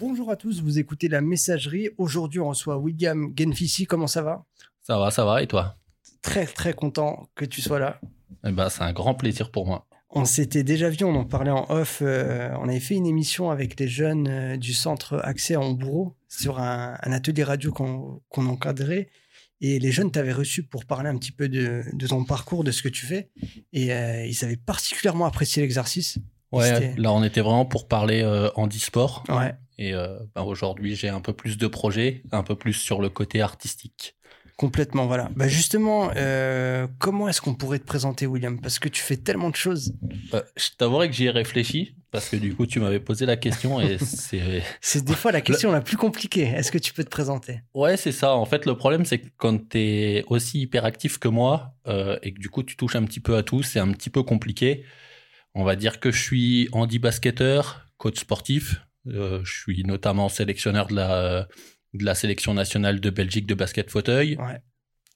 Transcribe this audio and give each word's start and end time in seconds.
Bonjour 0.00 0.30
à 0.30 0.36
tous, 0.36 0.62
vous 0.62 0.78
écoutez 0.78 1.08
la 1.08 1.20
messagerie. 1.20 1.90
Aujourd'hui, 1.98 2.40
on 2.40 2.48
reçoit 2.48 2.78
William 2.78 3.32
Genfissi. 3.38 3.84
Comment 3.86 4.06
ça 4.06 4.22
va? 4.22 4.44
Ça 4.82 4.98
va, 4.98 5.10
ça 5.10 5.24
va. 5.26 5.42
Et 5.42 5.46
toi? 5.46 5.76
Très, 6.22 6.46
très 6.46 6.72
content 6.72 7.28
que 7.34 7.44
tu 7.44 7.60
sois 7.60 7.78
là. 7.78 8.00
eh 8.46 8.50
ben, 8.50 8.68
C'est 8.70 8.82
un 8.82 8.92
grand 8.94 9.14
plaisir 9.14 9.50
pour 9.50 9.66
moi. 9.66 9.86
On 10.08 10.24
s'était 10.24 10.64
déjà 10.64 10.88
vu, 10.88 11.04
on 11.04 11.14
en 11.14 11.24
parlait 11.24 11.50
en 11.50 11.66
off. 11.70 11.98
euh, 12.02 12.50
on 12.60 12.68
avait 12.68 12.80
fait 12.80 12.94
une 12.96 13.06
émission 13.06 13.50
avec 13.50 13.78
les 13.78 13.88
jeunes 13.88 14.26
euh, 14.28 14.56
du 14.56 14.72
centre 14.72 15.20
Accès 15.22 15.54
à 15.54 15.60
Hambourg 15.60 16.16
sur 16.28 16.58
un, 16.58 16.96
un 17.02 17.12
atelier 17.12 17.44
radio 17.44 17.70
qu'on 17.72 18.46
encadrait. 18.46 19.10
Et 19.60 19.78
les 19.78 19.92
jeunes 19.92 20.10
t'avaient 20.10 20.32
reçu 20.32 20.62
pour 20.62 20.86
parler 20.86 21.10
un 21.10 21.18
petit 21.18 21.30
peu 21.32 21.48
de, 21.50 21.84
de 21.92 22.06
ton 22.06 22.24
parcours, 22.24 22.64
de 22.64 22.70
ce 22.70 22.82
que 22.82 22.88
tu 22.88 23.04
fais. 23.04 23.28
Et 23.74 23.92
euh, 23.92 24.24
ils 24.24 24.44
avaient 24.44 24.56
particulièrement 24.56 25.26
apprécié 25.26 25.60
l'exercice. 25.62 26.18
Ouais, 26.52 26.94
là, 26.96 27.12
on 27.12 27.22
était 27.22 27.40
vraiment 27.42 27.64
pour 27.64 27.86
parler 27.86 28.22
euh, 28.22 28.50
handisport. 28.56 29.24
Ouais, 29.28 29.54
Et 29.78 29.94
euh, 29.94 30.18
ben, 30.34 30.42
aujourd'hui, 30.42 30.96
j'ai 30.96 31.08
un 31.08 31.20
peu 31.20 31.32
plus 31.32 31.56
de 31.58 31.66
projets, 31.68 32.22
un 32.32 32.42
peu 32.42 32.56
plus 32.56 32.72
sur 32.74 33.00
le 33.00 33.08
côté 33.08 33.40
artistique. 33.40 34.16
complètement, 34.56 35.06
voilà. 35.06 35.30
Bah 35.36 35.48
justement, 35.48 36.10
euh, 36.16 36.86
comment 36.98 37.28
est-ce 37.28 37.40
qu'on 37.40 37.54
pourrait 37.54 37.78
te 37.78 37.86
présenter, 37.86 38.26
William? 38.26 38.60
Parce 38.60 38.78
que 38.78 38.88
tu 38.90 39.00
fais 39.02 39.16
tellement 39.16 39.48
de 39.48 39.56
choses. 39.56 39.94
Euh, 40.34 40.42
je 40.56 40.68
t'avouerai 40.76 41.08
que 41.08 41.14
j'y 41.14 41.26
ai 41.26 41.30
réfléchi, 41.30 41.94
parce 42.10 42.28
que 42.28 42.36
du 42.36 42.54
coup, 42.54 42.66
tu 42.66 42.78
m'avais 42.80 43.00
posé 43.00 43.24
la 43.24 43.36
question 43.38 43.80
et 43.80 43.96
c'est. 44.04 44.62
C'est 44.82 45.02
des 45.04 45.14
fois 45.14 45.32
la 45.32 45.40
question 45.40 45.72
la 45.72 45.80
plus 45.80 45.96
compliquée. 45.96 46.42
Est-ce 46.42 46.70
que 46.72 46.78
tu 46.78 46.92
peux 46.92 47.04
te 47.04 47.08
présenter? 47.08 47.60
Ouais, 47.72 47.96
c'est 47.96 48.12
ça. 48.12 48.34
En 48.34 48.44
fait, 48.44 48.66
le 48.66 48.76
problème, 48.76 49.04
c'est 49.06 49.18
que 49.20 49.28
quand 49.38 49.70
tu 49.70 49.78
es 49.78 50.24
aussi 50.26 50.60
hyperactif 50.62 51.18
que 51.18 51.28
moi 51.28 51.72
euh, 51.86 52.18
et 52.22 52.34
que 52.34 52.38
du 52.40 52.50
coup, 52.50 52.62
tu 52.62 52.76
touches 52.76 52.96
un 52.96 53.04
petit 53.04 53.20
peu 53.20 53.36
à 53.36 53.42
tout, 53.42 53.62
c'est 53.62 53.78
un 53.78 53.90
petit 53.92 54.10
peu 54.10 54.22
compliqué. 54.22 54.84
On 55.54 55.64
va 55.64 55.76
dire 55.76 56.00
que 56.00 56.10
je 56.12 56.22
suis 56.22 56.68
handi-basketteur, 56.72 57.86
coach 57.98 58.20
sportif. 58.20 58.82
Euh, 59.08 59.40
je 59.44 59.60
suis 59.60 59.82
notamment 59.84 60.28
sélectionneur 60.28 60.86
de 60.86 60.94
la, 60.94 61.48
de 61.94 62.04
la 62.04 62.14
sélection 62.14 62.54
nationale 62.54 63.00
de 63.00 63.10
Belgique 63.10 63.46
de 63.46 63.54
basket 63.54 63.90
fauteuil. 63.90 64.36
Ouais. 64.36 64.60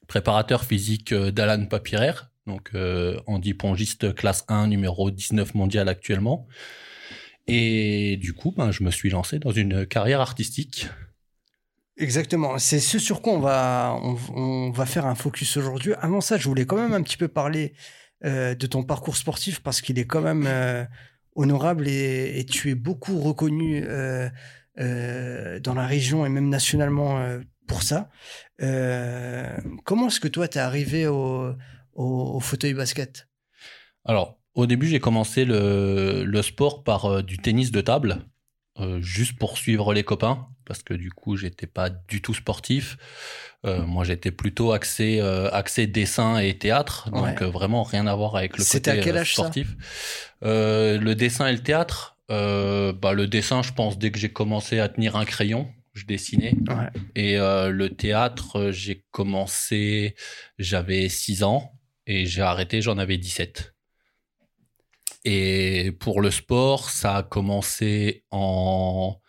Préparateur 0.07 0.65
physique 0.65 1.13
euh, 1.13 1.31
d'Alan 1.31 1.65
Papiraire, 1.65 2.31
donc 2.47 2.69
euh, 2.75 3.19
handi-pongiste 3.27 4.13
classe 4.13 4.43
1, 4.49 4.67
numéro 4.67 5.09
19 5.09 5.55
mondial 5.55 5.87
actuellement. 5.87 6.47
Et 7.47 8.17
du 8.17 8.33
coup, 8.33 8.51
ben, 8.51 8.71
je 8.71 8.83
me 8.83 8.91
suis 8.91 9.09
lancé 9.09 9.39
dans 9.39 9.51
une 9.51 9.85
carrière 9.85 10.19
artistique. 10.19 10.87
Exactement. 11.97 12.57
C'est 12.57 12.79
ce 12.79 12.99
sur 12.99 13.21
quoi 13.21 13.33
on 13.33 13.39
va, 13.39 13.97
on, 14.03 14.17
on 14.35 14.71
va 14.71 14.85
faire 14.85 15.05
un 15.05 15.15
focus 15.15 15.55
aujourd'hui. 15.55 15.93
Avant 16.01 16.21
ça, 16.21 16.37
je 16.37 16.47
voulais 16.47 16.65
quand 16.65 16.75
même 16.75 16.93
un 16.93 17.01
petit 17.01 17.17
peu 17.17 17.29
parler 17.29 17.73
euh, 18.25 18.55
de 18.55 18.65
ton 18.65 18.83
parcours 18.83 19.17
sportif 19.17 19.59
parce 19.59 19.81
qu'il 19.81 19.99
est 19.99 20.07
quand 20.07 20.21
même 20.21 20.45
euh, 20.47 20.83
honorable 21.35 21.87
et, 21.87 22.43
tu 22.49 22.71
es 22.71 22.75
beaucoup 22.75 23.19
reconnu 23.19 23.83
euh, 23.85 24.29
dans 25.59 25.75
la 25.75 25.85
région 25.85 26.25
et 26.25 26.29
même 26.29 26.49
nationalement 26.49 27.23
pour 27.67 27.83
ça. 27.83 28.09
Comment 28.59 30.07
est-ce 30.07 30.19
que 30.19 30.27
toi, 30.27 30.47
tu 30.47 30.57
es 30.57 30.61
arrivé 30.61 31.05
au, 31.05 31.53
au, 31.93 32.35
au 32.35 32.39
fauteuil 32.39 32.73
basket? 32.73 33.27
Alors, 34.05 34.39
au 34.55 34.65
début, 34.65 34.87
j'ai 34.87 34.99
commencé 34.99 35.45
le, 35.45 36.41
sport 36.41 36.83
par 36.83 37.21
du 37.21 37.37
tennis 37.37 37.71
de 37.71 37.81
table, 37.81 38.25
juste 38.99 39.37
pour 39.37 39.57
suivre 39.57 39.93
les 39.93 40.03
copains, 40.03 40.47
parce 40.65 40.81
que 40.81 40.93
du 40.93 41.11
coup, 41.11 41.35
j'étais 41.35 41.67
pas 41.67 41.89
du 41.89 42.21
tout 42.21 42.33
sportif. 42.33 42.97
Euh, 43.65 43.83
moi, 43.85 44.03
j'étais 44.03 44.31
plutôt 44.31 44.73
axé, 44.73 45.19
euh, 45.19 45.49
axé 45.51 45.87
dessin 45.87 46.37
et 46.37 46.57
théâtre, 46.57 47.09
donc 47.09 47.41
euh, 47.41 47.47
vraiment 47.49 47.83
rien 47.83 48.05
à 48.05 48.13
voir 48.15 48.35
avec 48.35 48.57
le 48.57 48.63
C'était 48.63 48.91
côté 48.91 49.01
à 49.01 49.03
quel 49.03 49.17
euh, 49.17 49.21
âge, 49.21 49.33
ça? 49.35 49.43
sportif. 49.43 49.75
Euh, 50.43 50.99
le 50.99 51.15
dessin 51.15 51.47
et 51.47 51.51
le 51.53 51.63
théâtre, 51.63 52.17
euh, 52.31 52.93
bah, 52.93 53.13
le 53.13 53.27
dessin, 53.27 53.63
je 53.63 53.73
pense, 53.73 53.97
dès 53.97 54.11
que 54.11 54.19
j'ai 54.19 54.31
commencé 54.31 54.79
à 54.79 54.87
tenir 54.87 55.15
un 55.15 55.25
crayon, 55.25 55.67
je 55.93 56.05
dessinais. 56.05 56.53
Ouais. 56.67 56.89
Et 57.15 57.39
euh, 57.39 57.69
le 57.69 57.89
théâtre, 57.89 58.69
j'ai 58.71 59.03
commencé, 59.11 60.15
j'avais 60.59 61.09
6 61.09 61.43
ans 61.43 61.71
et 62.05 62.25
j'ai 62.25 62.41
arrêté, 62.41 62.81
j'en 62.81 62.97
avais 62.97 63.17
17. 63.17 63.73
Et 65.23 65.91
pour 65.99 66.21
le 66.21 66.29
sport, 66.29 66.91
ça 66.91 67.17
a 67.17 67.23
commencé 67.23 68.25
en 68.29 69.19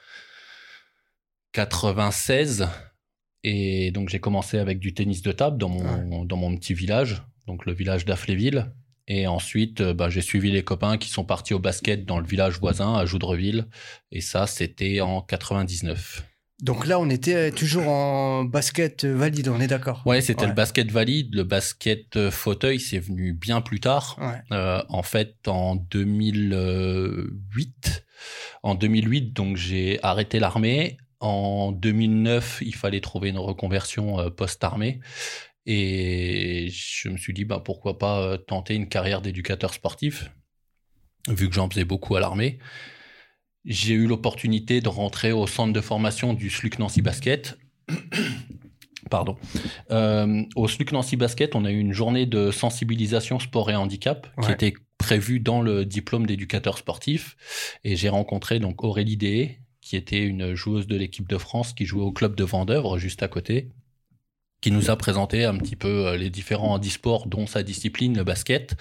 96. 1.53 2.69
Et 3.49 3.93
donc 3.93 4.09
j'ai 4.09 4.19
commencé 4.19 4.59
avec 4.59 4.81
du 4.81 4.93
tennis 4.93 5.23
de 5.23 5.31
table 5.31 5.57
dans 5.57 5.69
mon, 5.69 6.25
dans 6.25 6.37
mon 6.37 6.57
petit 6.57 6.75
village, 6.75 7.23
donc 7.47 7.65
le 7.65 7.73
village 7.73 8.05
d'Affléville. 8.05 8.73
Et 9.07 9.29
ensuite, 9.29 9.81
euh, 9.83 9.95
bah, 9.95 10.11
j'ai 10.11 10.21
suivi 10.21 10.51
les 10.51 10.65
copains 10.65 10.99
qui 10.99 11.09
sont 11.09 11.23
partis 11.25 11.55
au 11.55 11.61
basket 11.61 12.05
dans 12.05 12.19
le 12.19 12.27
village 12.27 12.59
voisin, 12.59 12.95
à 12.95 13.07
Joudreville. 13.07 13.69
Et 14.11 14.21
ça, 14.21 14.49
c'était 14.49 15.01
en 15.01 15.21
99. 15.21 16.25
Donc 16.61 16.89
là, 16.89 16.99
on 16.99 17.09
était 17.09 17.53
toujours 17.53 17.87
en 17.87 18.43
basket 18.43 19.05
valide, 19.05 19.47
on 19.49 19.61
est 19.61 19.69
d'accord 19.69 20.03
Ouais, 20.07 20.21
c'était 20.23 20.43
Ouais. 20.43 20.49
le 20.49 20.55
basket 20.55 20.91
valide. 20.91 21.33
Le 21.37 21.45
basket 21.45 22.17
euh, 22.17 22.33
fauteuil, 22.33 22.81
c'est 22.81 22.99
venu 22.99 23.33
bien 23.33 23.61
plus 23.61 23.79
tard. 23.79 24.17
Ouais. 24.21 24.41
Euh, 24.51 24.83
en 24.89 25.05
fait, 25.05 25.37
en 25.47 25.77
2008, 25.77 28.05
en 28.65 28.75
2008, 28.75 29.33
donc 29.33 29.57
j'ai 29.57 30.01
arrêté 30.03 30.41
l'armée. 30.41 30.97
En 31.21 31.73
2009, 31.73 32.63
il 32.65 32.75
fallait 32.75 33.01
trouver 33.01 33.31
une 33.31 33.39
reconversion 33.39 34.21
euh, 34.21 34.31
post-armée. 34.31 35.01
Et 35.67 36.69
je 36.71 37.09
me 37.09 37.17
suis 37.17 37.33
dit, 37.33 37.45
bah, 37.45 37.61
pourquoi 37.65 37.99
pas 37.99 38.21
euh, 38.21 38.37
tenter 38.37 38.75
une 38.75 38.89
carrière 38.89 39.21
d'éducateur 39.21 39.75
sportif, 39.75 40.31
vu 41.29 41.49
que 41.49 41.55
j'en 41.55 41.69
faisais 41.69 41.85
beaucoup 41.85 42.15
à 42.17 42.21
l'armée. 42.21 42.59
J'ai 43.65 43.95
eu 43.95 44.07
l'opportunité 44.07 44.81
de 44.81 44.89
rentrer 44.89 45.33
au 45.33 45.47
centre 45.47 45.73
de 45.73 45.81
formation 45.81 46.35
du 46.35 46.51
SLUC 46.51 46.79
Nancy 46.79 47.03
Basket. 47.03 47.59
Pardon. 49.11 49.37
Euh, 49.91 50.45
au 50.55 50.69
SLUC 50.69 50.93
Nancy 50.93 51.17
Basket, 51.17 51.55
on 51.57 51.65
a 51.65 51.71
eu 51.71 51.79
une 51.79 51.93
journée 51.93 52.27
de 52.27 52.51
sensibilisation 52.51 53.41
sport 53.41 53.71
et 53.71 53.77
handicap 53.77 54.29
qui 54.43 54.53
était 54.53 54.75
prévue 54.99 55.41
dans 55.41 55.63
le 55.63 55.85
diplôme 55.85 56.27
d'éducateur 56.27 56.79
sportif. 56.79 57.37
Et 57.85 57.97
j'ai 57.97 58.09
rencontré 58.09 58.59
donc 58.59 58.85
Aurélie 58.85 59.17
Dehé, 59.17 59.61
qui 59.87 59.95
était 59.95 60.25
une 60.25 60.57
joueuse 60.57 60.89
de 60.89 60.97
l'équipe 60.97 61.29
de 61.29 61.39
France 61.39 61.73
qui 61.73 61.87
jouait 61.87 62.03
au 62.03 62.11
club 62.11 62.35
de 62.35 62.43
Vendœuvre 62.43 62.99
juste 62.99 63.23
à 63.23 63.29
côté, 63.29 63.69
qui 64.61 64.73
nous 64.73 64.91
a 64.91 64.97
présenté 64.97 65.45
un 65.45 65.57
petit 65.59 65.77
peu 65.77 66.09
euh, 66.09 66.17
les 66.17 66.29
différents 66.29 66.73
handisports, 66.73 67.29
dont 67.29 67.47
sa 67.47 67.63
discipline, 67.63 68.17
le 68.17 68.25
basket. 68.25 68.75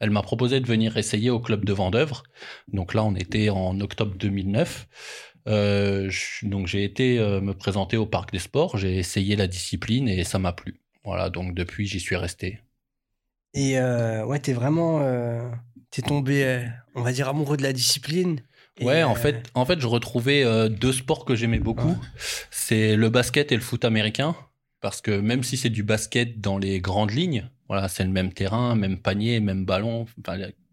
Elle 0.00 0.10
m'a 0.10 0.22
proposé 0.22 0.58
de 0.58 0.66
venir 0.66 0.96
essayer 0.96 1.30
au 1.30 1.38
club 1.38 1.64
de 1.64 1.72
Vendœuvre. 1.72 2.24
Donc 2.66 2.92
là, 2.92 3.04
on 3.04 3.14
était 3.14 3.50
en 3.50 3.80
octobre 3.80 4.16
2009. 4.16 4.88
Euh, 5.46 6.10
donc 6.42 6.66
j'ai 6.66 6.82
été 6.82 7.20
euh, 7.20 7.40
me 7.40 7.54
présenter 7.54 7.96
au 7.96 8.06
parc 8.06 8.32
des 8.32 8.40
sports, 8.40 8.78
j'ai 8.78 8.96
essayé 8.96 9.36
la 9.36 9.46
discipline 9.46 10.08
et 10.08 10.24
ça 10.24 10.40
m'a 10.40 10.52
plu. 10.52 10.80
Voilà, 11.04 11.30
donc 11.30 11.54
depuis 11.54 11.86
j'y 11.86 12.00
suis 12.00 12.16
resté. 12.16 12.58
Et 13.54 13.78
ouais, 13.78 14.38
t'es 14.40 14.54
vraiment, 14.54 15.06
t'es 15.90 16.02
tombé, 16.02 16.66
on 16.96 17.02
va 17.02 17.12
dire, 17.12 17.28
amoureux 17.28 17.56
de 17.56 17.62
la 17.62 17.72
discipline. 17.72 18.40
Et, 18.78 18.84
Ouais, 18.84 19.02
en 19.02 19.12
euh, 19.12 19.14
fait, 19.14 19.50
en 19.54 19.64
fait, 19.64 19.80
je 19.80 19.86
retrouvais 19.86 20.44
euh, 20.44 20.68
deux 20.68 20.92
sports 20.92 21.24
que 21.24 21.34
j'aimais 21.34 21.58
beaucoup. 21.58 21.88
Ouais. 21.88 21.96
C'est 22.50 22.96
le 22.96 23.08
basket 23.08 23.52
et 23.52 23.56
le 23.56 23.62
foot 23.62 23.84
américain. 23.84 24.34
Parce 24.80 25.00
que 25.00 25.12
même 25.12 25.44
si 25.44 25.56
c'est 25.56 25.70
du 25.70 25.84
basket 25.84 26.40
dans 26.40 26.58
les 26.58 26.80
grandes 26.80 27.12
lignes, 27.12 27.48
voilà, 27.68 27.88
c'est 27.88 28.02
le 28.02 28.10
même 28.10 28.32
terrain, 28.32 28.74
même 28.74 28.98
panier, 28.98 29.38
même 29.38 29.64
ballon, 29.64 30.06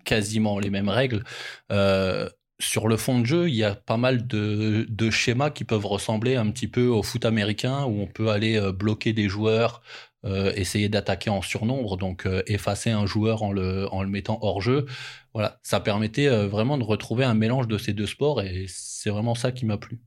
quasiment 0.04 0.58
les 0.58 0.72
mêmes 0.72 0.90
règles. 0.90 1.24
Euh, 1.72 2.28
sur 2.60 2.88
le 2.88 2.98
fond 2.98 3.20
de 3.20 3.26
jeu, 3.26 3.50
il 3.50 3.56
y 3.56 3.64
a 3.64 3.76
pas 3.76 3.98
mal 3.98 4.26
de, 4.26 4.88
de 4.90 5.10
schémas 5.12 5.52
qui 5.52 5.64
peuvent 5.64 5.86
ressembler 5.86 6.36
un 6.38 6.50
petit 6.50 6.68
peu 6.68 6.88
au 6.88 7.04
foot 7.04 7.24
américain, 7.24 7.86
où 7.86 8.02
on 8.02 8.08
peut 8.08 8.30
aller 8.30 8.60
bloquer 8.74 9.14
des 9.14 9.30
joueurs, 9.30 9.82
essayer 10.26 10.90
d'attaquer 10.90 11.30
en 11.30 11.42
surnombre, 11.42 11.96
donc 11.96 12.28
effacer 12.48 12.90
un 12.90 13.06
joueur 13.06 13.44
en 13.44 13.54
le, 13.54 13.88
en 13.94 14.04
le 14.04 14.10
mettant 14.10 14.40
hors 14.42 14.62
jeu. 14.62 14.88
Voilà, 15.34 15.60
ça 15.64 15.80
permettait 15.80 16.28
euh, 16.28 16.48
vraiment 16.48 16.78
de 16.78 16.84
retrouver 16.84 17.24
un 17.24 17.34
mélange 17.34 17.68
de 17.68 17.78
ces 17.78 17.94
deux 17.94 18.08
sports 18.08 18.42
et 18.42 18.66
c'est 18.68 19.10
vraiment 19.10 19.36
ça 19.36 19.52
qui 19.52 19.66
m'a 19.66 19.78
plu. 19.78 20.00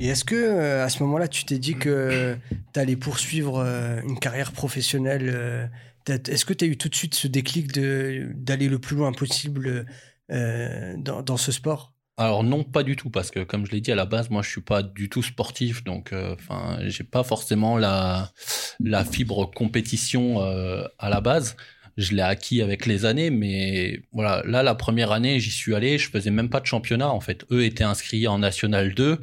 Et 0.00 0.08
est-ce 0.08 0.24
que 0.24 0.36
euh, 0.36 0.84
à 0.84 0.88
ce 0.88 1.02
moment-là, 1.02 1.28
tu 1.28 1.44
t'es 1.44 1.58
dit 1.58 1.74
que 1.74 2.36
t'allais 2.72 2.96
poursuivre 2.96 3.58
euh, 3.58 4.00
une 4.02 4.18
carrière 4.18 4.52
professionnelle 4.52 5.30
euh, 5.34 5.66
Est-ce 6.06 6.44
que 6.44 6.54
tu 6.54 6.64
as 6.64 6.68
eu 6.68 6.76
tout 6.76 6.88
de 6.88 6.94
suite 6.94 7.14
ce 7.14 7.26
déclic 7.26 7.72
d'aller 7.72 8.68
le 8.68 8.78
plus 8.78 8.96
loin 8.96 9.12
possible 9.12 9.86
euh, 10.30 10.94
dans, 10.98 11.22
dans 11.22 11.36
ce 11.36 11.50
sport? 11.50 11.92
Alors 12.18 12.42
non, 12.42 12.64
pas 12.64 12.82
du 12.82 12.96
tout, 12.96 13.10
parce 13.10 13.30
que 13.30 13.44
comme 13.44 13.64
je 13.64 13.70
l'ai 13.70 13.80
dit 13.80 13.92
à 13.92 13.94
la 13.94 14.04
base, 14.04 14.28
moi 14.28 14.42
je 14.42 14.50
suis 14.50 14.60
pas 14.60 14.82
du 14.82 15.08
tout 15.08 15.22
sportif, 15.22 15.84
donc 15.84 16.12
euh, 16.12 16.34
enfin 16.34 16.78
j'ai 16.88 17.04
pas 17.04 17.22
forcément 17.22 17.78
la 17.78 18.32
la 18.80 19.04
fibre 19.04 19.46
compétition 19.46 20.42
euh, 20.42 20.82
à 20.98 21.10
la 21.10 21.20
base. 21.20 21.56
Je 21.98 22.14
l'ai 22.14 22.22
acquis 22.22 22.62
avec 22.62 22.86
les 22.86 23.04
années, 23.04 23.28
mais 23.28 24.00
voilà, 24.12 24.42
là 24.46 24.62
la 24.62 24.74
première 24.74 25.12
année 25.12 25.40
j'y 25.40 25.50
suis 25.50 25.74
allé, 25.74 25.98
je 25.98 26.08
faisais 26.08 26.30
même 26.30 26.48
pas 26.48 26.60
de 26.60 26.66
championnat 26.66 27.10
en 27.10 27.20
fait. 27.20 27.44
Eux 27.50 27.64
étaient 27.64 27.84
inscrits 27.84 28.26
en 28.26 28.38
National 28.38 28.94
2, 28.94 29.20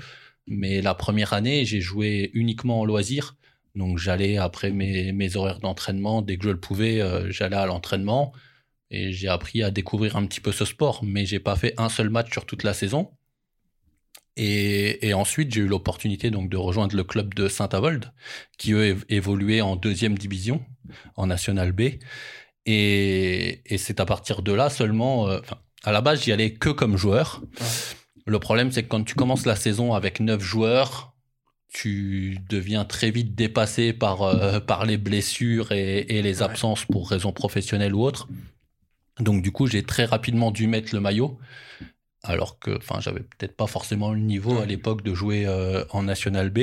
mais 0.48 0.82
la 0.82 0.94
première 0.94 1.34
année 1.34 1.66
j'ai 1.66 1.82
joué 1.82 2.32
uniquement 2.34 2.82
en 2.82 2.86
loisir. 2.86 3.36
Donc 3.76 3.98
j'allais 3.98 4.38
après 4.38 4.72
mes, 4.72 5.12
mes 5.14 5.36
horaires 5.38 5.60
d'entraînement, 5.60 6.22
dès 6.22 6.38
que 6.38 6.44
je 6.44 6.50
le 6.50 6.60
pouvais, 6.60 7.02
euh, 7.02 7.32
j'allais 7.32 7.56
à 7.56 7.66
l'entraînement 7.66 8.34
et 8.92 9.12
j'ai 9.12 9.28
appris 9.28 9.64
à 9.64 9.72
découvrir 9.72 10.16
un 10.16 10.26
petit 10.26 10.42
peu 10.42 10.52
ce 10.52 10.66
sport. 10.66 11.04
Mais 11.04 11.26
j'ai 11.26 11.40
pas 11.40 11.56
fait 11.56 11.74
un 11.78 11.90
seul 11.90 12.10
match 12.10 12.32
sur 12.32 12.46
toute 12.46 12.64
la 12.64 12.74
saison. 12.74 13.10
Et, 14.38 15.14
ensuite, 15.14 15.54
j'ai 15.54 15.62
eu 15.62 15.68
l'opportunité 15.68 16.30
donc 16.30 16.50
de 16.50 16.58
rejoindre 16.58 16.96
le 16.96 17.06
club 17.06 17.34
de 17.34 17.48
Saint-Avold, 17.48 18.12
qui 18.58 18.74
eux 18.74 18.98
évoluait 19.08 19.62
en 19.62 19.78
deuxième 19.78 20.18
division, 20.18 20.62
en 21.16 21.28
National 21.28 21.72
B. 21.72 21.84
Et, 22.66 23.62
c'est 23.78 24.00
à 24.00 24.06
partir 24.06 24.42
de 24.42 24.52
là 24.52 24.70
seulement. 24.70 25.30
Euh, 25.30 25.40
à 25.84 25.92
la 25.92 26.02
base, 26.02 26.24
j'y 26.24 26.32
allais 26.32 26.54
que 26.54 26.70
comme 26.70 26.98
joueur. 26.98 27.42
Le 28.26 28.40
problème, 28.40 28.72
c'est 28.72 28.84
que 28.84 28.88
quand 28.88 29.04
tu 29.04 29.14
commences 29.14 29.46
la 29.46 29.56
saison 29.56 29.94
avec 29.94 30.20
neuf 30.20 30.42
joueurs, 30.42 31.14
tu 31.72 32.40
deviens 32.50 32.86
très 32.86 33.12
vite 33.12 33.36
dépassé 33.36 33.94
par, 33.94 34.24
euh, 34.24 34.60
par 34.68 34.86
les 34.86 34.98
blessures 34.98 35.72
et, 35.72 36.22
les 36.22 36.42
absences 36.42 36.86
pour 36.86 37.10
raisons 37.10 37.32
professionnelles 37.32 37.94
ou 37.94 38.04
autres. 38.04 38.28
Donc 39.20 39.42
du 39.42 39.52
coup, 39.52 39.68
j'ai 39.68 39.84
très 39.84 40.06
rapidement 40.06 40.52
dû 40.52 40.68
mettre 40.68 40.94
le 40.94 41.00
maillot 41.02 41.38
alors 42.28 42.58
que 42.60 42.76
enfin 42.78 43.00
j'avais 43.02 43.20
peut-être 43.20 43.56
pas 43.56 43.68
forcément 43.68 44.12
le 44.12 44.20
niveau 44.20 44.58
à 44.60 44.66
l'époque 44.66 45.04
de 45.04 45.14
jouer 45.14 45.46
euh, 45.46 45.86
en 45.92 46.04
National 46.04 46.50
B. 46.50 46.60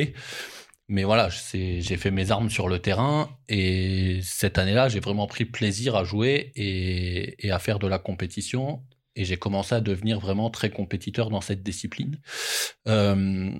Mais 0.89 1.05
voilà, 1.05 1.29
j'ai 1.31 1.97
fait 1.97 2.11
mes 2.11 2.31
armes 2.31 2.51
sur 2.51 2.69
le 2.69 2.79
terrain 2.79 3.31
et 3.49 4.21
cette 4.23 4.59
année-là, 4.59 4.89
j'ai 4.89 5.01
vraiment 5.01 5.27
pris 5.27 5.45
plaisir 5.45 5.97
à 5.97 6.05
jouer 6.05 6.53
et, 6.55 7.51
à 7.51 7.59
faire 7.59 7.79
de 7.79 7.87
la 7.87 7.99
compétition. 7.99 8.83
Et 9.15 9.25
j'ai 9.25 9.37
commencé 9.37 9.75
à 9.75 9.81
devenir 9.81 10.21
vraiment 10.21 10.51
très 10.51 10.71
compétiteur 10.71 11.31
dans 11.31 11.41
cette 11.41 11.63
discipline. 11.63 12.19
Euh, 12.89 13.53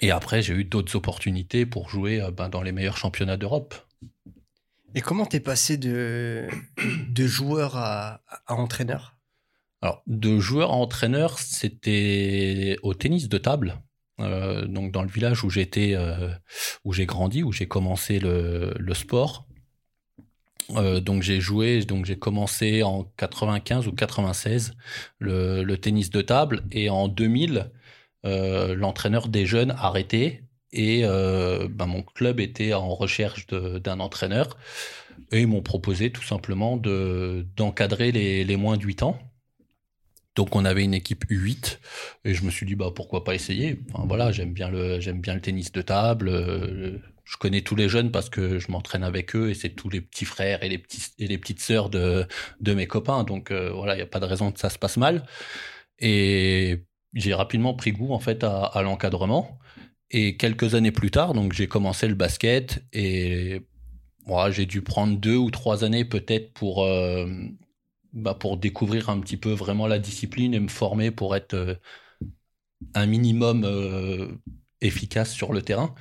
et 0.00 0.10
après, 0.10 0.42
j'ai 0.42 0.54
eu 0.54 0.64
d'autres 0.64 0.96
opportunités 0.96 1.66
pour 1.66 1.90
jouer 1.90 2.20
euh, 2.20 2.30
ben, 2.30 2.48
dans 2.48 2.62
les 2.62 2.72
meilleurs 2.72 2.96
championnats 2.96 3.36
d'Europe. 3.36 3.74
Et 4.94 5.02
comment 5.02 5.26
t'es 5.26 5.40
passé 5.40 5.76
de, 5.76 6.48
de 7.08 7.26
joueur 7.26 7.76
à, 7.76 8.22
à 8.46 8.54
entraîneur? 8.54 9.16
Alors, 9.82 10.02
de 10.06 10.38
joueur 10.38 10.70
à 10.70 10.74
entraîneur, 10.74 11.38
c'était 11.38 12.76
au 12.82 12.94
tennis 12.94 13.28
de 13.28 13.38
table. 13.38 13.80
Euh, 14.20 14.66
donc 14.66 14.92
dans 14.92 15.02
le 15.02 15.08
village 15.08 15.44
où 15.44 15.50
j'étais, 15.50 15.94
euh, 15.94 16.30
où 16.84 16.92
j'ai 16.92 17.06
grandi, 17.06 17.42
où 17.42 17.52
j'ai 17.52 17.66
commencé 17.66 18.18
le, 18.18 18.94
sport. 18.94 19.46
Euh, 20.76 21.00
donc 21.00 21.22
j'ai 21.22 21.40
joué, 21.40 21.84
donc 21.84 22.04
j'ai 22.06 22.18
commencé 22.18 22.82
en 22.82 23.04
95 23.16 23.86
ou 23.86 23.92
96 23.92 24.74
le, 25.18 25.76
tennis 25.76 26.10
de 26.10 26.22
table 26.22 26.62
et 26.70 26.90
en 26.90 27.08
2000 27.08 27.70
l'entraîneur 28.22 29.28
des 29.28 29.46
jeunes 29.46 29.70
a 29.70 29.86
arrêté 29.86 30.44
et 30.72 31.02
ben, 31.02 31.86
mon 31.86 32.02
club 32.02 32.38
était 32.38 32.74
en 32.74 32.94
recherche 32.94 33.46
d'un 33.46 33.98
entraîneur 33.98 34.58
et 35.32 35.40
ils 35.40 35.46
m'ont 35.46 35.62
proposé 35.62 36.12
tout 36.12 36.22
simplement 36.22 36.76
de 36.76 37.46
d'encadrer 37.56 38.12
les, 38.12 38.44
les 38.44 38.56
moins 38.56 38.76
de 38.76 38.84
8 38.84 39.02
ans. 39.02 39.18
Donc 40.36 40.54
on 40.54 40.64
avait 40.64 40.84
une 40.84 40.94
équipe 40.94 41.24
U8 41.30 41.78
et 42.24 42.34
je 42.34 42.44
me 42.44 42.50
suis 42.50 42.64
dit 42.66 42.76
bah 42.76 42.90
pourquoi 42.94 43.24
pas 43.24 43.34
essayer? 43.34 43.80
voilà, 44.06 44.30
j'aime 44.32 44.52
bien 44.52 44.70
le 44.70 45.00
j'aime 45.00 45.20
bien 45.20 45.34
le 45.34 45.40
tennis 45.40 45.72
de 45.72 45.82
table. 45.82 46.28
Euh, 46.28 46.98
je 47.24 47.36
connais 47.36 47.62
tous 47.62 47.76
les 47.76 47.88
jeunes 47.88 48.10
parce 48.10 48.28
que 48.28 48.58
je 48.58 48.70
m'entraîne 48.70 49.04
avec 49.04 49.36
eux 49.36 49.50
et 49.50 49.54
c'est 49.54 49.70
tous 49.70 49.88
les 49.88 50.00
petits 50.00 50.24
frères 50.24 50.62
et 50.62 50.68
les 50.68 50.78
petits 50.78 51.02
et 51.18 51.26
les 51.26 51.38
petites 51.38 51.60
sœurs 51.60 51.90
de 51.90 52.26
de 52.60 52.74
mes 52.74 52.86
copains. 52.86 53.24
Donc 53.24 53.50
euh, 53.50 53.70
voilà, 53.72 53.94
il 53.94 53.98
n'y 53.98 54.02
a 54.02 54.06
pas 54.06 54.20
de 54.20 54.26
raison 54.26 54.52
que 54.52 54.60
ça 54.60 54.70
se 54.70 54.78
passe 54.78 54.96
mal. 54.96 55.24
Et 55.98 56.84
j'ai 57.14 57.34
rapidement 57.34 57.74
pris 57.74 57.92
goût 57.92 58.12
en 58.12 58.20
fait 58.20 58.44
à, 58.44 58.82
l'encadrement. 58.82 59.58
Et 60.10 60.36
quelques 60.36 60.74
années 60.74 60.92
plus 60.92 61.10
tard, 61.10 61.34
donc 61.34 61.52
j'ai 61.52 61.68
commencé 61.68 62.08
le 62.08 62.14
basket 62.14 62.84
et 62.92 63.62
moi 64.26 64.50
j'ai 64.50 64.66
dû 64.66 64.82
prendre 64.82 65.16
deux 65.16 65.36
ou 65.36 65.50
trois 65.50 65.84
années 65.84 66.04
peut-être 66.04 66.52
pour 66.52 66.84
euh, 66.84 67.26
bah, 68.12 68.34
pour 68.34 68.56
découvrir 68.56 69.08
un 69.08 69.20
petit 69.20 69.36
peu 69.36 69.52
vraiment 69.52 69.86
la 69.86 69.98
discipline 69.98 70.54
et 70.54 70.60
me 70.60 70.68
former 70.68 71.10
pour 71.10 71.36
être 71.36 71.54
euh, 71.54 71.74
un 72.94 73.06
minimum 73.06 73.64
euh, 73.64 74.28
efficace 74.80 75.32
sur 75.32 75.52
le 75.52 75.62
terrain. 75.62 75.94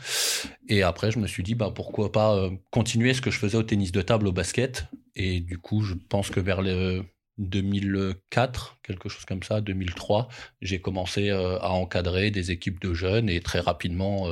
Et 0.68 0.84
après, 0.84 1.12
je 1.12 1.20
me 1.20 1.28
suis 1.28 1.44
dit, 1.44 1.56
bah, 1.56 1.72
pourquoi 1.74 2.12
pas 2.12 2.36
euh, 2.36 2.52
continuer 2.72 3.14
ce 3.14 3.22
que 3.22 3.32
je 3.32 3.38
faisais 3.38 3.58
au 3.58 3.64
tennis 3.64 3.92
de 3.92 4.02
table, 4.02 4.28
au 4.28 4.32
basket. 4.32 4.86
Et 5.16 5.40
du 5.40 5.60
coup, 5.60 5.82
je 5.84 5.94
pense 5.94 6.30
que 6.30 6.40
vers 6.40 6.62
le 6.62 7.04
2004, 7.38 8.80
quelque 8.84 9.08
chose 9.10 9.26
comme 9.26 9.44
ça, 9.44 9.62
2003, 9.62 10.30
j'ai 10.62 10.82
commencé 10.82 11.30
à 11.30 11.72
encadrer 11.72 12.32
des 12.32 12.52
équipes 12.52 12.82
de 12.82 12.94
jeunes 12.94 13.30
et 13.30 13.40
très 13.40 13.60
rapidement, 13.60 14.28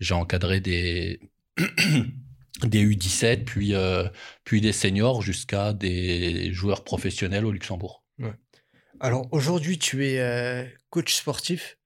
j'ai 0.00 0.14
encadré 0.14 0.60
des 0.60 1.20
des 2.68 2.84
U17, 2.84 3.44
puis, 3.44 3.74
euh, 3.74 4.04
puis 4.44 4.60
des 4.60 4.72
seniors 4.72 5.22
jusqu'à 5.22 5.72
des 5.72 6.52
joueurs 6.52 6.84
professionnels 6.84 7.44
au 7.44 7.52
Luxembourg. 7.52 8.04
Alors 9.02 9.28
aujourd'hui, 9.32 9.78
tu 9.78 10.06
es 10.06 10.20
euh, 10.20 10.64
coach 10.90 11.14
sportif. 11.14 11.78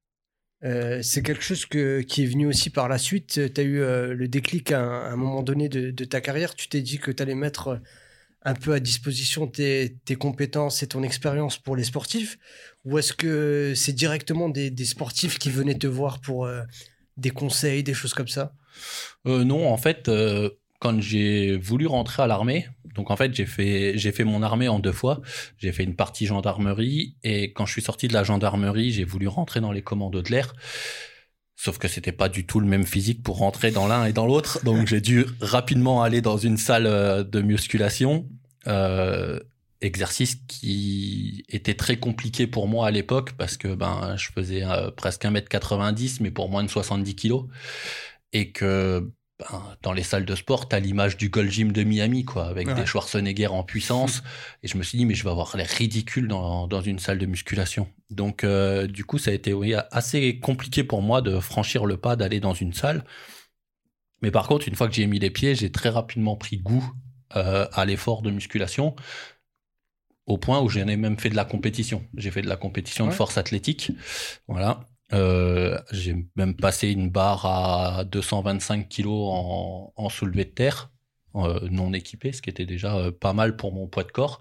Euh, 0.64 1.00
c'est 1.02 1.22
quelque 1.22 1.42
chose 1.42 1.64
que, 1.64 2.00
qui 2.00 2.24
est 2.24 2.26
venu 2.26 2.46
aussi 2.46 2.70
par 2.70 2.88
la 2.88 2.98
suite. 2.98 3.52
Tu 3.54 3.60
as 3.60 3.64
eu 3.64 3.78
le 3.78 4.26
déclic 4.26 4.72
à 4.72 4.80
un, 4.80 5.16
moment 5.16 5.42
donné 5.42 5.68
de, 5.68 6.04
ta 6.04 6.20
carrière. 6.20 6.54
Tu 6.54 6.68
t'es 6.68 6.80
dit 6.80 6.98
que 6.98 7.12
tu 7.12 7.22
allais 7.22 7.36
mettre 7.36 7.80
un 8.42 8.54
peu 8.54 8.72
à 8.72 8.80
disposition 8.80 9.46
tes, 9.46 9.96
tes 10.04 10.16
compétences 10.16 10.82
et 10.82 10.88
ton 10.88 11.02
expérience 11.02 11.56
pour 11.56 11.76
les 11.76 11.84
sportifs 11.84 12.36
Ou 12.84 12.98
est-ce 12.98 13.12
que 13.12 13.74
c'est 13.76 13.92
directement 13.92 14.48
des, 14.48 14.70
des, 14.70 14.84
sportifs 14.84 15.38
qui 15.38 15.50
venaient 15.50 15.78
te 15.78 15.86
voir 15.86 16.20
pour 16.20 16.48
des 17.16 17.30
conseils, 17.30 17.84
des 17.84 17.94
choses 17.94 18.14
comme 18.14 18.28
ça? 18.28 18.54
Non, 19.24 19.68
en 19.68 19.76
fait, 19.76 20.10
quand 20.84 21.00
j'ai 21.00 21.56
voulu 21.56 21.86
rentrer 21.86 22.22
à 22.22 22.26
l'armée, 22.26 22.68
donc 22.94 23.10
en 23.10 23.16
fait 23.16 23.34
j'ai 23.34 23.46
fait 23.46 24.24
mon 24.24 24.42
armée 24.42 24.68
en 24.68 24.78
deux 24.78 24.92
fois. 24.92 25.22
J'ai 25.56 25.72
fait 25.72 25.82
une 25.82 25.96
partie 25.96 26.26
gendarmerie 26.26 27.16
et 27.24 27.54
quand 27.54 27.64
je 27.64 27.72
suis 27.72 27.80
sorti 27.80 28.06
de 28.06 28.12
la 28.12 28.22
gendarmerie, 28.22 28.90
j'ai 28.90 29.04
voulu 29.04 29.26
rentrer 29.26 29.62
dans 29.62 29.72
les 29.72 29.80
commandos 29.80 30.20
de 30.20 30.28
l'air. 30.28 30.54
Sauf 31.56 31.78
que 31.78 31.88
c'était 31.88 32.12
pas 32.12 32.28
du 32.28 32.44
tout 32.44 32.60
le 32.60 32.66
même 32.66 32.84
physique 32.84 33.22
pour 33.22 33.38
rentrer 33.38 33.70
dans 33.70 33.86
l'un 33.86 34.04
et 34.04 34.12
dans 34.12 34.26
l'autre, 34.26 34.62
donc 34.62 34.86
j'ai 34.86 35.00
dû 35.00 35.24
rapidement 35.40 36.02
aller 36.02 36.20
dans 36.20 36.36
une 36.36 36.58
salle 36.58 36.86
euh, 36.86 37.24
de 37.24 37.40
musculation. 37.40 38.28
Euh, 38.66 39.40
exercice 39.80 40.36
qui 40.48 41.44
était 41.48 41.74
très 41.74 41.96
compliqué 41.96 42.46
pour 42.46 42.68
moi 42.68 42.88
à 42.88 42.90
l'époque 42.90 43.32
parce 43.38 43.56
que 43.56 43.74
ben 43.74 44.16
je 44.16 44.28
faisais 44.34 44.64
euh, 44.64 44.90
presque 44.90 45.24
1m90 45.24 46.18
mais 46.20 46.30
pour 46.30 46.48
moins 46.48 46.62
de 46.62 46.70
70 46.70 47.14
kilos 47.16 47.44
et 48.32 48.50
que 48.50 49.12
dans 49.82 49.92
les 49.92 50.02
salles 50.02 50.24
de 50.24 50.34
sport, 50.34 50.68
t'as 50.68 50.80
l'image 50.80 51.16
du 51.16 51.28
Gold 51.28 51.50
Gym 51.50 51.72
de 51.72 51.82
Miami, 51.82 52.24
quoi, 52.24 52.46
avec 52.46 52.72
des 52.74 52.86
Schwarzenegger 52.86 53.48
en 53.48 53.62
puissance. 53.62 54.22
Et 54.62 54.68
je 54.68 54.76
me 54.76 54.82
suis 54.82 54.98
dit, 54.98 55.06
mais 55.06 55.14
je 55.14 55.24
vais 55.24 55.30
avoir 55.30 55.56
l'air 55.56 55.68
ridicule 55.68 56.28
dans, 56.28 56.66
dans, 56.66 56.80
une 56.80 56.98
salle 56.98 57.18
de 57.18 57.26
musculation. 57.26 57.88
Donc, 58.10 58.44
euh, 58.44 58.86
du 58.86 59.04
coup, 59.04 59.18
ça 59.18 59.30
a 59.30 59.34
été 59.34 59.52
oui, 59.52 59.74
assez 59.90 60.38
compliqué 60.40 60.84
pour 60.84 61.02
moi 61.02 61.22
de 61.22 61.40
franchir 61.40 61.86
le 61.86 61.96
pas, 61.96 62.16
d'aller 62.16 62.40
dans 62.40 62.54
une 62.54 62.72
salle. 62.72 63.04
Mais 64.22 64.30
par 64.30 64.48
contre, 64.48 64.68
une 64.68 64.74
fois 64.74 64.88
que 64.88 64.94
j'ai 64.94 65.06
mis 65.06 65.18
les 65.18 65.30
pieds, 65.30 65.54
j'ai 65.54 65.70
très 65.70 65.90
rapidement 65.90 66.36
pris 66.36 66.58
goût 66.58 66.92
euh, 67.36 67.66
à 67.72 67.84
l'effort 67.84 68.22
de 68.22 68.30
musculation, 68.30 68.94
au 70.26 70.38
point 70.38 70.60
où 70.60 70.68
j'en 70.68 70.86
ai 70.86 70.96
même 70.96 71.18
fait 71.18 71.28
de 71.28 71.36
la 71.36 71.44
compétition. 71.44 72.06
J'ai 72.16 72.30
fait 72.30 72.42
de 72.42 72.48
la 72.48 72.56
compétition 72.56 73.06
de 73.06 73.12
force 73.12 73.36
athlétique. 73.36 73.92
Voilà. 74.48 74.88
Euh, 75.12 75.78
j'ai 75.92 76.16
même 76.36 76.56
passé 76.56 76.90
une 76.90 77.10
barre 77.10 77.46
à 77.46 78.04
225 78.04 78.88
kg 78.88 79.06
en, 79.08 79.92
en 79.94 80.08
soulevé 80.08 80.44
de 80.44 80.50
terre, 80.50 80.90
euh, 81.34 81.68
non 81.70 81.92
équipé, 81.92 82.32
ce 82.32 82.40
qui 82.40 82.50
était 82.50 82.66
déjà 82.66 82.96
euh, 82.96 83.10
pas 83.12 83.32
mal 83.32 83.56
pour 83.56 83.72
mon 83.72 83.86
poids 83.86 84.04
de 84.04 84.12
corps. 84.12 84.40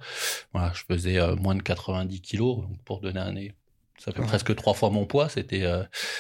Voilà, 0.53 0.72
je 0.74 0.84
faisais 0.84 1.20
moins 1.36 1.55
de 1.55 1.62
90 1.62 2.22
kg, 2.22 2.43
pour 2.86 3.01
donner 3.01 3.20
un 3.20 3.36
ça 4.00 4.12
fait 4.12 4.24
presque 4.24 4.53
trois 4.55 4.74
fois 4.74 4.89
mon 4.89 5.05
poids. 5.05 5.29
C'était 5.29 5.65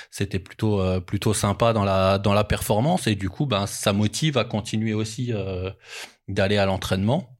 c'était 0.09 0.39
plutôt 0.39 1.01
plutôt 1.01 1.33
sympa 1.33 1.73
dans 1.73 1.83
la 1.83 2.17
dans 2.17 2.33
la 2.33 2.43
performance 2.45 3.07
et 3.07 3.15
du 3.15 3.29
coup 3.29 3.45
ben 3.45 3.67
ça 3.67 3.91
motive 3.91 4.37
à 4.37 4.45
continuer 4.45 4.93
aussi 4.93 5.33
d'aller 6.29 6.57
à 6.57 6.65
l'entraînement. 6.65 7.35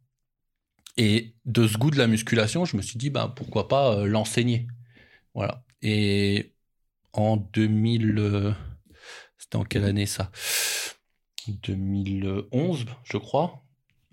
Et 0.98 1.36
de 1.46 1.66
ce 1.68 1.78
goût 1.78 1.92
de 1.92 1.98
la 1.98 2.08
musculation, 2.08 2.66
je 2.66 2.76
me 2.76 2.82
suis 2.82 2.98
dit 2.98 3.10
ben 3.10 3.30
pourquoi 3.30 3.68
pas 3.70 4.06
l'enseigner. 4.06 4.68
Voilà. 5.34 5.64
Et 5.82 6.53
en 7.14 7.38
2000. 7.38 8.18
Euh, 8.18 8.52
c'était 9.38 9.56
en 9.56 9.64
quelle 9.64 9.86
année 9.86 10.06
ça? 10.06 10.32
2011, 11.48 12.86
je 13.04 13.18
crois. 13.18 13.64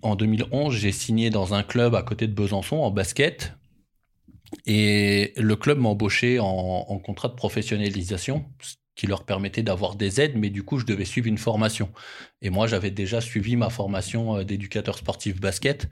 En 0.01 0.15
2011, 0.15 0.75
j'ai 0.75 0.91
signé 0.91 1.29
dans 1.29 1.53
un 1.53 1.63
club 1.63 1.95
à 1.95 2.03
côté 2.03 2.27
de 2.27 2.33
Besançon 2.33 2.77
en 2.77 2.91
basket. 2.91 3.53
Et 4.65 5.33
le 5.37 5.55
club 5.55 5.79
m'a 5.79 5.89
embauché 5.89 6.39
en, 6.39 6.99
contrat 6.99 7.29
de 7.29 7.35
professionnalisation, 7.35 8.45
ce 8.61 8.75
qui 8.95 9.07
leur 9.07 9.23
permettait 9.23 9.63
d'avoir 9.63 9.95
des 9.95 10.19
aides, 10.19 10.35
mais 10.35 10.49
du 10.49 10.63
coup, 10.63 10.77
je 10.77 10.85
devais 10.85 11.05
suivre 11.05 11.27
une 11.27 11.37
formation. 11.37 11.89
Et 12.41 12.49
moi, 12.49 12.67
j'avais 12.67 12.91
déjà 12.91 13.21
suivi 13.21 13.55
ma 13.55 13.69
formation 13.69 14.37
euh, 14.37 14.43
d'éducateur 14.43 14.97
sportif 14.97 15.39
basket. 15.39 15.87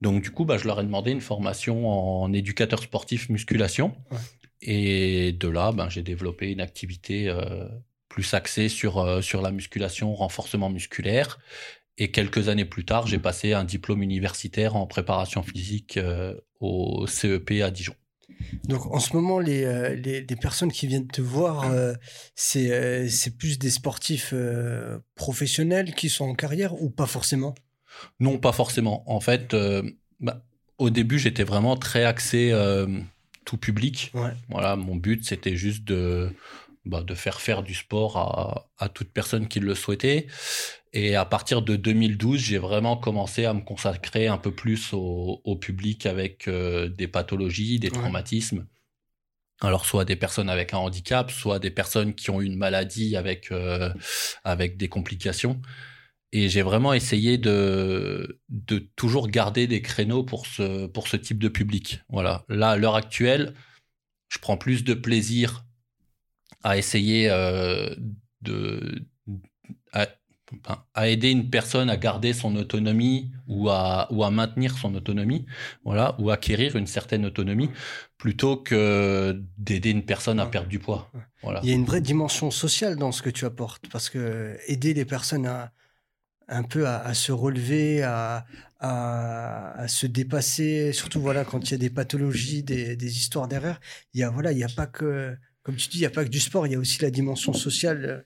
Donc, 0.00 0.22
du 0.22 0.32
coup, 0.32 0.44
bah, 0.44 0.58
je 0.58 0.66
leur 0.66 0.80
ai 0.80 0.84
demandé 0.84 1.12
une 1.12 1.20
formation 1.20 1.88
en 1.88 2.32
éducateur 2.32 2.82
sportif 2.82 3.28
musculation. 3.28 3.94
Et 4.62 5.32
de 5.32 5.48
là, 5.48 5.72
ben, 5.72 5.88
j'ai 5.88 6.02
développé 6.02 6.50
une 6.50 6.60
activité 6.60 7.28
euh, 7.28 7.66
plus 8.08 8.34
axée 8.34 8.68
sur, 8.68 8.98
euh, 8.98 9.22
sur 9.22 9.40
la 9.42 9.52
musculation, 9.52 10.14
renforcement 10.14 10.70
musculaire. 10.70 11.38
Et 11.98 12.10
quelques 12.10 12.48
années 12.48 12.64
plus 12.64 12.84
tard, 12.84 13.06
j'ai 13.06 13.18
passé 13.18 13.52
un 13.52 13.64
diplôme 13.64 14.02
universitaire 14.02 14.76
en 14.76 14.86
préparation 14.86 15.42
physique 15.42 15.96
euh, 15.96 16.34
au 16.60 17.06
CEP 17.06 17.52
à 17.62 17.70
Dijon. 17.70 17.94
Donc 18.64 18.86
en 18.86 19.00
ce 19.00 19.14
moment, 19.14 19.38
les, 19.38 19.96
les, 19.96 20.36
personnes 20.36 20.72
qui 20.72 20.86
viennent 20.86 21.08
te 21.08 21.20
voir, 21.20 21.70
c'est 22.36 23.08
c'est 23.08 23.36
plus 23.36 23.58
des 23.58 23.70
sportifs 23.70 24.32
professionnels 25.14 25.94
qui 25.94 26.08
sont 26.08 26.26
en 26.26 26.34
carrière 26.34 26.80
ou 26.80 26.90
pas 26.90 27.06
forcément? 27.06 27.54
Non, 28.18 28.38
pas 28.38 28.52
forcément. 28.52 29.02
En 29.10 29.20
fait, 29.20 29.54
bah, 30.20 30.44
au 30.78 30.90
début, 30.90 31.18
j'étais 31.18 31.42
vraiment 31.42 31.76
très 31.76 32.04
axé 32.04 32.50
tout 33.50 33.56
public. 33.56 34.12
Voilà, 34.48 34.76
mon 34.76 34.94
but, 34.94 35.24
c'était 35.24 35.56
juste 35.56 35.82
de, 35.82 36.32
bah, 36.84 37.02
de 37.02 37.14
faire 37.14 37.40
faire 37.40 37.64
du 37.64 37.74
sport 37.74 38.16
à, 38.16 38.70
à, 38.78 38.88
toute 38.88 39.10
personne 39.10 39.48
qui 39.48 39.58
le 39.58 39.74
souhaitait. 39.74 40.28
Et 40.92 41.16
à 41.16 41.24
partir 41.24 41.60
de 41.60 41.74
2012, 41.74 42.38
j'ai 42.38 42.58
vraiment 42.58 42.96
commencé 42.96 43.46
à 43.46 43.52
me 43.52 43.62
consacrer 43.62 44.28
un 44.28 44.38
peu 44.38 44.52
plus 44.52 44.92
au, 44.92 45.40
au 45.42 45.56
public 45.56 46.06
avec 46.06 46.46
euh, 46.46 46.88
des 46.88 47.08
pathologies, 47.08 47.80
des 47.80 47.90
traumatismes. 47.90 48.66
Alors 49.60 49.84
soit 49.84 50.04
des 50.04 50.16
personnes 50.16 50.48
avec 50.48 50.72
un 50.72 50.78
handicap, 50.78 51.32
soit 51.32 51.58
des 51.58 51.70
personnes 51.70 52.14
qui 52.14 52.30
ont 52.30 52.40
une 52.40 52.56
maladie 52.56 53.16
avec 53.16 53.50
euh, 53.50 53.92
avec 54.44 54.76
des 54.76 54.88
complications. 54.88 55.60
Et 56.32 56.48
j'ai 56.48 56.62
vraiment 56.62 56.92
essayé 56.92 57.38
de 57.38 58.40
de 58.48 58.78
toujours 58.96 59.28
garder 59.28 59.66
des 59.66 59.82
créneaux 59.82 60.22
pour 60.22 60.46
ce 60.46 60.86
pour 60.86 61.08
ce 61.08 61.16
type 61.16 61.38
de 61.38 61.48
public. 61.48 62.00
Voilà. 62.08 62.44
Là, 62.48 62.70
à 62.70 62.76
l'heure 62.76 62.94
actuelle, 62.94 63.54
je 64.28 64.38
prends 64.38 64.56
plus 64.56 64.84
de 64.84 64.94
plaisir 64.94 65.64
à 66.62 66.78
essayer 66.78 67.28
euh, 67.30 67.94
de 68.42 69.02
à, 70.94 71.08
aider 71.08 71.30
une 71.30 71.48
personne 71.48 71.90
à 71.90 71.96
garder 71.96 72.32
son 72.32 72.56
autonomie 72.56 73.30
ou 73.46 73.68
à, 73.68 74.08
ou 74.10 74.24
à 74.24 74.30
maintenir 74.30 74.76
son 74.76 74.94
autonomie, 74.94 75.46
voilà, 75.84 76.16
ou 76.18 76.30
acquérir 76.30 76.76
une 76.76 76.86
certaine 76.86 77.24
autonomie, 77.24 77.70
plutôt 78.18 78.56
que 78.56 79.42
d'aider 79.58 79.90
une 79.90 80.04
personne 80.04 80.40
à 80.40 80.46
perdre 80.46 80.68
du 80.68 80.78
poids. 80.78 81.10
Voilà. 81.42 81.60
Il 81.62 81.68
y 81.68 81.72
a 81.72 81.74
une 81.74 81.84
vraie 81.84 82.00
dimension 82.00 82.50
sociale 82.50 82.96
dans 82.96 83.12
ce 83.12 83.22
que 83.22 83.30
tu 83.30 83.44
apportes, 83.44 83.88
parce 83.90 84.10
que 84.10 84.56
aider 84.66 84.94
les 84.94 85.04
personnes 85.04 85.46
à 85.46 85.72
un 86.50 86.62
peu 86.64 86.86
à, 86.86 87.14
se 87.14 87.32
relever, 87.32 88.02
à, 88.02 88.44
se 89.88 90.06
dépasser, 90.06 90.92
surtout 90.92 91.20
voilà 91.20 91.44
quand 91.44 91.68
il 91.68 91.72
y 91.72 91.74
a 91.74 91.78
des 91.78 91.90
pathologies, 91.90 92.62
des, 92.62 93.18
histoires 93.18 93.48
derrière. 93.48 93.80
Il 94.12 94.20
y 94.20 94.22
a 94.22 94.30
voilà, 94.30 94.52
il 94.52 94.58
y 94.58 94.64
a 94.64 94.68
pas 94.68 94.86
que 94.86 95.36
comme 95.62 95.76
tu 95.76 95.88
dis, 95.88 95.98
il 95.98 96.00
n'y 96.00 96.06
a 96.06 96.10
pas 96.10 96.24
que 96.24 96.30
du 96.30 96.40
sport, 96.40 96.66
il 96.66 96.72
y 96.72 96.76
a 96.76 96.78
aussi 96.78 97.00
la 97.02 97.10
dimension 97.10 97.52
sociale 97.52 98.04
euh, 98.04 98.20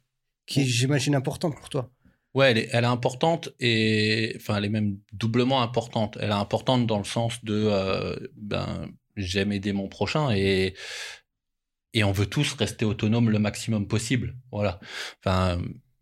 qui 0.47 0.61
est, 0.61 0.65
j'imagine, 0.65 1.15
importante 1.15 1.57
pour 1.57 1.69
toi. 1.69 1.91
Ouais, 2.33 2.51
elle 2.51 2.85
est, 2.85 2.87
importante 2.87 3.51
et 3.61 4.33
enfin, 4.37 4.57
elle 4.57 4.65
est 4.65 4.71
même 4.71 4.99
doublement 5.13 5.63
importante. 5.63 6.17
Elle 6.21 6.31
est 6.31 6.33
importante 6.33 6.87
dans 6.87 6.99
le 6.99 7.05
sens 7.05 7.45
de 7.45 7.55
euh, 7.55 8.17
ben, 8.37 8.89
j'aime 9.17 9.53
aider 9.53 9.73
mon 9.73 9.89
prochain 9.89 10.33
et 10.33 10.75
et 11.93 12.03
on 12.03 12.11
veut 12.11 12.27
tous 12.27 12.55
rester 12.55 12.85
autonomes 12.85 13.31
le 13.31 13.39
maximum 13.39 13.87
possible. 13.87 14.37
Voilà. 14.51 14.81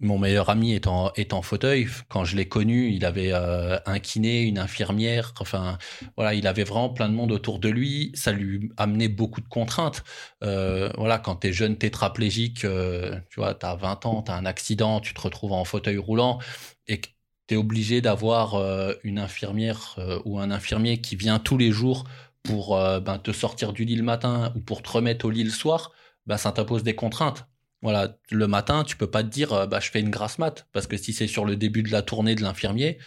Mon 0.03 0.19
meilleur 0.19 0.51
ami 0.51 0.73
est 0.73 0.87
en, 0.89 1.43
fauteuil. 1.43 1.87
Quand 2.09 2.25
je 2.25 2.37
l'ai 2.37 2.49
connu, 2.49 2.91
il 2.91 3.05
avait 3.05 3.33
euh, 3.33 3.79
un 3.87 4.01
kiné, 4.01 4.43
une 4.43 4.59
infirmière. 4.59 5.33
Enfin, 5.39 5.79
voilà, 6.17 6.35
il 6.35 6.47
avait 6.49 6.65
vraiment 6.65 6.91
plein 6.91 7.09
de 7.09 7.15
monde 7.15 7.31
autour 7.31 7.61
de 7.61 7.69
lui. 7.69 8.11
Ça 8.15 8.33
lui 8.33 8.71
amenait 8.77 9.09
beaucoup 9.09 9.41
de 9.41 9.49
contraintes. 9.49 10.03
Euh, 10.43 10.91
voilà, 10.99 11.19
quand 11.19 11.37
tu 11.37 11.49
es 11.49 11.53
jeune 11.53 11.79
tétraplégique, 11.79 12.65
euh, 12.65 13.17
tu 13.31 13.41
vois, 13.41 13.55
tu 13.55 13.65
as 13.65 13.77
20 13.77 14.05
ans, 14.07 14.23
tu 14.23 14.33
as 14.33 14.35
un 14.35 14.45
accident, 14.45 15.01
tu 15.01 15.15
te 15.15 15.21
retrouves 15.21 15.53
en 15.53 15.65
fauteuil 15.65 15.99
roulant 15.99 16.41
et 16.89 17.01
que 17.01 17.09
tu 17.47 17.55
es 17.55 17.57
obligé 17.57 18.01
d'avoir 18.01 18.57
une 19.05 19.19
infirmière 19.19 19.99
ou 20.25 20.39
un 20.39 20.51
infirmier 20.51 21.01
qui 21.01 21.17
vient 21.17 21.39
tous 21.39 21.59
les 21.59 21.71
jours 21.71 22.05
pour 22.43 22.77
ben, 22.77 23.19
te 23.19 23.33
sortir 23.33 23.73
du 23.73 23.85
lit 23.85 23.97
le 23.97 24.03
matin 24.03 24.53
ou 24.57 24.61
pour 24.61 24.83
te 24.83 24.91
remettre 24.91 25.27
au 25.27 25.31
lit 25.31 25.45
le 25.45 25.51
soir, 25.51 25.93
ben, 26.27 26.37
ça 26.37 26.53
t'impose 26.53 26.83
des 26.83 26.95
contraintes. 26.95 27.47
Voilà, 27.83 28.17
le 28.31 28.47
matin, 28.47 28.85
tu 28.85 28.97
peux 28.97 29.11
pas 29.11 29.25
te 29.25 29.29
dire, 29.29 29.53
euh, 29.53 29.67
bah, 29.67 29.81
je 29.81 29.91
fais 29.91 30.01
une 30.01 30.11
grasse 30.11 30.39
mat, 30.39 30.69
parce 30.73 30.87
que 30.87 30.97
si 30.97 31.13
c'est 31.13 31.27
sur 31.27 31.45
le 31.45 31.57
début 31.57 31.83
de 31.83 31.91
la 31.91 32.03
tournée 32.03 32.37
de 32.37 32.43
l'infirmier, 32.43 32.99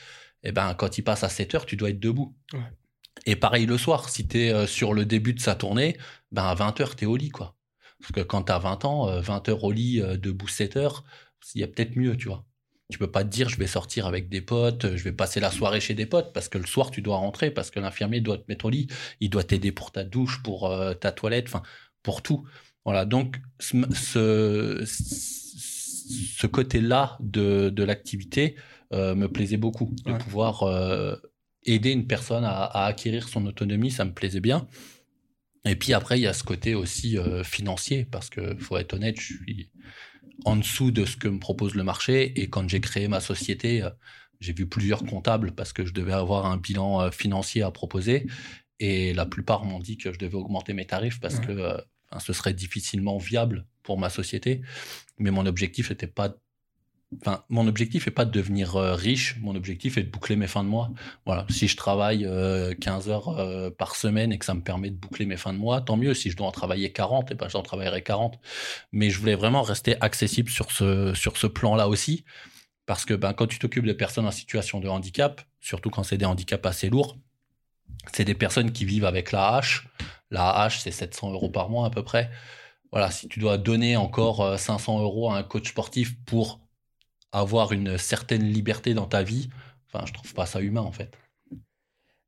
eh 0.43 0.51
ben, 0.51 0.73
quand 0.73 0.97
il 0.97 1.03
passe 1.03 1.23
à 1.23 1.29
7 1.29 1.55
heures, 1.55 1.65
tu 1.65 1.77
dois 1.77 1.89
être 1.89 1.99
debout. 1.99 2.35
Et 3.25 3.37
pareil 3.37 3.65
le 3.65 3.77
soir, 3.77 4.09
si 4.09 4.27
tu 4.27 4.41
es 4.41 4.53
euh, 4.53 4.67
sur 4.67 4.93
le 4.93 5.05
début 5.05 5.33
de 5.33 5.39
sa 5.39 5.55
tournée, 5.55 5.97
ben, 6.31 6.43
à 6.43 6.53
20 6.53 6.81
heures, 6.81 6.95
tu 6.95 7.05
es 7.05 7.07
au 7.07 7.15
lit, 7.15 7.29
quoi. 7.29 7.55
Parce 8.01 8.11
que 8.11 8.19
quand 8.19 8.43
tu 8.43 8.51
as 8.51 8.59
20 8.59 8.83
ans, 8.83 9.21
20 9.21 9.47
euh, 9.47 9.51
heures 9.51 9.63
au 9.63 9.71
lit, 9.71 10.01
debout 10.17 10.49
7 10.49 10.75
heures, 10.75 11.05
il 11.55 11.61
y 11.61 11.63
a 11.63 11.67
peut-être 11.67 11.95
mieux, 11.95 12.17
tu 12.17 12.27
vois. 12.27 12.45
Tu 12.91 12.99
peux 12.99 13.09
pas 13.09 13.23
te 13.23 13.29
dire, 13.29 13.47
je 13.49 13.57
vais 13.57 13.67
sortir 13.67 14.05
avec 14.05 14.29
des 14.29 14.41
potes, 14.41 14.95
je 14.95 15.03
vais 15.03 15.13
passer 15.13 15.39
la 15.39 15.51
soirée 15.51 15.79
chez 15.79 15.93
des 15.93 16.05
potes, 16.05 16.33
parce 16.33 16.49
que 16.49 16.57
le 16.57 16.67
soir, 16.67 16.91
tu 16.91 17.01
dois 17.01 17.17
rentrer, 17.17 17.49
parce 17.49 17.71
que 17.71 17.79
l'infirmier 17.79 18.19
doit 18.19 18.37
te 18.37 18.43
mettre 18.49 18.65
au 18.65 18.69
lit, 18.69 18.87
il 19.21 19.29
doit 19.29 19.43
t'aider 19.43 19.71
pour 19.71 19.91
ta 19.91 20.03
douche, 20.03 20.43
pour 20.43 20.71
ta 20.99 21.11
toilette, 21.11 21.45
enfin, 21.47 21.63
pour 22.03 22.21
tout. 22.21 22.45
Voilà, 22.85 23.05
donc 23.05 23.41
ce, 23.59 24.83
ce 24.85 26.47
côté-là 26.47 27.17
de, 27.19 27.69
de 27.69 27.83
l'activité 27.83 28.55
euh, 28.93 29.15
me 29.15 29.27
plaisait 29.27 29.57
beaucoup, 29.57 29.91
de 30.05 30.13
pouvoir 30.13 30.63
euh, 30.63 31.15
aider 31.63 31.91
une 31.91 32.05
personne 32.05 32.43
à, 32.43 32.63
à, 32.63 32.85
acquérir 32.85 33.27
son 33.27 33.45
autonomie, 33.47 33.89
ça 33.89 34.05
me 34.05 34.13
plaisait 34.13 34.39
bien. 34.39 34.67
Et 35.65 35.75
puis 35.75 35.93
après, 35.93 36.19
il 36.19 36.21
y 36.21 36.27
a 36.27 36.33
ce 36.33 36.43
côté 36.43 36.75
aussi 36.75 37.17
euh, 37.17 37.43
financier, 37.43 38.05
parce 38.05 38.29
que 38.29 38.55
faut 38.59 38.77
être 38.77 38.93
honnête, 38.93 39.19
je 39.19 39.33
suis 39.33 39.71
en 40.45 40.55
dessous 40.57 40.91
de 40.91 41.05
ce 41.05 41.17
que 41.17 41.27
me 41.27 41.39
propose 41.39 41.73
le 41.73 41.83
marché. 41.83 42.39
Et 42.39 42.49
quand 42.49 42.69
j'ai 42.69 42.81
créé 42.81 43.07
ma 43.07 43.19
société, 43.19 43.87
j'ai 44.39 44.53
vu 44.53 44.67
plusieurs 44.67 45.03
comptables 45.03 45.53
parce 45.53 45.73
que 45.73 45.85
je 45.85 45.93
devais 45.93 46.13
avoir 46.13 46.45
un 46.45 46.57
bilan 46.57 47.09
financier 47.09 47.63
à 47.63 47.71
proposer. 47.71 48.27
Et 48.79 49.13
la 49.13 49.25
plupart 49.25 49.63
m'ont 49.63 49.79
dit 49.79 49.97
que 49.97 50.11
je 50.11 50.19
devais 50.19 50.35
augmenter 50.35 50.73
mes 50.73 50.85
tarifs 50.85 51.19
parce 51.19 51.39
que 51.39 51.77
ce 52.19 52.33
serait 52.33 52.53
difficilement 52.53 53.17
viable 53.17 53.65
pour 53.83 53.97
ma 53.97 54.09
société. 54.09 54.61
Mais 55.17 55.31
mon 55.31 55.45
objectif 55.45 55.89
n'était 55.89 56.07
pas 56.07 56.35
mon 57.49 57.67
objectif 57.67 58.07
est 58.07 58.11
pas 58.11 58.25
de 58.25 58.31
devenir 58.31 58.75
euh, 58.75 58.95
riche, 58.95 59.37
mon 59.39 59.55
objectif 59.55 59.97
est 59.97 60.03
de 60.03 60.09
boucler 60.09 60.35
mes 60.35 60.47
fins 60.47 60.63
de 60.63 60.69
mois. 60.69 60.91
Voilà, 61.25 61.45
si 61.49 61.67
je 61.67 61.77
travaille 61.77 62.21
15 62.21 62.27
euh, 62.27 63.11
heures 63.11 63.29
euh, 63.29 63.69
par 63.69 63.95
semaine 63.95 64.31
et 64.31 64.39
que 64.39 64.45
ça 64.45 64.53
me 64.53 64.61
permet 64.61 64.89
de 64.89 64.95
boucler 64.95 65.25
mes 65.25 65.37
fins 65.37 65.53
de 65.53 65.57
mois, 65.57 65.81
tant 65.81 65.97
mieux. 65.97 66.13
Si 66.13 66.29
je 66.29 66.37
dois 66.37 66.47
en 66.47 66.51
travailler 66.51 66.91
40, 66.91 67.31
et 67.31 67.33
eh 67.33 67.37
ben 67.37 67.47
j'en 67.47 67.61
travaillerai 67.61 68.01
40. 68.01 68.39
Mais 68.91 69.09
je 69.09 69.19
voulais 69.19 69.35
vraiment 69.35 69.61
rester 69.61 69.95
accessible 70.01 70.49
sur 70.49 70.71
ce 70.71 71.13
sur 71.13 71.37
ce 71.37 71.47
plan-là 71.47 71.87
aussi, 71.87 72.25
parce 72.85 73.05
que 73.05 73.13
ben 73.13 73.33
quand 73.33 73.47
tu 73.47 73.59
t'occupes 73.59 73.85
de 73.85 73.93
personnes 73.93 74.25
en 74.25 74.31
situation 74.31 74.79
de 74.79 74.87
handicap, 74.87 75.41
surtout 75.61 75.89
quand 75.89 76.03
c'est 76.03 76.17
des 76.17 76.25
handicaps 76.25 76.65
assez 76.65 76.89
lourds, 76.89 77.17
c'est 78.13 78.25
des 78.25 78.35
personnes 78.35 78.71
qui 78.71 78.85
vivent 78.85 79.05
avec 79.05 79.31
la 79.31 79.55
hache. 79.55 79.87
La 80.31 80.49
hache, 80.49 80.79
c'est 80.79 80.91
700 80.91 81.31
euros 81.31 81.49
par 81.49 81.69
mois 81.69 81.85
à 81.85 81.89
peu 81.89 82.03
près. 82.03 82.29
Voilà, 82.91 83.11
si 83.11 83.27
tu 83.27 83.39
dois 83.39 83.57
donner 83.57 83.97
encore 83.97 84.57
500 84.57 84.97
euh, 84.97 85.01
euros 85.01 85.31
à 85.31 85.37
un 85.37 85.43
coach 85.43 85.69
sportif 85.69 86.15
pour 86.25 86.61
avoir 87.31 87.73
une 87.73 87.97
certaine 87.97 88.43
liberté 88.43 88.93
dans 88.93 89.05
ta 89.05 89.21
vie, 89.21 89.49
enfin, 89.87 90.05
je 90.05 90.13
trouve 90.13 90.33
pas 90.33 90.45
ça 90.45 90.61
humain 90.61 90.81
en 90.81 90.91
fait. 90.91 91.17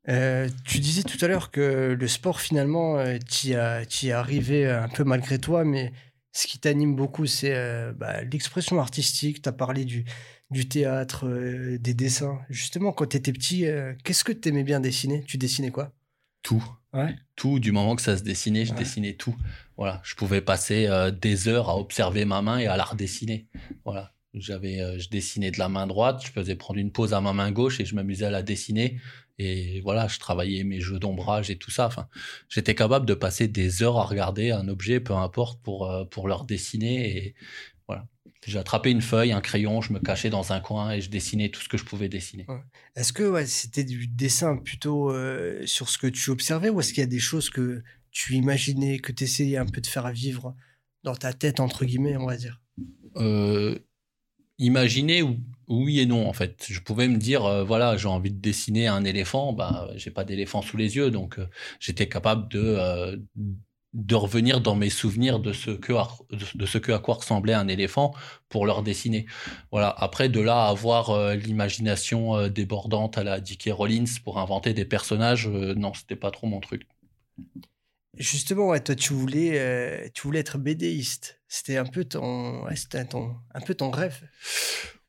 Euh, 0.09 0.50
tu 0.65 0.79
disais 0.79 1.03
tout 1.03 1.17
à 1.24 1.27
l'heure 1.27 1.51
que 1.51 1.95
le 2.00 2.07
sport, 2.07 2.39
finalement, 2.41 2.97
euh, 2.97 3.17
tu 3.29 3.47
y, 3.47 3.51
es 3.53 4.12
arrivé 4.12 4.69
un 4.69 4.88
peu 4.88 5.03
malgré 5.03 5.38
toi, 5.38 5.63
mais 5.63 5.91
ce 6.33 6.47
qui 6.47 6.59
t'anime 6.59 6.95
beaucoup, 6.95 7.25
c'est 7.25 7.91
bah, 7.93 8.21
l'expression 8.24 8.79
artistique. 8.79 9.41
Tu 9.41 9.50
as 9.50 9.53
parlé 9.53 9.86
du, 9.86 10.05
du 10.49 10.67
théâtre, 10.67 11.27
euh, 11.27 11.77
des 11.77 11.93
dessins. 11.93 12.39
Justement, 12.49 12.91
quand 12.91 13.07
tu 13.07 13.17
étais 13.17 13.33
petit, 13.33 13.65
euh, 13.65 13.93
qu'est-ce 14.03 14.23
que 14.23 14.31
tu 14.31 14.49
aimais 14.49 14.63
bien 14.63 14.79
dessiner? 14.79 15.23
Tu 15.25 15.37
dessinais 15.37 15.71
quoi? 15.71 15.91
Tout. 16.41 16.63
Ouais. 16.93 17.15
Tout, 17.35 17.59
du 17.59 17.71
moment 17.71 17.95
que 17.95 18.01
ça 18.01 18.17
se 18.17 18.23
dessinait, 18.23 18.65
je 18.65 18.73
dessinais 18.73 19.13
tout. 19.13 19.35
Voilà, 19.75 20.01
je 20.03 20.15
pouvais 20.15 20.41
passer 20.41 20.87
euh, 20.87 21.11
des 21.11 21.47
heures 21.47 21.69
à 21.69 21.77
observer 21.77 22.25
ma 22.25 22.41
main 22.41 22.59
et 22.59 22.67
à 22.67 22.77
la 22.77 22.85
redessiner. 22.85 23.47
Voilà, 23.83 24.13
j'avais, 24.33 24.99
je 24.99 25.09
dessinais 25.09 25.51
de 25.51 25.59
la 25.59 25.67
main 25.67 25.85
droite, 25.85 26.23
je 26.25 26.31
faisais 26.31 26.55
prendre 26.55 26.79
une 26.79 26.91
pause 26.91 27.13
à 27.13 27.19
ma 27.19 27.33
main 27.33 27.51
gauche 27.51 27.79
et 27.79 27.85
je 27.85 27.95
m'amusais 27.95 28.25
à 28.25 28.31
la 28.31 28.43
dessiner. 28.43 28.99
Et 29.39 29.81
voilà, 29.81 30.07
je 30.07 30.17
travaillais 30.17 30.63
mes 30.63 30.79
jeux 30.79 30.97
d'ombrage 30.97 31.51
et 31.51 31.57
tout 31.57 31.69
ça. 31.69 31.85
Enfin, 31.85 32.07
j'étais 32.49 32.73
capable 32.73 33.05
de 33.05 33.13
passer 33.13 33.47
des 33.47 33.83
heures 33.83 33.97
à 33.97 34.03
regarder 34.05 34.51
un 34.51 34.67
objet, 34.67 34.99
peu 34.99 35.13
importe, 35.13 35.61
pour 35.61 36.07
pour 36.09 36.27
leur 36.27 36.45
dessiner. 36.45 37.17
Et 37.17 37.35
voilà, 37.87 38.07
j'ai 38.47 38.59
attrapé 38.59 38.91
une 38.91 39.01
feuille, 39.01 39.33
un 39.33 39.41
crayon, 39.41 39.81
je 39.81 39.91
me 39.91 39.99
cachais 39.99 40.29
dans 40.29 40.53
un 40.53 40.61
coin 40.61 40.91
et 40.91 41.01
je 41.01 41.09
dessinais 41.09 41.49
tout 41.49 41.61
ce 41.61 41.67
que 41.67 41.77
je 41.77 41.83
pouvais 41.83 42.07
dessiner. 42.07 42.45
Est-ce 42.95 43.11
que 43.11 43.23
ouais, 43.23 43.45
c'était 43.45 43.83
du 43.83 44.07
dessin 44.07 44.55
plutôt 44.55 45.11
euh, 45.11 45.65
sur 45.65 45.89
ce 45.89 45.97
que 45.97 46.07
tu 46.07 46.29
observais 46.29 46.69
ou 46.69 46.79
est-ce 46.79 46.93
qu'il 46.93 47.01
y 47.01 47.03
a 47.03 47.07
des 47.07 47.19
choses 47.19 47.49
que 47.49 47.83
tu 48.09 48.35
imaginais, 48.35 48.99
que 48.99 49.11
tu 49.11 49.25
essayais 49.25 49.57
un 49.57 49.65
peu 49.65 49.81
de 49.81 49.87
faire 49.87 50.09
vivre 50.11 50.55
dans 51.03 51.15
ta 51.15 51.33
tête, 51.33 51.59
entre 51.59 51.83
guillemets, 51.83 52.15
on 52.15 52.25
va 52.25 52.37
dire? 52.37 52.61
Euh, 53.17 53.77
Imaginer, 54.59 55.23
oui 55.67 55.99
et 55.99 56.05
non, 56.05 56.27
en 56.27 56.33
fait. 56.33 56.65
Je 56.69 56.79
pouvais 56.79 57.09
me 57.09 57.17
dire, 57.17 57.45
euh, 57.45 57.63
voilà, 57.65 57.97
j'ai 57.97 58.07
envie 58.07 58.31
de 58.31 58.39
dessiner 58.39 58.87
un 58.87 59.03
éléphant, 59.03 59.51
bah, 59.51 59.89
j'ai 59.97 60.09
pas 60.09 60.23
d'éléphant 60.23 60.61
sous 60.61 60.77
les 60.77 60.95
yeux, 60.95 61.11
donc 61.11 61.37
j'étais 61.79 62.07
capable 62.07 62.47
de 62.47 63.19
de 63.94 64.15
revenir 64.15 64.62
dans 64.62 64.75
mes 64.75 64.89
souvenirs 64.89 65.39
de 65.39 65.53
ce 65.53 65.72
que 65.72 65.94
de 66.56 66.65
ce 66.65 66.77
que 66.77 66.91
à 66.91 67.00
quoi 67.00 67.15
ressemblait 67.15 67.53
un 67.53 67.67
éléphant 67.67 68.13
pour 68.50 68.65
leur 68.65 68.84
dessiner. 68.84 69.25
Voilà. 69.72 69.89
Après 69.89 70.29
de 70.29 70.39
là 70.39 70.65
à 70.65 70.70
avoir 70.70 71.10
euh, 71.12 71.36
l'imagination 71.36 72.36
euh, 72.36 72.50
débordante 72.50 73.17
à 73.17 73.24
la 73.24 73.44
J.K. 73.44 73.70
Rollins 73.72 74.06
pour 74.24 74.39
inventer 74.39 74.74
des 74.74 74.86
personnages, 74.86 75.48
euh, 75.48 75.74
non, 75.75 75.94
c'était 75.94 76.15
pas 76.15 76.32
trop 76.32 76.48
mon 76.48 76.60
truc. 76.60 76.88
Justement, 78.17 78.70
ouais, 78.70 78.79
toi, 78.79 78.96
tu 78.96 79.13
voulais, 79.13 79.60
euh, 79.60 80.08
tu 80.13 80.24
voulais 80.24 80.39
être 80.39 80.58
BDiste. 80.58 81.39
C'était 81.48 81.77
un 81.77 81.86
peu 81.86 82.03
ton, 82.03 82.63
ouais, 82.65 82.74
ton, 83.10 83.36
un 83.53 83.62
peu 83.62 83.75
ton 83.75 83.91
rêve. 83.91 84.22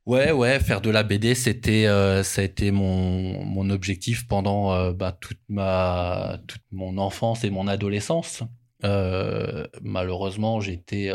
Ouais, 0.05 0.33
ouais, 0.33 0.59
faire 0.61 0.81
de 0.81 0.91
la 0.91 1.03
BD, 1.03 1.35
c'était, 1.35 1.87
euh, 1.87 2.23
ça 2.23 2.41
a 2.41 2.45
été 2.45 2.71
mon, 2.71 3.45
mon 3.45 3.69
objectif 3.71 4.27
pendant 4.27 4.73
euh, 4.73 4.93
bah, 4.93 5.17
toute 5.21 5.41
ma, 5.49 6.41
toute 6.47 6.63
mon 6.71 6.97
enfance 6.99 7.45
et 7.45 7.51
mon 7.51 7.67
adolescence. 7.67 8.43
Malheureusement, 8.83 10.61
j'étais, 10.61 11.13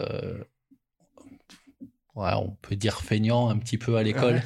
ouais, 2.16 2.32
on 2.36 2.58
peut 2.62 2.76
dire 2.76 3.02
feignant 3.02 3.50
un 3.50 3.58
petit 3.58 3.78
peu 3.78 3.98
à 3.98 4.04
l'école. 4.04 4.42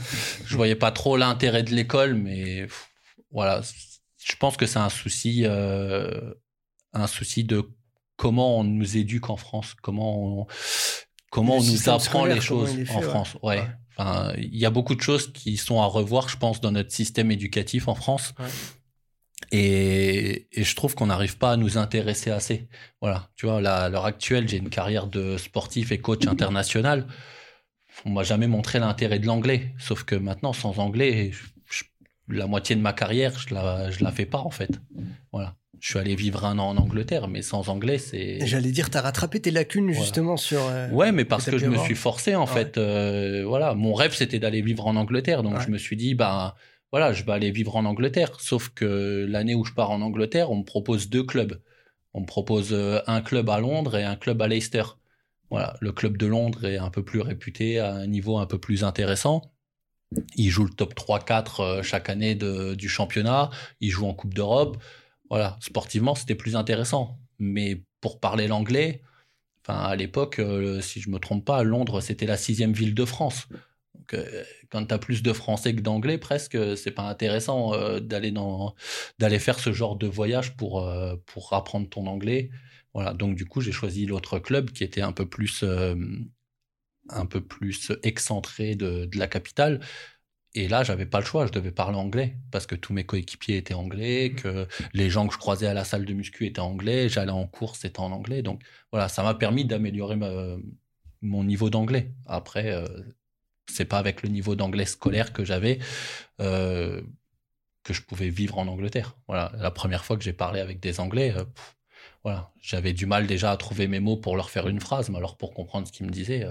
Je 0.45 0.55
voyais 0.55 0.75
pas 0.75 0.91
trop 0.91 1.17
l'intérêt 1.17 1.63
de 1.63 1.71
l'école, 1.71 2.15
mais 2.15 2.67
voilà, 3.31 3.61
je 4.23 4.35
pense 4.35 4.57
que 4.57 4.65
c'est 4.65 4.79
un 4.79 4.89
souci 4.89 5.45
un 6.93 7.07
souci 7.07 7.43
de 7.43 7.69
comment 8.15 8.59
on 8.59 8.63
nous 8.63 8.97
éduque 8.97 9.29
en 9.29 9.37
France, 9.37 9.75
comment 9.81 10.39
on, 10.39 10.47
comment 11.29 11.57
on 11.57 11.63
nous 11.63 11.89
apprend 11.89 12.25
les 12.25 12.41
choses 12.41 12.75
en 12.89 13.01
France. 13.01 13.37
Ouais. 13.43 13.63
Enfin, 13.95 14.33
il 14.37 14.57
y 14.57 14.65
a 14.65 14.69
beaucoup 14.69 14.95
de 14.95 15.01
choses 15.01 15.31
qui 15.33 15.57
sont 15.57 15.81
à 15.81 15.85
revoir, 15.85 16.29
je 16.29 16.37
pense, 16.37 16.61
dans 16.61 16.71
notre 16.71 16.91
système 16.91 17.31
éducatif 17.31 17.87
en 17.87 17.95
France. 17.95 18.33
Et, 19.51 20.47
et, 20.51 20.63
je 20.63 20.75
trouve 20.75 20.95
qu'on 20.95 21.05
n'arrive 21.07 21.37
pas 21.37 21.51
à 21.51 21.57
nous 21.57 21.77
intéresser 21.77 22.31
assez. 22.31 22.67
Voilà, 23.01 23.29
tu 23.35 23.45
vois, 23.45 23.57
à 23.57 23.89
l'heure 23.89 24.05
actuelle, 24.05 24.47
j'ai 24.47 24.57
une 24.57 24.69
carrière 24.69 25.07
de 25.07 25.37
sportif 25.37 25.91
et 25.91 25.99
coach 25.99 26.27
international. 26.27 27.07
On 28.05 28.09
m'a 28.09 28.23
jamais 28.23 28.47
montré 28.47 28.79
l'intérêt 28.79 29.19
de 29.19 29.25
l'anglais. 29.25 29.73
Sauf 29.79 30.03
que 30.03 30.15
maintenant, 30.15 30.53
sans 30.53 30.79
anglais, 30.79 31.31
la 32.27 32.47
moitié 32.47 32.75
de 32.75 32.81
ma 32.81 32.93
carrière, 32.93 33.37
je 33.39 33.53
la, 33.53 33.89
je 33.89 34.03
la 34.03 34.11
fais 34.11 34.25
pas 34.25 34.39
en 34.39 34.51
fait. 34.51 34.81
Voilà 35.31 35.55
je 35.79 35.89
suis 35.89 35.99
allé 35.99 36.15
vivre 36.15 36.45
un 36.45 36.57
an 36.59 36.69
en 36.69 36.77
Angleterre, 36.77 37.27
mais 37.27 37.41
sans 37.41 37.69
anglais, 37.69 37.97
c'est. 37.97 38.45
J'allais 38.45 38.71
dire, 38.71 38.89
tu 38.89 38.97
as 38.97 39.01
rattrapé 39.01 39.39
tes 39.39 39.51
lacunes 39.51 39.91
justement 39.91 40.37
sur. 40.37 40.61
Euh, 40.61 40.89
ouais, 40.89 41.11
mais 41.11 41.25
parce 41.25 41.45
que 41.45 41.57
je 41.57 41.65
me 41.67 41.77
suis 41.77 41.95
forcé 41.95 42.35
en 42.35 42.47
fait. 42.47 42.77
Euh, 42.77 43.43
voilà, 43.45 43.73
mon 43.73 43.93
rêve 43.93 44.13
c'était 44.13 44.39
d'aller 44.39 44.61
vivre 44.61 44.87
en 44.87 44.95
Angleterre, 44.95 45.43
donc 45.43 45.59
je 45.61 45.69
me 45.69 45.77
suis 45.77 45.95
dit, 45.95 46.15
bah 46.15 46.55
voilà, 46.97 47.13
je 47.13 47.23
vais 47.23 47.31
aller 47.31 47.51
vivre 47.51 47.75
en 47.75 47.85
Angleterre. 47.85 48.39
Sauf 48.39 48.69
que 48.69 49.23
l'année 49.29 49.53
où 49.53 49.63
je 49.63 49.71
pars 49.71 49.91
en 49.91 50.01
Angleterre, 50.01 50.49
on 50.49 50.57
me 50.57 50.63
propose 50.63 51.09
deux 51.11 51.23
clubs. 51.23 51.61
On 52.15 52.21
me 52.21 52.25
propose 52.25 52.73
euh, 52.73 53.01
un 53.05 53.21
club 53.21 53.51
à 53.51 53.59
Londres 53.59 53.95
et 53.97 54.03
un 54.03 54.15
club 54.15 54.41
à 54.41 54.47
Leicester. 54.47 54.81
Voilà, 55.51 55.77
le 55.79 55.91
club 55.91 56.17
de 56.17 56.25
Londres 56.25 56.65
est 56.65 56.79
un 56.79 56.89
peu 56.89 57.05
plus 57.05 57.21
réputé, 57.21 57.77
à 57.77 57.93
un 57.93 58.07
niveau 58.07 58.39
un 58.39 58.47
peu 58.47 58.57
plus 58.57 58.83
intéressant. 58.83 59.43
Il 60.37 60.49
joue 60.49 60.63
le 60.63 60.71
top 60.71 60.95
3-4 60.95 61.83
chaque 61.83 62.09
année 62.09 62.33
du 62.33 62.89
championnat. 62.89 63.51
Il 63.79 63.91
joue 63.91 64.07
en 64.07 64.15
Coupe 64.15 64.33
d'Europe. 64.33 64.81
Voilà, 65.29 65.55
sportivement, 65.61 66.15
c'était 66.15 66.33
plus 66.33 66.55
intéressant. 66.55 67.19
Mais 67.37 67.83
pour 68.01 68.19
parler 68.19 68.47
l'anglais, 68.47 69.03
enfin, 69.63 69.81
à 69.81 69.95
l'époque, 69.95 70.39
euh, 70.39 70.81
si 70.81 70.99
je 70.99 71.11
me 71.11 71.19
trompe 71.19 71.45
pas, 71.45 71.61
Londres, 71.61 72.01
c'était 72.01 72.25
la 72.25 72.37
sixième 72.37 72.73
ville 72.73 72.95
de 72.95 73.05
France. 73.05 73.47
Donc, 74.09 74.19
euh, 74.19 74.43
quand 74.69 74.85
tu 74.85 74.93
as 74.93 74.97
plus 74.97 75.23
de 75.23 75.33
français 75.33 75.75
que 75.75 75.81
d'anglais, 75.81 76.17
presque, 76.17 76.57
c'est 76.77 76.91
pas 76.91 77.09
intéressant 77.09 77.73
euh, 77.73 77.99
d'aller 77.99 78.31
dans, 78.31 78.75
d'aller 79.19 79.39
faire 79.39 79.59
ce 79.59 79.73
genre 79.73 79.95
de 79.95 80.07
voyage 80.07 80.55
pour, 80.55 80.89
pour 81.25 81.53
apprendre 81.53 81.89
ton 81.89 82.07
anglais. 82.07 82.49
Voilà, 82.93 83.13
donc 83.13 83.35
du 83.35 83.45
coup, 83.45 83.61
j'ai 83.61 83.71
choisi 83.71 84.05
l'autre 84.05 84.39
club 84.39 84.71
qui 84.71 84.83
était 84.83 85.01
un 85.01 85.11
peu 85.11 85.27
plus, 85.27 85.63
un 87.09 87.25
peu 87.25 87.41
plus 87.41 87.91
excentré 88.03 88.75
de, 88.75 89.05
de 89.05 89.17
la 89.17 89.27
capitale. 89.27 89.81
Et 90.53 90.67
là, 90.67 90.83
j'avais 90.83 91.05
pas 91.05 91.19
le 91.19 91.25
choix, 91.25 91.45
je 91.45 91.51
devais 91.51 91.71
parler 91.71 91.97
anglais 91.97 92.37
parce 92.51 92.65
que 92.65 92.73
tous 92.75 92.93
mes 92.93 93.05
coéquipiers 93.05 93.57
étaient 93.57 93.75
anglais, 93.75 94.29
mmh. 94.29 94.35
que 94.35 94.67
les 94.93 95.09
gens 95.09 95.27
que 95.27 95.33
je 95.33 95.37
croisais 95.37 95.67
à 95.67 95.73
la 95.73 95.83
salle 95.83 96.05
de 96.05 96.13
muscu 96.13 96.47
étaient 96.47 96.61
anglais, 96.61 97.09
j'allais 97.09 97.31
en 97.31 97.45
course, 97.45 97.81
c'était 97.81 97.99
en 97.99 98.11
anglais. 98.11 98.41
Donc 98.41 98.63
voilà, 98.91 99.07
ça 99.09 99.21
m'a 99.21 99.35
permis 99.35 99.65
d'améliorer 99.65 100.17
mon 101.21 101.43
niveau 101.43 101.69
d'anglais. 101.69 102.13
Après, 102.25 102.71
euh, 102.71 102.87
c'est 103.69 103.85
pas 103.85 103.99
avec 103.99 104.23
le 104.23 104.29
niveau 104.29 104.55
d'anglais 104.55 104.85
scolaire 104.85 105.33
que 105.33 105.43
j'avais 105.45 105.79
euh, 106.39 107.01
que 107.83 107.93
je 107.93 108.01
pouvais 108.01 108.29
vivre 108.29 108.57
en 108.57 108.67
Angleterre. 108.67 109.15
Voilà, 109.27 109.51
la 109.57 109.71
première 109.71 110.03
fois 110.03 110.17
que 110.17 110.23
j'ai 110.23 110.33
parlé 110.33 110.59
avec 110.59 110.79
des 110.79 110.99
Anglais, 110.99 111.33
euh, 111.35 111.45
voilà, 112.23 112.51
j'avais 112.61 112.93
du 112.93 113.05
mal 113.05 113.27
déjà 113.27 113.51
à 113.51 113.57
trouver 113.57 113.87
mes 113.87 113.99
mots 113.99 114.17
pour 114.17 114.35
leur 114.35 114.49
faire 114.49 114.67
une 114.67 114.81
phrase, 114.81 115.09
mais 115.09 115.17
alors 115.17 115.37
pour 115.37 115.53
comprendre 115.53 115.87
ce 115.87 115.93
qu'ils 115.93 116.05
me 116.05 116.11
disaient, 116.11 116.45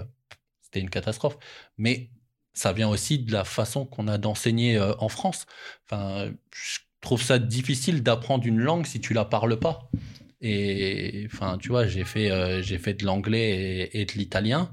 c'était 0.61 0.79
une 0.79 0.89
catastrophe. 0.89 1.37
Mais 1.77 2.09
ça 2.57 2.73
vient 2.73 2.89
aussi 2.89 3.19
de 3.19 3.31
la 3.31 3.43
façon 3.43 3.85
qu'on 3.85 4.07
a 4.07 4.17
d'enseigner 4.17 4.77
euh, 4.77 4.93
en 4.97 5.09
France. 5.09 5.45
Enfin, 5.85 6.31
je 6.51 6.79
trouve 7.01 7.21
ça 7.21 7.37
difficile 7.37 8.01
d'apprendre 8.01 8.47
une 8.47 8.59
langue 8.59 8.87
si 8.87 8.99
tu 8.99 9.13
la 9.13 9.25
parles 9.25 9.59
pas. 9.59 9.91
Et 10.41 11.27
enfin, 11.31 11.57
tu 11.59 11.69
vois, 11.69 11.85
j'ai 11.85 12.03
fait, 12.03 12.31
euh, 12.31 12.61
j'ai 12.63 12.79
fait 12.79 12.95
de 12.95 13.05
l'anglais 13.05 13.89
et, 13.93 14.05
de 14.05 14.11
l'italien. 14.13 14.71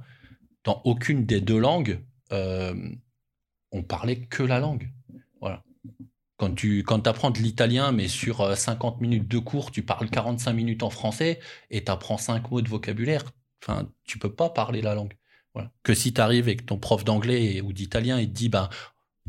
Dans 0.65 0.81
aucune 0.85 1.27
des 1.27 1.43
deux 1.43 1.59
langues, 1.59 2.01
euh, 2.33 2.75
on 3.73 3.83
parlait 3.83 4.21
que 4.21 4.43
la 4.43 4.61
langue. 4.61 4.91
Voilà. 5.41 5.63
Quand 6.37 6.55
tu 6.55 6.83
quand 6.83 7.07
apprends 7.07 7.31
de 7.31 7.39
l'italien, 7.39 7.93
mais 7.93 8.09
sur 8.09 8.57
50 8.57 9.01
minutes 9.01 9.29
de 9.29 9.39
cours, 9.39 9.71
tu 9.71 9.83
parles 9.83 10.11
45 10.11 10.53
minutes 10.53 10.83
en 10.83 10.91
français 10.91 11.41
et 11.71 11.85
tu 11.85 11.91
apprends 11.91 12.19
5 12.19 12.51
mots 12.51 12.63
de 12.63 12.69
vocabulaire, 12.69 13.25
enfin, 13.63 13.89
tu 14.05 14.19
peux 14.19 14.33
pas 14.33 14.51
parler 14.51 14.83
la 14.83 14.95
langue. 14.95 15.15
Que 15.85 15.95
si 15.95 16.13
tu 16.13 16.21
arrives 16.21 16.47
avec 16.47 16.67
ton 16.67 16.79
prof 16.79 17.05
d'anglais 17.05 17.61
ou 17.61 17.73
d'italien, 17.73 18.19
il 18.19 18.29
te 18.29 18.35
dit, 18.35 18.49
ben, 18.49 18.69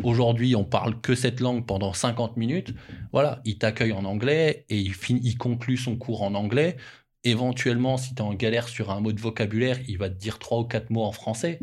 aujourd'hui, 0.04 0.56
on 0.56 0.64
parle 0.64 1.00
que 1.00 1.14
cette 1.14 1.40
langue 1.40 1.66
pendant 1.68 1.94
50 1.94 2.38
minutes, 2.38 2.74
voilà, 3.12 3.42
il 3.46 3.60
t'accueille 3.60 3.94
en 3.94 4.06
anglais 4.06 4.66
et 4.70 4.80
il, 4.80 4.96
il 5.10 5.38
conclut 5.38 5.78
son 5.78 5.96
cours 5.98 6.24
en 6.24 6.34
anglais. 6.34 6.78
Éventuellement, 7.24 7.98
si 7.98 8.16
tu 8.16 8.22
es 8.22 8.26
en 8.26 8.34
galère 8.34 8.68
sur 8.68 8.92
un 8.92 9.02
mot 9.02 9.12
de 9.12 9.22
vocabulaire, 9.22 9.80
il 9.88 9.98
va 9.98 10.10
te 10.10 10.16
dire 10.16 10.40
trois 10.40 10.60
ou 10.60 10.66
quatre 10.66 10.90
mots 10.90 11.04
en 11.04 11.12
français. 11.12 11.60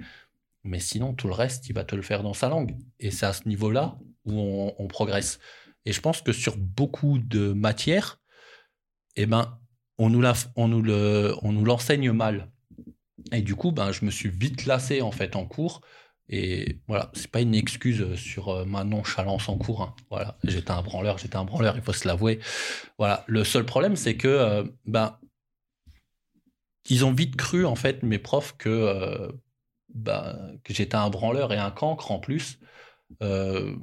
Mais 0.65 0.79
sinon, 0.79 1.15
tout 1.15 1.27
le 1.27 1.35
reste, 1.35 1.69
il 1.69 1.75
va 1.75 1.85
te 1.85 1.95
le 1.95 2.03
faire 2.03 2.23
dans 2.23 2.35
sa 2.35 2.49
langue. 2.49 2.77
Et 3.01 3.11
c'est 3.11 3.27
à 3.27 3.33
ce 3.33 3.49
niveau-là 3.49 3.99
où 4.25 4.73
on, 4.79 4.87
progresse. 4.87 5.41
Et 5.85 5.93
je 5.93 6.01
pense 6.01 6.23
que 6.23 6.33
sur 6.33 6.57
beaucoup 6.57 7.19
de 7.19 7.53
matières, 7.53 8.21
eh 9.17 9.27
ben, 9.27 9.59
on 9.99 10.11
nous, 10.11 10.25
on 10.57 10.69
nous, 10.69 10.83
le, 10.83 11.35
on 11.43 11.53
nous 11.53 11.65
l'enseigne 11.65 12.13
mal. 12.13 12.51
Et 13.33 13.43
du 13.43 13.57
coup, 13.57 13.73
ben, 13.73 13.93
je 13.93 14.05
me 14.05 14.11
suis 14.11 14.29
vite 14.29 14.67
lassé 14.67 15.03
en 15.03 15.11
fait 15.11 15.35
en 15.35 15.47
cours. 15.47 15.81
Et 16.29 16.81
voilà, 16.87 17.11
c'est 17.15 17.31
pas 17.31 17.41
une 17.41 17.55
excuse 17.55 18.15
sur 18.15 18.49
euh, 18.49 18.65
ma 18.65 18.85
nonchalance 18.85 19.49
en 19.49 19.59
cours. 19.59 19.83
Hein. 19.83 19.95
Voilà, 20.09 20.39
j'étais 20.45 20.71
un 20.71 20.83
branleur, 20.83 21.19
j'étais 21.19 21.37
un 21.37 21.45
branleur, 21.45 21.77
il 21.77 21.83
faut 21.83 21.93
se 21.93 22.07
l'avouer. 22.07 22.39
Voilà, 22.97 23.25
le 23.27 23.45
seul 23.45 23.67
problème, 23.67 23.97
c'est 23.97 24.17
que 24.17 24.29
euh, 24.29 24.65
ben 24.87 25.19
ils 26.89 27.05
ont 27.05 27.13
vite 27.13 27.37
cru 27.37 27.65
en 27.65 27.75
fait 27.75 28.03
mes 28.03 28.19
profs 28.19 28.57
que 28.57 28.69
euh, 28.69 29.31
ben, 29.95 30.59
que 30.65 30.75
j'étais 30.75 30.97
un 30.97 31.11
branleur 31.11 31.53
et 31.53 31.59
un 31.59 31.71
cancre 31.71 32.11
en 32.11 32.19
plus. 32.19 32.59
le 33.21 33.77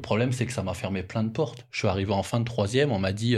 problème, 0.00 0.32
c'est 0.32 0.46
que 0.46 0.52
ça 0.52 0.62
m'a 0.62 0.74
fermé 0.74 1.02
plein 1.02 1.24
de 1.24 1.30
portes. 1.30 1.66
Je 1.70 1.78
suis 1.78 1.88
arrivé 1.88 2.12
en 2.12 2.22
fin 2.22 2.40
de 2.40 2.44
troisième, 2.44 2.92
on 2.92 2.98
m'a 2.98 3.12
dit 3.12 3.36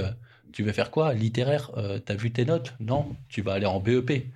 tu 0.53 0.63
veux 0.63 0.73
faire 0.73 0.91
quoi? 0.91 1.15
Littéraire 1.15 1.71
euh, 1.77 1.99
T'as 1.99 2.15
vu 2.15 2.33
tes 2.33 2.45
notes? 2.45 2.75
Non, 2.81 3.17
tu 3.29 3.43
vas 3.43 3.55
aller 3.55 3.67
en 3.67 3.81
BEP. 3.81 4.33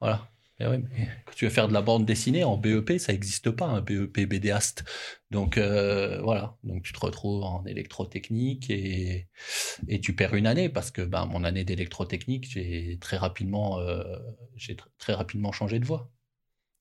Voilà. 0.00 0.28
Eh 0.60 0.64
quand 0.64 1.32
tu 1.36 1.44
veux 1.44 1.50
faire 1.50 1.68
de 1.68 1.72
la 1.72 1.82
bande 1.82 2.04
dessinée 2.04 2.42
en 2.42 2.56
BEP, 2.56 2.98
ça 2.98 3.12
n'existe 3.12 3.50
pas 3.50 3.66
un 3.66 3.80
BEP 3.80 4.28
BDaste. 4.28 4.84
Donc 5.30 5.56
euh, 5.56 6.20
voilà, 6.22 6.56
donc 6.64 6.82
tu 6.82 6.92
te 6.92 6.98
retrouves 6.98 7.44
en 7.44 7.64
électrotechnique 7.64 8.68
et, 8.70 9.28
et 9.86 10.00
tu 10.00 10.14
perds 10.16 10.34
une 10.34 10.48
année 10.48 10.68
parce 10.68 10.90
que 10.90 11.02
ben, 11.02 11.26
mon 11.26 11.44
année 11.44 11.64
d'électrotechnique, 11.64 12.50
j'ai 12.50 12.98
très 13.00 13.16
rapidement 13.16 13.78
euh, 13.78 14.02
j'ai 14.56 14.76
très 14.98 15.14
rapidement 15.14 15.52
changé 15.52 15.78
de 15.78 15.84
voie. 15.84 16.10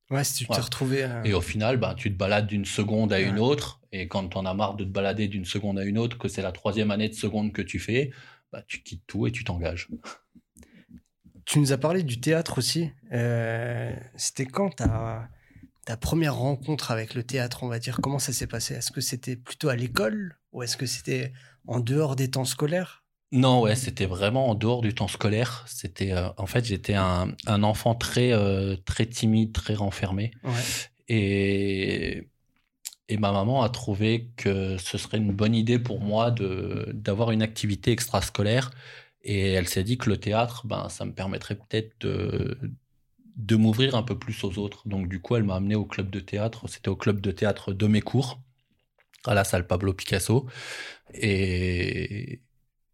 Ouais, 0.09 0.23
si 0.23 0.45
tu 0.45 0.47
t'es 0.47 0.61
retrouvé. 0.61 1.07
Et 1.25 1.33
au 1.33 1.41
final, 1.41 1.77
ben, 1.77 1.93
tu 1.93 2.11
te 2.11 2.17
balades 2.17 2.47
d'une 2.47 2.65
seconde 2.65 3.11
à 3.11 3.19
une 3.19 3.39
autre. 3.39 3.81
Et 3.91 4.07
quand 4.07 4.29
tu 4.29 4.37
en 4.37 4.45
as 4.45 4.53
marre 4.53 4.75
de 4.75 4.85
te 4.85 4.89
balader 4.89 5.27
d'une 5.27 5.43
seconde 5.43 5.77
à 5.77 5.83
une 5.83 5.97
autre, 5.97 6.17
que 6.17 6.29
c'est 6.29 6.41
la 6.41 6.53
troisième 6.53 6.91
année 6.91 7.09
de 7.09 7.13
seconde 7.13 7.51
que 7.51 7.61
tu 7.61 7.77
fais, 7.77 8.11
bah, 8.53 8.63
tu 8.65 8.81
quittes 8.83 9.03
tout 9.05 9.27
et 9.27 9.31
tu 9.31 9.43
t'engages. 9.43 9.89
Tu 11.47 11.59
nous 11.59 11.71
as 11.71 11.77
parlé 11.77 12.03
du 12.03 12.19
théâtre 12.19 12.57
aussi. 12.57 12.91
Euh, 13.13 13.95
c'était 14.17 14.45
quand 14.45 14.75
ta, 14.75 15.29
ta 15.85 15.95
première 15.95 16.35
rencontre 16.35 16.91
avec 16.91 17.13
le 17.13 17.23
théâtre, 17.23 17.63
on 17.63 17.69
va 17.69 17.79
dire? 17.79 17.99
Comment 18.01 18.19
ça 18.19 18.33
s'est 18.33 18.47
passé? 18.47 18.73
Est-ce 18.73 18.91
que 18.91 18.99
c'était 18.99 19.37
plutôt 19.37 19.69
à 19.69 19.77
l'école 19.77 20.37
ou 20.51 20.61
est-ce 20.61 20.75
que 20.75 20.85
c'était 20.85 21.31
en 21.65 21.79
dehors 21.79 22.17
des 22.17 22.29
temps 22.29 22.43
scolaires? 22.43 23.05
Non, 23.31 23.61
ouais, 23.61 23.75
c'était 23.75 24.05
vraiment 24.05 24.49
en 24.49 24.55
dehors 24.55 24.81
du 24.81 24.93
temps 24.93 25.07
scolaire. 25.07 25.63
C'était, 25.67 26.11
euh, 26.11 26.27
en 26.35 26.47
fait, 26.47 26.65
j'étais 26.65 26.95
un, 26.95 27.33
un, 27.45 27.63
enfant 27.63 27.95
très, 27.95 28.33
euh, 28.33 28.75
très 28.85 29.05
timide, 29.05 29.53
très 29.53 29.73
renfermé. 29.73 30.31
Et 31.07 32.27
et 33.09 33.17
ma 33.17 33.31
maman 33.31 33.63
a 33.63 33.69
trouvé 33.69 34.31
que 34.35 34.77
ce 34.77 34.97
serait 34.97 35.17
une 35.17 35.31
bonne 35.31 35.55
idée 35.55 35.79
pour 35.79 36.01
moi 36.01 36.29
de 36.31 36.91
d'avoir 36.93 37.31
une 37.31 37.41
activité 37.41 37.91
extrascolaire. 37.91 38.71
Et 39.29 39.51
elle 39.51 39.67
s'est 39.67 39.83
dit 39.83 39.97
que 39.97 40.09
le 40.09 40.15
théâtre, 40.15 40.65
ben, 40.65 40.87
ça 40.87 41.03
me 41.03 41.11
permettrait 41.11 41.55
peut-être 41.55 41.91
de, 41.99 42.57
de 43.35 43.55
m'ouvrir 43.57 43.95
un 43.95 44.03
peu 44.03 44.17
plus 44.17 44.41
aux 44.45 44.57
autres. 44.57 44.87
Donc, 44.87 45.09
du 45.09 45.19
coup, 45.19 45.35
elle 45.35 45.43
m'a 45.43 45.55
amené 45.55 45.75
au 45.75 45.83
club 45.83 46.09
de 46.09 46.21
théâtre. 46.21 46.69
C'était 46.69 46.87
au 46.87 46.95
club 46.95 47.19
de 47.19 47.31
théâtre 47.31 47.73
de 47.73 47.87
mes 47.87 47.99
cours, 47.99 48.39
à 49.25 49.33
la 49.33 49.43
salle 49.43 49.67
Pablo 49.67 49.93
Picasso. 49.93 50.47
Et 51.13 52.39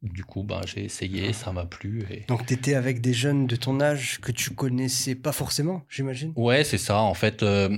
du 0.02 0.24
coup, 0.24 0.41
ben, 0.41 0.62
j'ai 0.65 0.84
essayé, 0.84 1.34
ça 1.34 1.52
m'a 1.52 1.65
plu. 1.65 2.04
Et... 2.10 2.22
Donc, 2.28 2.48
tu 2.48 2.56
étais 2.56 2.74
avec 2.74 3.00
des 3.00 3.13
jeunes 3.13 3.46
de 3.46 3.56
ton 3.56 3.80
âge 3.80 4.19
que 4.19 4.32
tu 4.32 4.50
connaissais 4.56 5.13
pas 5.13 5.34
forcément, 5.34 5.86
j'imagine? 5.88 6.34
Ouais, 6.36 6.63
c'est 6.63 6.80
ça. 6.80 7.00
En 7.00 7.13
fait, 7.13 7.43
euh, 7.43 7.78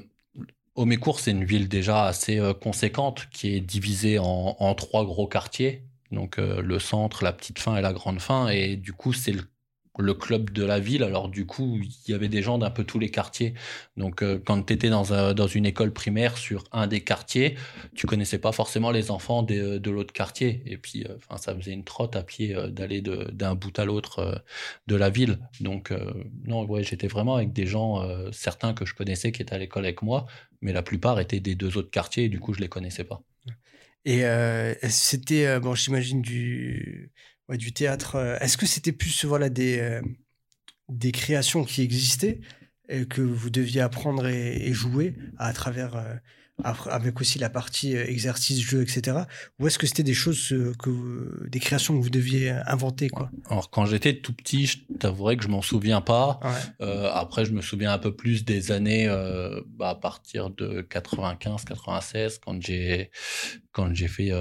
Omécourt, 0.75 1.19
c'est 1.19 1.31
une 1.31 1.43
ville 1.43 1.67
déjà 1.67 2.05
assez 2.05 2.39
euh, 2.39 2.53
conséquente 2.53 3.27
qui 3.31 3.53
est 3.53 3.59
divisée 3.59 4.17
en, 4.17 4.55
en 4.57 4.75
trois 4.75 5.03
gros 5.03 5.27
quartiers. 5.27 5.83
Donc, 6.11 6.39
euh, 6.39 6.61
le 6.61 6.79
centre, 6.79 7.23
la 7.23 7.33
petite 7.33 7.59
fin 7.59 7.75
et 7.77 7.81
la 7.81 7.93
grande 7.93 8.19
fin. 8.19 8.47
Et 8.49 8.75
du 8.75 8.93
coup, 8.93 9.13
c'est 9.13 9.33
le 9.97 10.13
club 10.13 10.49
de 10.51 10.63
la 10.63 10.79
ville. 10.79 11.03
Alors 11.03 11.29
du 11.29 11.45
coup, 11.45 11.79
il 11.81 12.11
y 12.11 12.13
avait 12.13 12.27
des 12.27 12.41
gens 12.41 12.57
d'un 12.57 12.69
peu 12.69 12.83
tous 12.83 12.99
les 12.99 13.09
quartiers. 13.09 13.53
Donc 13.97 14.21
euh, 14.21 14.39
quand 14.43 14.61
tu 14.63 14.73
étais 14.73 14.89
dans, 14.89 15.33
dans 15.33 15.47
une 15.47 15.65
école 15.65 15.93
primaire 15.93 16.37
sur 16.37 16.63
un 16.71 16.87
des 16.87 17.01
quartiers, 17.01 17.55
tu 17.95 18.07
connaissais 18.07 18.37
pas 18.39 18.51
forcément 18.51 18.91
les 18.91 19.11
enfants 19.11 19.43
de, 19.43 19.77
de 19.77 19.91
l'autre 19.91 20.13
quartier. 20.13 20.61
Et 20.65 20.77
puis, 20.77 21.05
euh, 21.05 21.37
ça 21.37 21.55
faisait 21.55 21.71
une 21.73 21.83
trotte 21.83 22.15
à 22.15 22.23
pied 22.23 22.55
euh, 22.55 22.69
d'aller 22.69 23.01
d'un 23.01 23.55
bout 23.55 23.77
à 23.79 23.85
l'autre 23.85 24.43
de 24.87 24.95
la 24.95 25.09
ville. 25.09 25.39
Donc 25.59 25.93
non, 26.45 26.65
ouais, 26.65 26.83
j'étais 26.83 27.07
vraiment 27.07 27.35
avec 27.35 27.53
des 27.53 27.65
gens, 27.65 28.03
certains 28.31 28.73
que 28.73 28.85
je 28.85 28.93
connaissais 28.93 29.31
qui 29.31 29.41
étaient 29.41 29.53
à 29.55 29.57
l'école 29.57 29.83
avec 29.85 30.01
moi, 30.01 30.25
mais 30.61 30.73
la 30.73 30.81
plupart 30.81 31.19
étaient 31.19 31.39
des 31.39 31.55
deux 31.55 31.77
autres 31.77 31.91
quartiers 31.91 32.25
et 32.25 32.29
du 32.29 32.39
coup, 32.39 32.53
je 32.53 32.61
les 32.61 32.69
connaissais 32.69 33.03
pas. 33.03 33.21
Et 34.05 34.23
c'était, 34.89 35.59
bon, 35.59 35.73
j'imagine 35.73 36.21
du 36.21 37.11
ouais, 37.49 37.57
du 37.57 37.73
théâtre. 37.73 38.15
Euh, 38.15 38.37
est-ce 38.39 38.57
que 38.57 38.65
c'était 38.65 38.91
plus 38.91 39.25
voilà, 39.25 39.49
des, 39.49 39.79
euh, 39.79 40.01
des 40.89 41.11
créations 41.11 41.63
qui 41.63 41.81
existaient 41.81 42.41
et 42.89 43.05
que 43.05 43.21
vous 43.21 43.49
deviez 43.49 43.81
apprendre 43.81 44.27
et, 44.27 44.71
jouer 44.73 45.15
à 45.37 45.53
travers, 45.53 45.95
euh, 46.63 46.71
avec 46.89 47.19
aussi 47.19 47.39
la 47.39 47.49
partie 47.49 47.93
exercice, 47.93 48.61
jeu, 48.61 48.81
etc. 48.81 49.17
Ou 49.59 49.67
est-ce 49.67 49.79
que 49.79 49.87
c'était 49.87 50.03
des 50.03 50.13
choses, 50.13 50.53
que 50.79 51.47
des 51.49 51.59
créations 51.59 51.97
que 51.97 52.03
vous 52.03 52.09
deviez 52.09 52.51
inventer 52.67 53.09
quoi? 53.09 53.29
Alors, 53.49 53.69
quand 53.69 53.85
j'étais 53.85 54.17
tout 54.17 54.33
petit, 54.33 54.67
je 54.67 54.77
t'avouerais 54.99 55.37
que 55.37 55.43
je 55.43 55.49
m'en 55.49 55.61
souviens 55.61 56.01
pas. 56.01 56.39
après, 56.79 57.45
je 57.45 57.51
me 57.51 57.61
souviens 57.61 57.91
un 57.91 57.99
peu 57.99 58.15
plus 58.15 58.45
des 58.45 58.71
années 58.71 59.07
bah, 59.67 59.89
à 59.89 59.95
partir 59.95 60.49
de 60.49 60.81
95, 60.81 61.65
96, 61.65 62.39
quand 62.39 62.61
j'ai 62.61 63.11
quand 63.71 63.93
j'ai 63.93 64.07
fait 64.07 64.31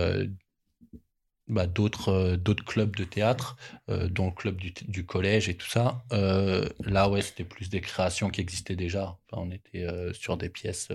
bah, 1.47 1.67
d'autres 1.67 2.09
euh, 2.09 2.37
d'autres 2.37 2.65
clubs 2.65 2.97
de 2.97 3.05
théâtre, 3.05 3.57
euh, 3.91 4.09
dont 4.09 4.27
le 4.27 4.33
club 4.33 4.57
du, 4.57 4.73
du, 4.73 5.05
collège 5.05 5.49
et 5.49 5.57
tout 5.57 5.69
ça. 5.69 6.03
Euh, 6.13 6.69
là, 6.81 7.11
ouais, 7.11 7.21
c'était 7.21 7.45
plus 7.45 7.69
des 7.69 7.81
créations 7.83 8.31
qui 8.31 8.41
existaient 8.41 8.77
déjà. 8.77 9.19
Enfin, 9.31 9.47
on 9.47 9.51
était 9.51 9.87
sur 10.15 10.37
des 10.37 10.49
pièces, 10.49 10.89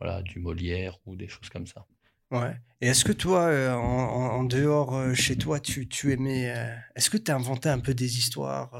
voilà, 0.00 0.22
du 0.22 0.38
Molière 0.38 0.98
ou 1.06 1.16
des 1.16 1.28
choses 1.28 1.48
comme 1.48 1.66
ça. 1.66 1.86
Ouais. 2.30 2.56
Et 2.80 2.88
est-ce 2.88 3.04
que 3.04 3.12
toi, 3.12 3.50
en, 3.74 4.38
en, 4.38 4.44
dehors 4.44 5.14
chez 5.14 5.36
toi, 5.36 5.58
tu, 5.60 5.88
tu 5.88 6.12
aimais. 6.12 6.54
est-ce 6.94 7.10
que 7.10 7.16
tu 7.16 7.30
as 7.30 7.34
inventé 7.34 7.68
un 7.68 7.80
peu 7.80 7.92
des 7.92 8.18
histoires 8.18 8.72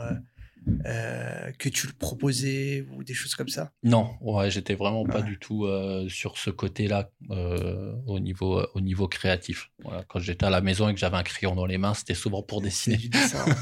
euh, 0.85 1.53
que 1.59 1.71
tu 1.71 1.87
le 1.87 1.93
proposais 1.95 2.87
ou 2.93 3.03
des 3.03 3.15
choses 3.15 3.35
comme 3.35 3.49
ça? 3.49 3.73
Non, 3.83 4.17
ouais, 4.21 4.51
j'étais 4.51 4.75
vraiment 4.75 5.05
pas 5.05 5.23
du 5.23 5.39
tout 5.39 5.65
euh, 5.65 6.07
sur 6.09 6.37
ce 6.37 6.51
côté-là 6.51 7.11
euh, 7.31 7.95
au 8.07 8.21
niveau 8.21 8.67
au 8.75 8.81
niveau 8.81 9.09
créatif. 9.09 9.71
Voilà, 9.83 10.05
quand 10.05 10.21
j'étais 10.21 10.45
à 10.45 10.51
la 10.51 10.61
maison 10.61 10.89
et 10.89 10.95
que 10.95 11.01
j'avais 11.01 11.17
un 11.17 11.23
crayon 11.23 11.55
dans 11.55 11.65
les 11.65 11.79
mains, 11.79 11.95
c'était 11.95 12.15
souvent 12.15 12.43
pour 12.43 12.61
dessiner. 12.61 12.99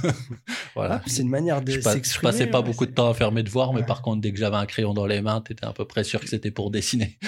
voilà, 0.74 1.00
ah, 1.04 1.04
c'est 1.06 1.22
une 1.22 1.28
manière 1.28 1.62
de 1.62 1.72
s'exprimer. 1.72 2.02
Je, 2.02 2.20
passais 2.20 2.46
pas 2.48 2.62
beaucoup 2.62 2.87
de 2.87 2.90
temps 2.90 3.08
à 3.08 3.14
faire 3.14 3.30
mes 3.30 3.44
devoirs, 3.44 3.72
mais 3.72 3.84
par 3.84 4.02
contre, 4.02 4.20
dès 4.20 4.32
que 4.32 4.38
j'avais 4.38 4.56
un 4.56 4.66
crayon 4.66 4.92
dans 4.92 5.06
les 5.06 5.20
mains, 5.20 5.40
tu 5.40 5.52
étais 5.52 5.66
à 5.66 5.72
peu 5.72 5.84
près 5.84 6.02
sûr 6.02 6.20
que 6.20 6.28
c'était 6.28 6.50
pour 6.50 6.72
dessiner. 6.72 7.18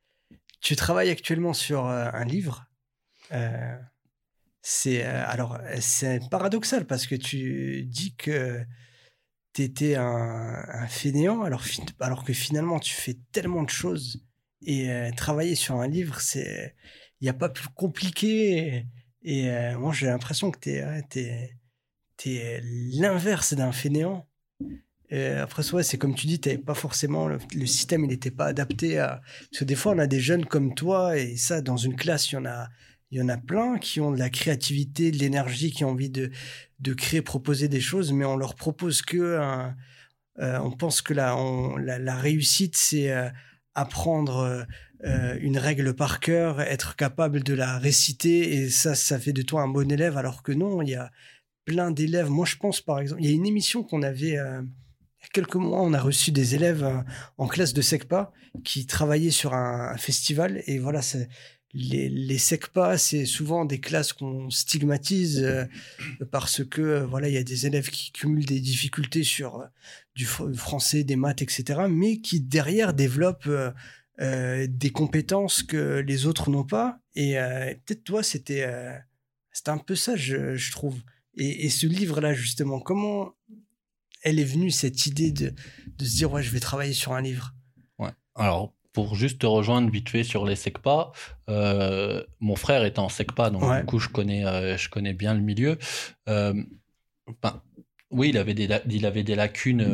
tu 0.60 0.76
travailles 0.76 1.10
actuellement 1.10 1.54
sur 1.54 1.86
un 1.86 2.24
livre. 2.24 2.66
c'est 4.60 5.02
alors 5.02 5.58
c'est 5.80 6.20
paradoxal 6.30 6.86
parce 6.86 7.06
que 7.06 7.14
tu 7.14 7.86
dis 7.86 8.14
que 8.14 8.62
t'étais 9.56 9.94
un, 9.94 10.86
fainéant 10.86 11.42
alors, 11.42 11.64
alors 12.00 12.24
que 12.24 12.34
finalement 12.34 12.78
tu 12.78 12.92
fais 12.92 13.16
tellement 13.32 13.62
de 13.62 13.70
choses 13.70 14.22
et 14.60 14.90
euh, 14.90 15.10
travailler 15.16 15.54
sur 15.54 15.76
un 15.76 15.88
livre 15.88 16.20
c'est 16.20 16.74
il 17.20 17.24
n'y 17.24 17.30
a 17.30 17.34
pas 17.34 17.48
plus 17.48 17.68
compliqué 17.68 18.84
et, 19.22 19.50
euh, 19.50 19.78
moi 19.78 19.94
j'ai 19.94 20.08
l'impression 20.08 20.50
que 20.50 20.58
t'es 20.58 20.84
es, 21.14 21.56
es, 22.26 22.60
l'inverse 23.00 23.54
d'un 23.54 23.72
fainéant. 23.72 24.28
Après 25.10 25.62
ça 25.62 25.82
c'est 25.82 25.96
comme 25.96 26.14
tu 26.14 26.26
dis 26.26 26.38
t'avais 26.38 26.58
pas 26.58 26.74
forcément 26.74 27.26
le, 27.26 27.38
système 27.66 28.04
il 28.04 28.08
n'était 28.08 28.30
pas 28.30 28.46
adapté 28.46 28.98
à 28.98 29.22
parce 29.50 29.60
que 29.60 29.64
des 29.64 29.74
fois 29.74 29.92
on 29.92 29.98
a 29.98 30.06
des 30.06 30.20
jeunes 30.20 30.44
comme 30.44 30.74
toi 30.74 31.16
et 31.16 31.38
ça 31.38 31.62
dans 31.62 31.78
une 31.78 31.96
classe 31.96 32.30
il 32.30 32.34
y 32.34 32.38
en 32.38 32.44
a 32.44 32.68
il 33.10 33.18
y 33.18 33.22
en 33.22 33.28
a 33.28 33.36
plein 33.36 33.78
qui 33.78 34.00
ont 34.00 34.10
de 34.10 34.18
la 34.18 34.30
créativité, 34.30 35.10
de 35.10 35.18
l'énergie, 35.18 35.70
qui 35.70 35.84
ont 35.84 35.90
envie 35.90 36.10
de, 36.10 36.30
de 36.80 36.94
créer, 36.94 37.22
proposer 37.22 37.68
des 37.68 37.80
choses, 37.80 38.12
mais 38.12 38.24
on 38.24 38.36
leur 38.36 38.54
propose 38.54 39.02
que 39.02 39.38
euh, 40.38 40.58
on 40.58 40.70
pense 40.70 41.02
que 41.02 41.14
la, 41.14 41.36
la, 41.78 42.16
réussite, 42.16 42.76
c'est 42.76 43.10
euh, 43.10 43.28
apprendre 43.74 44.66
euh, 45.04 45.38
une 45.40 45.58
règle 45.58 45.94
par 45.94 46.20
cœur, 46.20 46.60
être 46.60 46.96
capable 46.96 47.42
de 47.42 47.54
la 47.54 47.78
réciter, 47.78 48.54
et 48.54 48.70
ça, 48.70 48.94
ça 48.94 49.18
fait 49.18 49.32
de 49.32 49.42
toi 49.42 49.62
un 49.62 49.68
bon 49.68 49.90
élève, 49.90 50.16
alors 50.16 50.42
que 50.42 50.52
non, 50.52 50.82
il 50.82 50.90
y 50.90 50.94
a 50.94 51.10
plein 51.64 51.90
d'élèves. 51.90 52.28
Moi, 52.28 52.44
je 52.44 52.56
pense, 52.56 52.80
par 52.80 53.00
exemple, 53.00 53.22
il 53.22 53.28
y 53.28 53.32
a 53.32 53.34
une 53.34 53.46
émission 53.46 53.82
qu'on 53.82 54.02
avait 54.02 54.26
il 54.26 54.34
y 54.34 54.36
a 54.36 54.62
quelques 55.32 55.56
mois, 55.56 55.80
on 55.82 55.94
a 55.94 56.00
reçu 56.00 56.32
des 56.32 56.54
élèves 56.54 56.86
en 57.38 57.46
classe 57.46 57.72
de 57.72 57.82
SECPA 57.82 58.32
qui 58.62 58.86
travaillaient 58.86 59.30
sur 59.30 59.54
un, 59.54 59.92
un 59.92 59.96
festival, 59.96 60.62
et 60.66 60.78
voilà, 60.78 61.02
c'est 61.02 61.28
les, 61.76 62.08
les 62.08 62.38
SECPA, 62.38 62.96
c'est 62.96 63.26
souvent 63.26 63.66
des 63.66 63.80
classes 63.80 64.12
qu'on 64.14 64.48
stigmatise 64.48 65.42
euh, 65.42 65.64
parce 66.30 66.64
que 66.64 66.80
euh, 66.80 67.06
voilà, 67.06 67.28
il 67.28 67.34
y 67.34 67.38
a 67.38 67.44
des 67.44 67.66
élèves 67.66 67.90
qui 67.90 68.12
cumulent 68.12 68.46
des 68.46 68.60
difficultés 68.60 69.24
sur 69.24 69.60
euh, 69.60 69.66
du 70.14 70.24
français, 70.24 71.04
des 71.04 71.16
maths, 71.16 71.42
etc., 71.42 71.82
mais 71.90 72.18
qui 72.18 72.40
derrière 72.40 72.94
développent 72.94 73.50
des 74.18 74.90
compétences 74.90 75.62
que 75.62 75.98
les 75.98 76.24
autres 76.24 76.48
n'ont 76.48 76.64
pas. 76.64 77.00
Et 77.14 77.34
peut-être 77.84 78.02
toi, 78.02 78.22
c'était 78.22 78.64
un 79.66 79.76
peu 79.76 79.94
ça, 79.94 80.16
je, 80.16 80.56
je 80.56 80.72
trouve. 80.72 80.98
Et, 81.36 81.66
et 81.66 81.68
ce 81.68 81.86
livre-là, 81.86 82.32
justement, 82.32 82.80
comment 82.80 83.34
elle 84.22 84.40
est 84.40 84.44
venue 84.44 84.70
cette 84.70 85.04
idée 85.04 85.32
de, 85.32 85.52
de 85.98 86.04
se 86.06 86.16
dire 86.16 86.32
ouais, 86.32 86.42
je 86.42 86.50
vais 86.50 86.60
travailler 86.60 86.94
sur 86.94 87.12
un 87.12 87.20
livre? 87.20 87.54
Ouais. 87.98 88.12
Alors 88.34 88.72
pour 88.96 89.14
juste 89.14 89.42
te 89.42 89.46
rejoindre 89.46 89.90
vite 89.90 90.08
fait 90.08 90.24
sur 90.24 90.46
les 90.46 90.56
SECPA, 90.56 91.12
euh, 91.50 92.24
mon 92.40 92.56
frère 92.56 92.82
était 92.82 92.98
en 92.98 93.10
SECPA, 93.10 93.50
donc 93.50 93.62
du 93.78 93.84
coup 93.84 93.98
je 93.98 94.08
connais, 94.08 94.46
euh, 94.46 94.78
je 94.78 94.88
connais 94.88 95.12
bien 95.12 95.34
le 95.34 95.42
milieu. 95.42 95.76
Euh, 96.30 96.54
oui, 98.10 98.30
il 98.30 98.38
avait 98.38 98.54
des, 98.54 98.70
il 98.88 99.04
avait 99.04 99.22
des 99.22 99.34
lacunes 99.34 99.86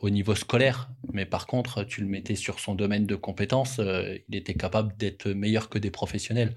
au 0.00 0.10
niveau 0.10 0.36
scolaire, 0.36 0.90
mais 1.12 1.26
par 1.26 1.48
contre, 1.48 1.82
tu 1.82 2.02
le 2.02 2.06
mettais 2.06 2.36
sur 2.36 2.60
son 2.60 2.76
domaine 2.76 3.04
de 3.04 3.16
compétences, 3.16 3.80
il 4.28 4.36
était 4.36 4.54
capable 4.54 4.96
d'être 4.96 5.28
meilleur 5.28 5.68
que 5.68 5.80
des 5.80 5.90
professionnels. 5.90 6.54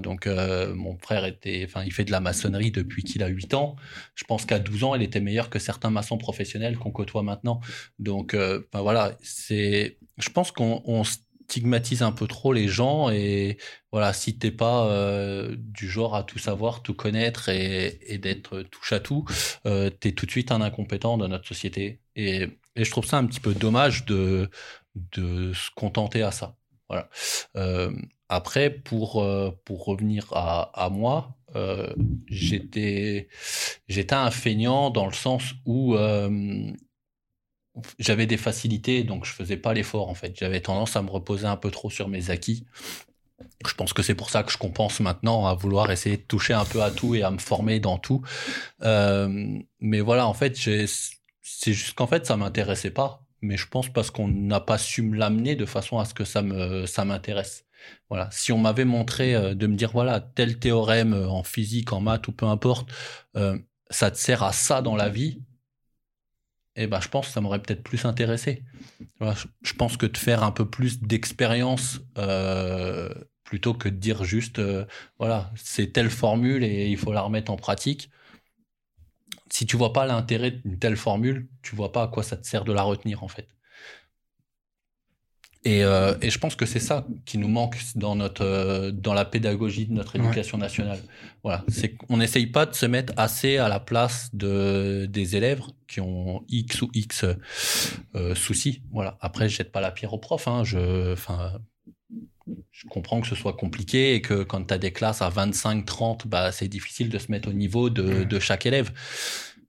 Donc 0.00 0.26
mon 0.26 0.96
frère 0.98 1.24
était, 1.24 1.64
enfin, 1.66 1.84
il 1.84 1.92
fait 1.92 2.04
de 2.04 2.10
la 2.10 2.20
maçonnerie 2.20 2.70
depuis 2.70 3.02
qu'il 3.02 3.22
a 3.22 3.28
8 3.28 3.54
ans. 3.54 3.76
Je 4.14 4.24
pense 4.24 4.44
qu'à 4.44 4.58
12 4.58 4.84
ans, 4.84 4.94
il 4.94 5.02
était 5.02 5.20
meilleur 5.20 5.50
que 5.50 5.58
certains 5.58 5.90
maçons 5.90 6.18
professionnels 6.18 6.76
qu'on 6.76 6.90
côtoie 6.90 7.22
maintenant. 7.22 7.60
Donc, 7.98 8.34
ben 8.34 8.80
voilà, 8.82 9.16
c'est 9.22 9.98
je 10.18 10.28
pense 10.28 10.52
qu'on 10.52 11.04
stigmatise 11.50 12.02
un 12.02 12.12
peu 12.12 12.28
trop 12.28 12.52
les 12.52 12.68
gens 12.68 13.10
et 13.10 13.58
voilà, 13.90 14.12
si 14.12 14.38
t'es 14.38 14.52
pas 14.52 14.86
euh, 14.86 15.56
du 15.58 15.88
genre 15.88 16.14
à 16.14 16.22
tout 16.22 16.38
savoir, 16.38 16.82
tout 16.82 16.94
connaître 16.94 17.48
et, 17.48 18.18
d'être 18.18 18.62
touche 18.62 18.92
à 18.92 19.00
tout, 19.00 19.24
euh, 19.66 19.90
tu 20.00 20.08
es 20.08 20.12
tout 20.12 20.26
de 20.26 20.30
suite 20.30 20.52
un 20.52 20.60
incompétent 20.60 21.18
dans 21.18 21.26
notre 21.28 21.48
société. 21.48 22.00
Et, 22.14 22.48
je 22.76 22.90
trouve 22.90 23.04
ça 23.04 23.18
un 23.18 23.26
petit 23.26 23.40
peu 23.40 23.52
dommage 23.52 24.04
de, 24.06 24.48
de 24.94 25.52
se 25.52 25.70
contenter 25.74 26.22
à 26.22 26.30
ça. 26.30 26.56
Voilà. 26.88 27.10
Euh, 28.30 28.36
après, 28.36 28.70
pour, 28.70 29.26
pour 29.64 29.84
revenir 29.84 30.26
à, 30.32 30.70
à 30.84 30.90
moi, 30.90 31.36
j'étais 32.28 33.28
j'étais 33.88 34.14
un 34.14 34.30
feignant 34.30 34.90
dans 34.90 35.06
le 35.06 35.12
sens 35.12 35.54
où 35.66 35.96
j'avais 37.98 38.26
des 38.26 38.36
facilités, 38.36 39.04
donc 39.04 39.24
je 39.24 39.32
faisais 39.32 39.56
pas 39.56 39.74
l'effort 39.74 40.08
en 40.08 40.14
fait. 40.14 40.36
J'avais 40.38 40.60
tendance 40.60 40.96
à 40.96 41.02
me 41.02 41.10
reposer 41.10 41.46
un 41.46 41.56
peu 41.56 41.70
trop 41.70 41.90
sur 41.90 42.08
mes 42.08 42.30
acquis. 42.30 42.66
Je 43.66 43.74
pense 43.74 43.92
que 43.92 44.02
c'est 44.02 44.14
pour 44.14 44.30
ça 44.30 44.42
que 44.42 44.52
je 44.52 44.58
compense 44.58 45.00
maintenant 45.00 45.46
à 45.46 45.54
vouloir 45.54 45.90
essayer 45.90 46.16
de 46.16 46.22
toucher 46.22 46.54
un 46.54 46.64
peu 46.64 46.82
à 46.82 46.90
tout 46.90 47.14
et 47.14 47.22
à 47.22 47.30
me 47.30 47.38
former 47.38 47.80
dans 47.80 47.98
tout. 47.98 48.22
Euh, 48.82 49.58
mais 49.80 50.00
voilà, 50.00 50.26
en 50.26 50.34
fait, 50.34 50.56
c'est 50.56 51.72
juste 51.72 51.94
qu'en 51.94 52.06
fait, 52.06 52.26
ça 52.26 52.36
m'intéressait 52.36 52.90
pas. 52.90 53.24
Mais 53.42 53.56
je 53.56 53.66
pense 53.66 53.88
parce 53.88 54.10
qu'on 54.10 54.28
n'a 54.28 54.60
pas 54.60 54.76
su 54.78 55.02
me 55.02 55.16
l'amener 55.16 55.56
de 55.56 55.64
façon 55.64 55.98
à 55.98 56.04
ce 56.04 56.12
que 56.12 56.24
ça 56.24 56.42
me 56.42 56.84
ça 56.86 57.04
m'intéresse. 57.06 57.64
Voilà. 58.08 58.28
Si 58.32 58.52
on 58.52 58.58
m'avait 58.58 58.84
montré 58.84 59.34
euh, 59.34 59.54
de 59.54 59.66
me 59.66 59.76
dire 59.76 59.90
voilà 59.92 60.20
tel 60.20 60.58
théorème 60.58 61.14
en 61.14 61.42
physique, 61.42 61.92
en 61.92 62.00
maths 62.00 62.28
ou 62.28 62.32
peu 62.32 62.46
importe, 62.46 62.90
euh, 63.36 63.58
ça 63.90 64.10
te 64.10 64.18
sert 64.18 64.42
à 64.42 64.52
ça 64.52 64.82
dans 64.82 64.96
la 64.96 65.08
vie 65.08 65.42
eh 66.76 66.86
ben, 66.86 67.00
je 67.00 67.08
pense 67.08 67.26
que 67.26 67.32
ça 67.32 67.40
m'aurait 67.40 67.60
peut-être 67.60 67.82
plus 67.82 68.04
intéressé. 68.04 68.62
Je 69.20 69.72
pense 69.74 69.96
que 69.96 70.06
de 70.06 70.16
faire 70.16 70.44
un 70.44 70.52
peu 70.52 70.68
plus 70.70 71.02
d'expérience, 71.02 72.00
euh, 72.16 73.12
plutôt 73.44 73.74
que 73.74 73.88
de 73.88 73.96
dire 73.96 74.24
juste, 74.24 74.62
voilà, 75.18 75.52
c'est 75.56 75.92
telle 75.92 76.10
formule 76.10 76.64
et 76.64 76.86
il 76.88 76.96
faut 76.96 77.12
la 77.12 77.22
remettre 77.22 77.50
en 77.50 77.56
pratique. 77.56 78.10
Si 79.50 79.66
tu 79.66 79.76
vois 79.76 79.92
pas 79.92 80.06
l'intérêt 80.06 80.52
d'une 80.52 80.78
telle 80.78 80.96
formule, 80.96 81.48
tu 81.60 81.74
vois 81.74 81.92
pas 81.92 82.04
à 82.04 82.08
quoi 82.08 82.22
ça 82.22 82.36
te 82.36 82.46
sert 82.46 82.64
de 82.64 82.72
la 82.72 82.82
retenir 82.82 83.24
en 83.24 83.28
fait. 83.28 83.48
Et, 85.64 85.84
euh, 85.84 86.14
et, 86.22 86.30
je 86.30 86.38
pense 86.38 86.56
que 86.56 86.64
c'est 86.64 86.80
ça 86.80 87.06
qui 87.26 87.36
nous 87.36 87.48
manque 87.48 87.76
dans 87.94 88.16
notre 88.16 88.44
euh, 88.44 88.90
dans 88.90 89.12
la 89.12 89.26
pédagogie 89.26 89.86
de 89.86 89.92
notre 89.92 90.16
éducation 90.16 90.56
nationale. 90.56 91.00
Voilà, 91.42 91.64
c'est 91.68 91.96
qu'on 91.96 92.16
n'essaye 92.16 92.46
pas 92.46 92.64
de 92.64 92.74
se 92.74 92.86
mettre 92.86 93.12
assez 93.18 93.58
à 93.58 93.68
la 93.68 93.78
place 93.78 94.30
de 94.32 95.06
des 95.10 95.36
élèves 95.36 95.60
qui 95.86 96.00
ont 96.00 96.44
X 96.48 96.80
ou 96.80 96.90
X 96.94 97.26
euh, 98.14 98.34
soucis. 98.34 98.80
Voilà. 98.90 99.18
Après, 99.20 99.50
je 99.50 99.56
jette 99.56 99.70
pas 99.70 99.82
la 99.82 99.90
pierre 99.90 100.14
aux 100.14 100.18
profs. 100.18 100.48
Hein. 100.48 100.64
Je, 100.64 101.12
enfin, 101.12 101.52
je 102.70 102.86
comprends 102.88 103.20
que 103.20 103.26
ce 103.26 103.34
soit 103.34 103.52
compliqué 103.52 104.14
et 104.14 104.22
que 104.22 104.42
quand 104.42 104.64
tu 104.64 104.72
as 104.72 104.78
des 104.78 104.92
classes 104.92 105.20
à 105.20 105.28
25, 105.28 105.84
30, 105.84 106.26
bah 106.26 106.52
c'est 106.52 106.68
difficile 106.68 107.10
de 107.10 107.18
se 107.18 107.30
mettre 107.30 107.50
au 107.50 107.52
niveau 107.52 107.90
de, 107.90 108.24
de 108.24 108.38
chaque 108.38 108.64
élève. 108.64 108.92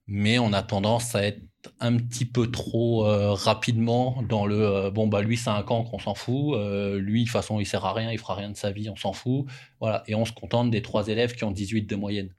Mais 0.06 0.38
on 0.38 0.52
a 0.52 0.62
tendance 0.62 1.14
à 1.14 1.22
être 1.24 1.42
un 1.80 1.96
petit 1.96 2.24
peu 2.24 2.50
trop 2.50 3.06
euh, 3.06 3.32
rapidement 3.32 4.22
dans 4.28 4.46
le 4.46 4.60
euh, 4.60 4.90
bon 4.90 5.06
bah 5.06 5.22
lui 5.22 5.36
c'est 5.36 5.50
un 5.50 5.62
camp 5.62 5.84
qu'on 5.84 5.98
s'en 5.98 6.14
fout 6.14 6.54
euh, 6.56 6.98
lui 6.98 7.20
de 7.20 7.26
toute 7.26 7.32
façon 7.32 7.60
il 7.60 7.66
sert 7.66 7.84
à 7.84 7.92
rien 7.92 8.10
il 8.10 8.18
fera 8.18 8.34
rien 8.34 8.50
de 8.50 8.56
sa 8.56 8.70
vie 8.70 8.88
on 8.88 8.96
s'en 8.96 9.12
fout. 9.12 9.46
Voilà. 9.80 10.02
Et 10.06 10.14
on 10.14 10.24
se 10.24 10.32
contente 10.32 10.70
des 10.70 10.82
trois 10.82 11.08
élèves 11.08 11.34
qui 11.34 11.44
ont 11.44 11.50
18 11.50 11.82
de 11.82 11.96
moyenne. 11.96 12.34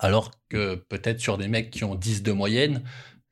Alors 0.00 0.30
que 0.48 0.74
peut-être 0.74 1.20
sur 1.20 1.36
des 1.36 1.48
mecs 1.48 1.70
qui 1.70 1.84
ont 1.84 1.94
10 1.94 2.22
de 2.22 2.32
moyenne 2.32 2.82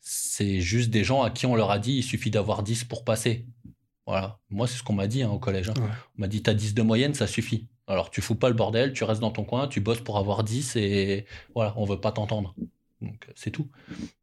c'est 0.00 0.60
juste 0.60 0.90
des 0.90 1.02
gens 1.02 1.22
à 1.22 1.30
qui 1.30 1.46
on 1.46 1.54
leur 1.54 1.70
a 1.70 1.78
dit 1.78 1.94
il 1.94 2.02
suffit 2.02 2.30
d'avoir 2.30 2.62
10 2.62 2.84
pour 2.84 3.04
passer. 3.04 3.46
Voilà. 4.06 4.38
Moi 4.50 4.66
c'est 4.66 4.76
ce 4.76 4.82
qu'on 4.82 4.92
m'a 4.92 5.06
dit 5.06 5.22
hein, 5.22 5.30
au 5.30 5.38
collège 5.38 5.70
hein. 5.70 5.74
on 6.18 6.20
m'a 6.20 6.28
dit 6.28 6.42
t'as 6.42 6.54
10 6.54 6.74
de 6.74 6.82
moyenne 6.82 7.14
ça 7.14 7.26
suffit. 7.26 7.68
Alors 7.86 8.10
tu 8.10 8.20
fous 8.20 8.34
pas 8.34 8.48
le 8.48 8.54
bordel 8.54 8.92
tu 8.92 9.04
restes 9.04 9.20
dans 9.20 9.30
ton 9.30 9.44
coin 9.44 9.68
tu 9.68 9.80
bosses 9.80 10.00
pour 10.00 10.18
avoir 10.18 10.42
10 10.42 10.76
et 10.76 11.26
voilà 11.54 11.74
on 11.76 11.84
veut 11.84 12.00
pas 12.00 12.12
t'entendre 12.12 12.54
donc 13.04 13.28
c'est 13.34 13.50
tout. 13.50 13.68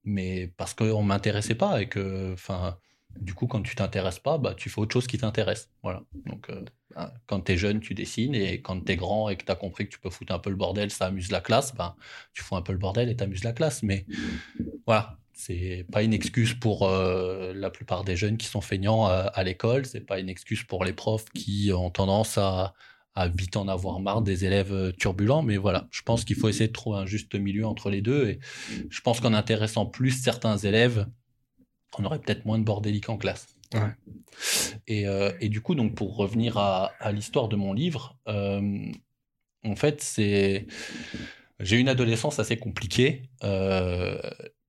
Mais 0.04 0.52
parce 0.58 0.74
qu'on 0.74 1.04
m'intéressait 1.04 1.56
pas 1.56 1.82
et 1.82 1.88
que, 1.88 2.36
du 3.20 3.34
coup, 3.34 3.48
quand 3.48 3.62
tu 3.62 3.76
t'intéresses 3.76 4.20
pas, 4.20 4.38
bah, 4.38 4.54
tu 4.56 4.70
fais 4.70 4.80
autre 4.80 4.94
chose 4.94 5.08
qui 5.08 5.17
t'intéresse. 5.17 5.70
Voilà. 5.84 6.04
Donc, 6.26 6.50
euh, 6.50 6.63
bah, 6.96 7.13
quand 7.28 7.41
tu 7.41 7.54
es 7.54 7.58
jeune, 7.58 7.80
tu 7.80 7.94
dessines 7.94 8.36
et 8.36 8.62
quand 8.62 8.84
tu 8.86 8.91
es 8.91 8.96
grand 8.96 9.30
et 9.30 9.36
que 9.36 9.46
tu 9.46 9.52
as 9.52 9.56
compris 9.56 9.86
que 9.86 9.91
tu 9.91 10.00
peux 10.00 10.10
foutre 10.10 10.34
un 10.34 10.39
peu 10.39 10.50
le 10.50 10.56
bordel, 10.56 10.91
ça 10.91 11.08
amuse 11.08 11.32
la 11.32 11.41
classe, 11.41 11.76
bah, 11.76 11.96
tu 12.34 12.41
fous 12.41 12.56
un 12.56 12.62
peu 12.62 12.72
le 12.72 12.80
bordel 12.80 13.10
et 13.10 13.15
t'amuses 13.15 13.44
la 13.44 13.54
classe. 13.54 13.84
Mais 13.84 14.06
voilà, 14.86 15.17
c'est 15.34 15.86
pas 15.91 16.04
une 16.04 16.13
excuse 16.13 16.54
pour 16.54 16.88
euh, 16.88 17.54
la 17.54 17.70
plupart 17.70 18.04
des 18.04 18.15
jeunes 18.15 18.38
qui 18.38 18.48
sont 18.48 18.62
feignants 18.62 19.06
à, 19.06 19.12
à 19.12 19.44
l'école, 19.44 19.86
c'est 19.86 20.02
pas 20.02 20.20
une 20.20 20.30
excuse 20.30 20.63
pour 20.63 20.86
les 20.86 20.94
profs 20.94 21.30
qui 21.34 21.72
ont 21.74 21.89
tendance 21.89 22.38
à, 22.38 22.74
à 23.15 23.28
vite 23.28 23.58
en 23.58 23.67
avoir 23.67 24.00
marre 24.00 24.21
des 24.21 24.45
élèves 24.45 24.74
euh, 24.74 24.91
turbulents. 24.91 25.41
Mais 25.41 25.58
voilà, 25.58 25.88
je 25.91 26.02
pense 26.02 26.24
qu'il 26.24 26.36
faut 26.36 26.47
essayer 26.47 26.67
de 26.67 26.74
trouver 26.74 27.00
un 27.00 27.06
juste 27.06 27.36
milieu 27.36 27.65
entre 27.65 27.89
les 27.89 28.02
deux. 28.02 28.30
Et 28.30 28.39
je 28.89 29.02
pense 29.02 29.19
qu'en 29.19 29.34
intéressant 29.34 29.86
plus 29.86 30.12
certains 30.12 30.58
élèves, 30.58 31.08
on 31.97 32.06
aurait 32.06 32.19
peut-être 32.19 32.45
moins 32.45 32.60
de 32.60 32.63
bordélique 32.63 33.10
en 33.10 33.17
classe. 33.17 33.47
Et, 34.88 35.08
euh, 35.08 35.32
et, 35.39 35.47
du 35.47 35.62
coup, 35.62 35.76
donc 35.76 35.95
pour 35.95 36.17
revenir 36.17 36.58
à, 36.58 36.91
à 37.00 37.12
l'histoire 37.13 37.47
de 37.47 37.56
mon 37.56 37.71
livre, 37.71 38.17
euh, 38.28 38.91
en 39.63 39.76
fait, 39.76 40.02
c'est 40.02 40.67
j'ai 41.60 41.78
une 41.78 41.88
adolescence 41.88 42.39
assez 42.39 42.58
compliquée. 42.58 43.30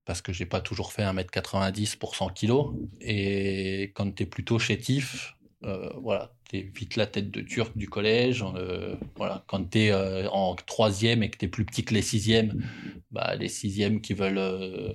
parce 0.04 0.20
que 0.20 0.32
j'ai 0.32 0.46
pas 0.46 0.60
toujours 0.60 0.92
fait 0.92 1.02
1m90 1.02 1.96
pour 1.96 2.16
100 2.16 2.30
kg. 2.30 2.52
Et 3.00 3.92
quand 3.94 4.14
tu 4.14 4.24
es 4.24 4.26
plutôt 4.26 4.58
chétif, 4.58 5.36
voilà, 5.62 6.32
vite 6.60 6.96
la 6.96 7.06
tête 7.06 7.30
de 7.30 7.40
turc 7.40 7.76
du 7.76 7.88
collège. 7.88 8.44
Euh, 8.56 8.96
voilà, 9.16 9.44
quand 9.46 9.70
tu 9.70 9.78
es 9.78 9.90
euh, 9.90 10.28
en 10.30 10.54
troisième 10.54 11.22
et 11.22 11.30
que 11.30 11.38
tu 11.38 11.46
es 11.46 11.48
plus 11.48 11.64
petit 11.64 11.84
que 11.84 11.94
les 11.94 12.02
sixièmes, 12.02 12.62
bah, 13.10 13.34
les 13.36 13.48
sixièmes 13.48 14.00
qui 14.00 14.14
veulent 14.14 14.38
euh, 14.38 14.92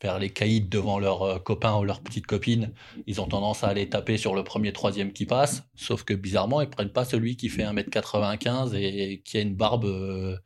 faire 0.00 0.18
les 0.18 0.30
caïds 0.30 0.60
devant 0.60 0.98
leurs 0.98 1.42
copains 1.42 1.76
ou 1.78 1.84
leurs 1.84 2.00
petites 2.00 2.26
copines, 2.26 2.72
ils 3.06 3.20
ont 3.20 3.26
tendance 3.26 3.64
à 3.64 3.68
aller 3.68 3.88
taper 3.88 4.16
sur 4.16 4.34
le 4.34 4.44
premier 4.44 4.72
troisième 4.72 5.12
qui 5.12 5.26
passe. 5.26 5.64
Sauf 5.74 6.04
que 6.04 6.14
bizarrement, 6.14 6.60
ils 6.60 6.70
prennent 6.70 6.92
pas 6.92 7.04
celui 7.04 7.36
qui 7.36 7.48
fait 7.48 7.64
1m95 7.64 8.74
et 8.76 9.22
qui 9.24 9.38
a 9.38 9.40
une 9.40 9.56
barbe 9.56 10.38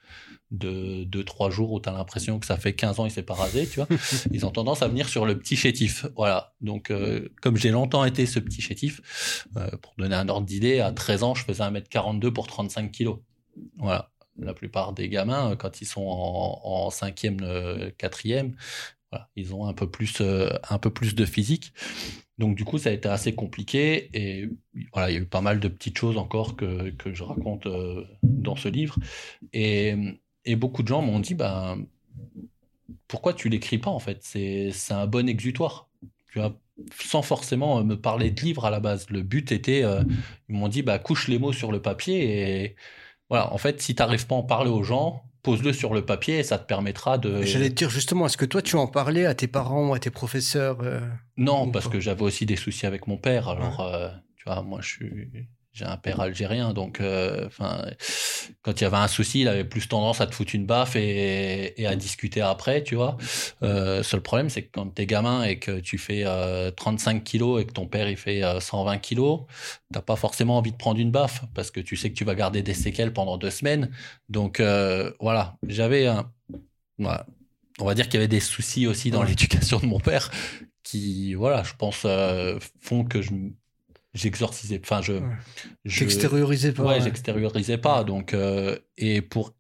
de 0.53 1.05
2-3 1.05 1.51
jours 1.51 1.73
où 1.73 1.81
tu 1.81 1.89
as 1.89 1.93
l'impression 1.93 2.39
que 2.39 2.47
ça 2.47 2.57
fait 2.57 2.75
15 2.75 3.01
ans 3.01 3.07
il 3.07 3.11
s'est 3.11 3.23
pas 3.23 3.35
rasé, 3.35 3.67
tu 3.67 3.81
vois. 3.81 3.89
Ils 4.33 4.47
ont 4.47 4.51
tendance 4.51 4.83
à 4.83 4.89
venir 4.89 5.09
sur 5.09 5.27
le 5.27 5.39
petit 5.39 5.57
chétif. 5.57 6.07
Voilà. 6.15 6.53
Donc, 6.61 6.91
euh, 6.91 7.29
comme 7.41 7.57
j'ai 7.57 7.71
longtemps 7.71 8.05
été 8.05 8.27
ce 8.27 8.39
petit 8.39 8.61
chétif, 8.61 9.47
euh, 9.57 9.71
pour 9.79 9.95
donner 9.97 10.15
un 10.15 10.29
ordre 10.29 10.47
d'idée, 10.47 10.81
à 10.81 10.93
13 10.93 11.23
ans, 11.23 11.35
je 11.35 11.45
faisais 11.45 11.63
1m42 11.63 12.31
pour 12.31 12.47
35 12.47 12.93
kilos. 12.93 13.19
Voilà. 13.79 14.11
La 14.39 14.55
plupart 14.55 14.93
des 14.93 15.09
gamins, 15.09 15.53
euh, 15.53 15.57
quand 15.57 15.81
ils 15.81 15.87
sont 15.87 16.05
en, 16.05 16.91
5e, 16.91 17.93
4e, 17.97 18.53
voilà, 19.11 19.29
ils 19.37 19.55
ont 19.55 19.67
un 19.67 19.75
peu 19.75 19.91
plus, 19.91 20.23
un 20.23 20.79
peu 20.79 20.91
plus 20.91 21.15
de 21.15 21.25
physique. 21.25 21.73
Donc 22.39 22.57
du 22.57 22.65
coup, 22.65 22.79
ça 22.79 22.91
a 22.91 22.93
été 22.93 23.09
assez 23.09 23.35
compliqué 23.35 24.11
et 24.15 24.49
voilà, 24.93 25.11
il 25.11 25.15
y 25.15 25.17
a 25.17 25.21
eu 25.21 25.27
pas 25.27 25.43
mal 25.43 25.61
de 25.61 25.69
petites 25.69 25.99
choses 25.99 26.17
encore 26.17 26.57
que, 26.57 26.91
que 26.91 27.13
je 27.13 27.23
raconte 27.23 27.69
dans 28.23 28.57
ce 28.57 28.69
livre. 28.69 28.97
Et 29.53 29.95
et 30.45 30.57
beaucoup 30.57 30.83
de 30.83 30.89
gens 30.89 31.03
m'ont 31.03 31.21
dit, 31.21 31.35
ben, 31.35 31.85
pourquoi 33.09 33.35
tu 33.35 33.49
l'écris 33.49 33.79
pas 33.79 33.91
en 33.91 33.99
fait? 33.99 34.19
C'est 34.23 34.73
un 34.91 35.07
bon 35.07 35.29
exutoire. 35.29 35.89
Tu 36.31 36.39
vois, 36.39 36.59
sans 36.99 37.23
forcément 37.23 37.85
me 37.85 37.95
parler 37.95 38.31
de 38.31 38.41
livre 38.41 38.65
à 38.65 38.71
la 38.71 38.81
base. 38.81 39.09
Le 39.11 39.23
but 39.23 39.53
était, 39.53 39.85
euh, 39.85 40.03
ils 40.49 40.55
m'ont 40.55 40.69
dit, 40.69 40.83
bah, 40.83 40.99
couche 40.99 41.29
les 41.29 41.39
mots 41.39 41.53
sur 41.53 41.73
le 41.73 41.81
papier 41.81 42.63
et 42.63 42.77
voilà. 43.29 43.53
En 43.53 43.59
fait, 43.59 43.81
si 43.81 43.95
tu 43.95 44.03
n'arrives 44.03 44.27
pas 44.27 44.35
à 44.35 44.39
en 44.39 44.43
parler 44.43 44.71
aux 44.71 44.83
gens, 44.83 45.25
pose-le 45.43 45.73
sur 45.73 45.95
le 45.95 46.05
papier 46.05 46.39
et 46.39 46.43
ça 46.43 46.59
te 46.59 46.67
permettra 46.67 47.19
de. 47.19 47.43
J'allais 47.43 47.71
te 47.71 47.75
dire 47.75 47.91
justement, 47.91 48.27
est-ce 48.27 48.37
que 48.37 48.45
toi 48.45 48.63
tu 48.63 48.77
en 48.77 48.87
parlais 48.87 49.27
à 49.27 49.35
tes 49.35 49.49
parents 49.49 49.91
ou 49.91 49.95
à 49.95 49.99
tes 49.99 50.11
professeurs 50.11 50.79
euh, 50.83 51.01
Non, 51.37 51.71
parce 51.71 51.89
que 51.89 52.01
j'avais 52.01 52.23
aussi 52.23 52.47
des 52.47 52.57
soucis 52.57 52.87
avec 52.87 53.07
mon 53.07 53.17
père. 53.17 53.49
Alors, 53.49 53.81
euh, 53.81 54.09
tu 54.37 54.45
vois, 54.47 54.63
moi 54.63 54.81
je 54.81 54.89
suis 54.89 55.49
j'ai 55.73 55.87
un 55.87 55.97
père 55.97 56.21
algérien, 56.21 56.75
donc 56.75 57.01
euh, 57.01 57.49
quand 58.61 58.81
il 58.81 58.85
y 58.85 58.87
avait 58.87 58.99
un 58.99 59.09
souci, 59.09 59.41
il 59.41 59.49
avait 59.49 59.65
plus 59.65 59.89
tendance 59.89 60.21
à 60.21 60.27
te 60.27 60.35
foutre 60.35 60.55
une 60.55 60.67
baffe 60.67 60.97
et, 60.97 61.81
et 61.81 61.87
à 61.87 61.97
discuter 61.97 62.43
après, 62.43 62.83
tu 62.83 62.95
vois. 62.95 63.17
Euh, 63.63 64.03
seul 64.03 64.21
problème, 64.21 64.51
c'est 64.51 64.65
que 64.65 64.71
quand 64.71 64.87
t'es 64.89 65.07
gamin 65.07 65.45
et 65.45 65.59
que 65.59 65.81
tu 65.81 65.97
fais 65.97 66.25
35 66.77 67.17
euh, 67.17 67.21
kilos 67.21 67.63
et 67.63 67.67
que 67.67 67.73
ton 67.73 67.87
père 67.87 68.09
il 68.11 68.19
fait 68.19 68.43
120 68.61 68.99
kilos, 68.99 69.41
t'as 69.93 70.03
pas 70.03 70.17
forcément 70.17 70.59
envie 70.59 70.73
de 70.73 70.77
prendre 70.77 71.01
une 71.01 71.11
baffe 71.11 71.43
parce 71.55 71.71
que 71.71 71.81
tu 71.81 71.97
sais 71.97 72.11
que 72.11 72.17
tu 72.17 72.25
vas 72.25 72.35
garder 72.35 72.63
des 72.63 72.75
séquelles 72.75 73.15
pendant 73.15 73.39
deux 73.39 73.51
semaines. 73.51 73.91
Donc 74.29 74.61
voilà, 74.61 75.57
j'avais 75.67 76.07
un, 76.07 76.31
on 76.99 77.85
va 77.87 77.95
dire 77.95 78.07
qu'il 78.07 78.15
y 78.15 78.19
avait 78.19 78.29
des 78.29 78.41
soucis 78.41 78.87
aussi 78.87 79.11
dans 79.11 79.23
l'éducation 79.23 79.79
de 79.81 79.87
mon 79.87 80.01
père 80.01 80.31
qui, 80.83 81.33
voilà, 81.33 81.63
je 81.63 81.73
pense, 81.79 82.07
font 82.81 83.05
que 83.05 83.23
je 83.23 83.31
j'exorcisais 84.15 84.81
enfin 84.83 85.01
je 85.01 85.15
j'extériorisais 85.85 86.73
pas 86.73 86.85
ouais, 86.85 87.01
j'extériorisais 87.01 87.79
pas 87.79 88.05
donc 88.05 88.35
euh, 88.35 88.79
et 88.99 89.23
pour 89.23 89.53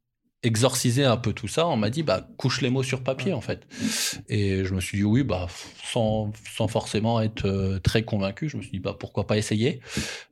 exorciser 0.42 1.04
un 1.04 1.16
peu 1.16 1.32
tout 1.32 1.46
ça 1.48 1.68
on 1.68 1.76
m'a 1.76 1.88
dit 1.88 2.02
bah 2.02 2.28
couche 2.36 2.60
les 2.62 2.70
mots 2.70 2.82
sur 2.82 3.02
papier 3.04 3.32
en 3.32 3.40
fait. 3.40 3.66
Et 4.28 4.64
je 4.64 4.74
me 4.74 4.80
suis 4.80 4.98
dit 4.98 5.04
oui 5.04 5.22
bah 5.22 5.46
sans, 5.84 6.32
sans 6.52 6.66
forcément 6.68 7.20
être 7.20 7.46
euh, 7.46 7.78
très 7.78 8.02
convaincu 8.02 8.48
je 8.48 8.56
me 8.56 8.62
suis 8.62 8.72
dit 8.72 8.78
bah 8.80 8.96
pourquoi 8.98 9.26
pas 9.26 9.38
essayer? 9.38 9.80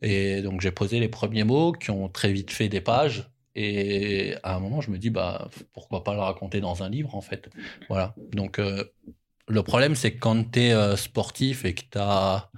Et 0.02 0.42
donc 0.42 0.60
j'ai 0.60 0.72
posé 0.72 0.98
les 0.98 1.08
premiers 1.08 1.44
mots 1.44 1.72
qui 1.72 1.90
ont 1.90 2.08
très 2.08 2.32
vite 2.32 2.50
fait 2.50 2.68
des 2.68 2.80
pages. 2.80 3.30
Et 3.54 4.34
à 4.42 4.56
un 4.56 4.60
moment 4.60 4.80
je 4.80 4.90
me 4.90 4.98
dis 4.98 5.10
bah 5.10 5.48
pourquoi 5.72 6.02
pas 6.02 6.14
le 6.14 6.20
raconter 6.20 6.60
dans 6.60 6.82
un 6.82 6.90
livre 6.90 7.14
en 7.14 7.20
fait. 7.20 7.48
Voilà. 7.88 8.14
Donc 8.32 8.58
euh, 8.58 8.84
le 9.46 9.62
problème 9.62 9.94
c'est 9.94 10.12
que 10.12 10.18
quand 10.18 10.52
tu 10.52 10.60
es 10.60 10.96
sportif 10.96 11.64
et 11.64 11.74
que 11.74 11.82
tu 11.82 11.98
as 11.98 12.50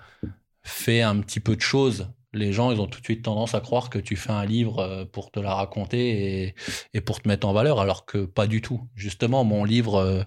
fais 0.62 1.02
un 1.02 1.20
petit 1.20 1.40
peu 1.40 1.56
de 1.56 1.60
choses, 1.60 2.08
les 2.34 2.52
gens, 2.52 2.70
ils 2.70 2.80
ont 2.80 2.86
tout 2.86 3.00
de 3.00 3.04
suite 3.04 3.22
tendance 3.22 3.54
à 3.54 3.60
croire 3.60 3.90
que 3.90 3.98
tu 3.98 4.16
fais 4.16 4.30
un 4.30 4.44
livre 4.44 4.78
euh, 4.78 5.04
pour 5.04 5.30
te 5.30 5.40
la 5.40 5.54
raconter 5.54 6.54
et, 6.94 7.00
pour 7.00 7.20
te 7.20 7.28
mettre 7.28 7.46
en 7.46 7.52
valeur, 7.52 7.80
alors 7.80 8.06
que 8.06 8.24
pas 8.24 8.46
du 8.46 8.62
tout. 8.62 8.80
Justement, 8.94 9.44
mon 9.44 9.64
livre, 9.64 9.96
euh, 9.96 10.22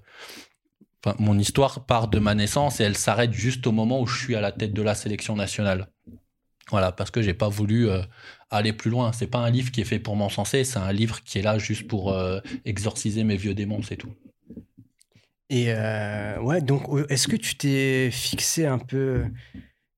mon 1.18 1.38
histoire 1.40 1.86
part 1.86 2.08
de 2.08 2.20
ma 2.20 2.36
naissance 2.36 2.80
et 2.80 2.84
elle 2.84 2.98
s'arrête 2.98 3.34
juste 3.34 3.66
au 3.66 3.72
moment 3.72 4.02
où 4.02 4.08
je 4.08 4.20
suis 4.20 4.36
à 4.36 4.42
la 4.42 4.52
tête 4.52 4.74
de 4.74 4.82
la 4.82 4.96
sélection 4.96 5.36
nationale. 5.36 5.90
Voilà, 6.70 6.92
parce 6.92 7.12
que 7.12 7.22
j'ai 7.22 7.36
pas 7.36 7.50
voulu 7.50 7.90
euh, 7.90 8.02
aller 8.50 8.74
plus 8.74 8.92
loin. 8.92 9.12
C'est 9.12 9.28
pas 9.28 9.40
un 9.40 9.50
livre 9.50 9.72
qui 9.72 9.82
est 9.82 9.86
fait 9.86 10.00
pour 10.00 10.16
m'encenser, 10.16 10.64
c'est 10.64 10.80
un 10.80 10.94
livre 10.94 11.24
qui 11.24 11.40
est 11.40 11.44
là 11.44 11.58
juste 11.58 11.88
pour 11.88 12.16
exorciser 12.66 13.24
mes 13.24 13.36
vieux 13.36 13.54
démons, 13.54 13.82
c'est 13.84 13.98
tout. 13.98 14.14
Et 15.52 15.72
ouais, 16.42 16.62
donc 16.62 16.88
est-ce 17.10 17.28
que 17.28 17.36
tu 17.36 17.56
t'es 17.56 18.10
fixé 18.12 18.66
un 18.66 18.80
peu 18.80 19.26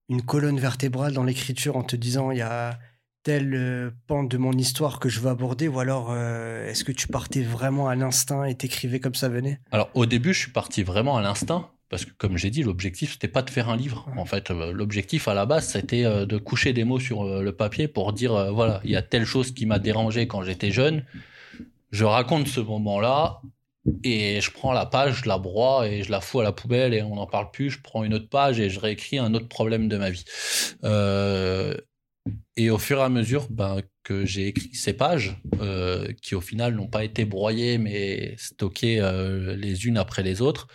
une 0.10 0.22
colonne 0.22 0.60
vertébrale 0.60 1.13
dans 1.13 1.24
l'écriture 1.24 1.76
en 1.76 1.84
te 1.84 1.96
disant 1.96 2.32
il 2.32 2.38
y 2.38 2.41
a 2.41 2.80
telle 3.24 3.54
euh, 3.56 3.91
pente 4.08 4.30
de 4.30 4.38
mon 4.38 4.54
histoire 4.54 5.00
que 5.00 5.10
je 5.10 5.20
veux 5.20 5.30
aborder 5.30 5.67
ou 5.67 5.80
alors 5.80 6.08
euh, 6.12 6.70
est-ce 6.70 6.84
que 6.84 6.91
tu 6.91 7.08
partais 7.08 7.41
vraiment 7.41 7.89
à 7.89 7.96
l'instinct 7.96 8.46
et 8.46 8.56
t'écrivais 8.56 9.00
comme 9.00 9.15
ça 9.15 9.28
venait? 9.28 9.60
Alors 9.72 9.89
au 9.96 10.06
début 10.06 10.34
je 10.34 10.39
suis 10.39 10.52
parti 10.52 10.84
vraiment 10.84 11.17
à 11.17 11.22
l'instinct 11.22 11.70
parce 11.89 12.04
que 12.04 12.12
comme 12.17 12.38
j'ai 12.38 12.50
dit, 12.50 12.63
l'objectif 12.63 13.13
c'était 13.13 13.28
pas 13.30 13.41
de 13.41 13.50
faire 13.50 13.70
un 13.70 13.78
livre. 13.78 14.10
En 14.17 14.26
fait, 14.26 14.52
euh, 14.52 14.74
l'objectif 14.74 15.28
à 15.28 15.34
la 15.34 15.46
base 15.46 15.67
c'était 15.70 16.06
euh, 16.06 16.26
de 16.26 16.38
coucher 16.38 16.74
des 16.74 16.84
mots 16.84 17.00
sur 17.00 17.24
le 17.41 17.52
papier 17.52 17.88
pour 17.88 18.13
dire 18.13 18.54
voilà, 18.54 18.82
il 18.84 18.91
y 18.91 18.96
a 18.96 19.02
telle 19.02 19.26
chose 19.26 19.54
qui 19.54 19.65
m'a 19.65 19.80
dérangé 19.80 20.28
quand 20.28 20.43
j'étais 20.43 20.72
jeune. 20.72 21.04
Je 21.91 22.04
raconte 22.04 22.48
ce 22.48 22.60
moment-là 22.60 23.41
et 24.04 24.41
je 24.41 24.52
prends 24.52 24.73
la 24.73 24.86
page, 24.86 25.21
je 25.23 25.30
la 25.30 25.38
broie 25.38 25.88
et 25.88 26.04
je 26.04 26.12
la 26.12 26.21
fous 26.21 26.39
à 26.39 26.43
la 26.43 26.52
poubelle 26.52 26.93
et 26.93 27.02
on 27.02 27.15
n'en 27.15 27.28
parle 27.28 27.52
plus. 27.52 27.69
Je 27.69 27.82
prends 27.82 28.04
une 28.04 28.13
autre 28.13 28.30
page 28.30 28.60
et 28.60 28.69
je 28.69 28.80
réécris 28.80 29.17
un 29.17 29.34
autre 29.34 29.47
problème 29.47 29.88
de 29.88 29.97
ma 29.97 30.10
vie. 30.10 30.26
et 32.58 32.69
au 32.69 32.78
fur 32.78 33.00
et 33.00 33.04
à 33.04 33.10
mesure 33.10 33.47
ben, 33.50 33.82
que 34.04 34.26
j'ai 34.26 34.47
écrit 34.47 34.73
ces 34.73 34.93
pages, 34.93 35.38
qui 36.21 36.36
au 36.36 36.41
final 36.41 36.76
n'ont 36.76 36.88
pas 36.88 37.04
été 37.04 37.26
broyées 37.26 37.78
mais 37.78 38.36
stockées 38.38 39.02
les 39.58 39.86
unes 39.88 39.97
après 39.97 40.23
les 40.23 40.41
autres, 40.41 40.67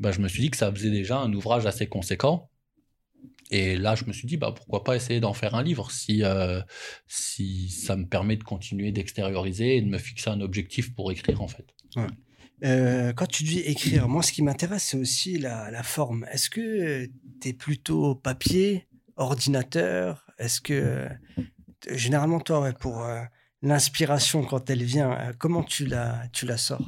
bah, 0.00 0.12
je 0.12 0.20
me 0.20 0.28
suis 0.28 0.40
dit 0.40 0.50
que 0.50 0.56
ça 0.56 0.72
faisait 0.72 0.90
déjà 0.90 1.18
un 1.18 1.32
ouvrage 1.32 1.66
assez 1.66 1.86
conséquent. 1.86 2.50
Et 3.50 3.76
là, 3.76 3.94
je 3.94 4.04
me 4.04 4.12
suis 4.12 4.26
dit, 4.26 4.36
bah, 4.36 4.52
pourquoi 4.52 4.82
pas 4.84 4.96
essayer 4.96 5.20
d'en 5.20 5.34
faire 5.34 5.54
un 5.54 5.62
livre 5.62 5.88
euh, 6.08 6.62
si 7.06 7.68
ça 7.68 7.96
me 7.96 8.06
permet 8.06 8.36
de 8.36 8.44
continuer 8.44 8.92
d'extérioriser 8.92 9.76
et 9.76 9.82
de 9.82 9.88
me 9.88 9.98
fixer 9.98 10.30
un 10.30 10.40
objectif 10.40 10.94
pour 10.94 11.12
écrire, 11.12 11.42
en 11.42 11.48
fait. 11.48 11.66
Euh, 12.62 13.12
quand 13.12 13.26
tu 13.26 13.42
dis 13.44 13.60
écrire, 13.60 14.08
moi, 14.08 14.22
ce 14.22 14.32
qui 14.32 14.42
m'intéresse, 14.42 14.84
c'est 14.84 14.96
aussi 14.98 15.38
la, 15.38 15.70
la 15.70 15.82
forme. 15.82 16.26
Est-ce 16.30 16.50
que 16.50 17.06
tu 17.40 17.48
es 17.48 17.52
plutôt 17.52 18.14
papier, 18.14 18.86
ordinateur? 19.16 20.26
Est-ce 20.38 20.60
que, 20.60 21.08
généralement, 21.90 22.40
toi, 22.40 22.72
pour 22.72 23.02
euh, 23.04 23.22
l'inspiration, 23.62 24.44
quand 24.44 24.68
elle 24.70 24.82
vient, 24.82 25.32
comment 25.38 25.62
tu 25.62 25.86
la, 25.86 26.28
tu 26.32 26.46
la 26.46 26.56
sors? 26.56 26.84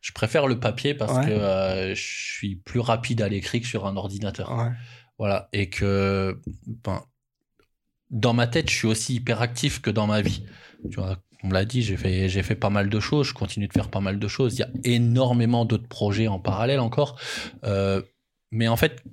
Je 0.00 0.12
préfère 0.12 0.46
le 0.46 0.60
papier 0.60 0.94
parce 0.94 1.24
que 1.24 1.32
euh, 1.32 1.94
je 1.94 2.02
suis 2.02 2.56
plus 2.56 2.80
rapide 2.80 3.22
à 3.22 3.28
l'écrit 3.28 3.60
que 3.60 3.66
sur 3.66 3.86
un 3.86 3.96
ordinateur. 3.96 4.52
Voilà. 5.18 5.48
Et 5.52 5.70
que 5.70 6.40
ben, 6.66 7.02
dans 8.10 8.34
ma 8.34 8.46
tête, 8.46 8.68
je 8.68 8.74
suis 8.76 8.86
aussi 8.86 9.14
hyper 9.14 9.40
actif 9.40 9.80
que 9.80 9.90
dans 9.90 10.06
ma 10.06 10.20
vie. 10.20 10.44
Tu 10.90 10.96
vois, 10.96 11.16
on 11.44 11.48
me 11.48 11.52
l'a 11.52 11.66
dit, 11.66 11.82
j'ai 11.82 11.98
fait, 11.98 12.28
j'ai 12.30 12.42
fait 12.42 12.54
pas 12.54 12.70
mal 12.70 12.88
de 12.88 13.00
choses, 13.00 13.28
je 13.28 13.34
continue 13.34 13.68
de 13.68 13.72
faire 13.72 13.90
pas 13.90 14.00
mal 14.00 14.18
de 14.18 14.28
choses. 14.28 14.54
Il 14.54 14.60
y 14.60 14.62
a 14.62 14.70
énormément 14.84 15.66
d'autres 15.66 15.86
projets 15.86 16.26
en 16.26 16.40
parallèle 16.40 16.80
encore. 16.80 17.20
Euh, 17.64 18.00
mais 18.50 18.66
en 18.66 18.76
fait, 18.76 19.04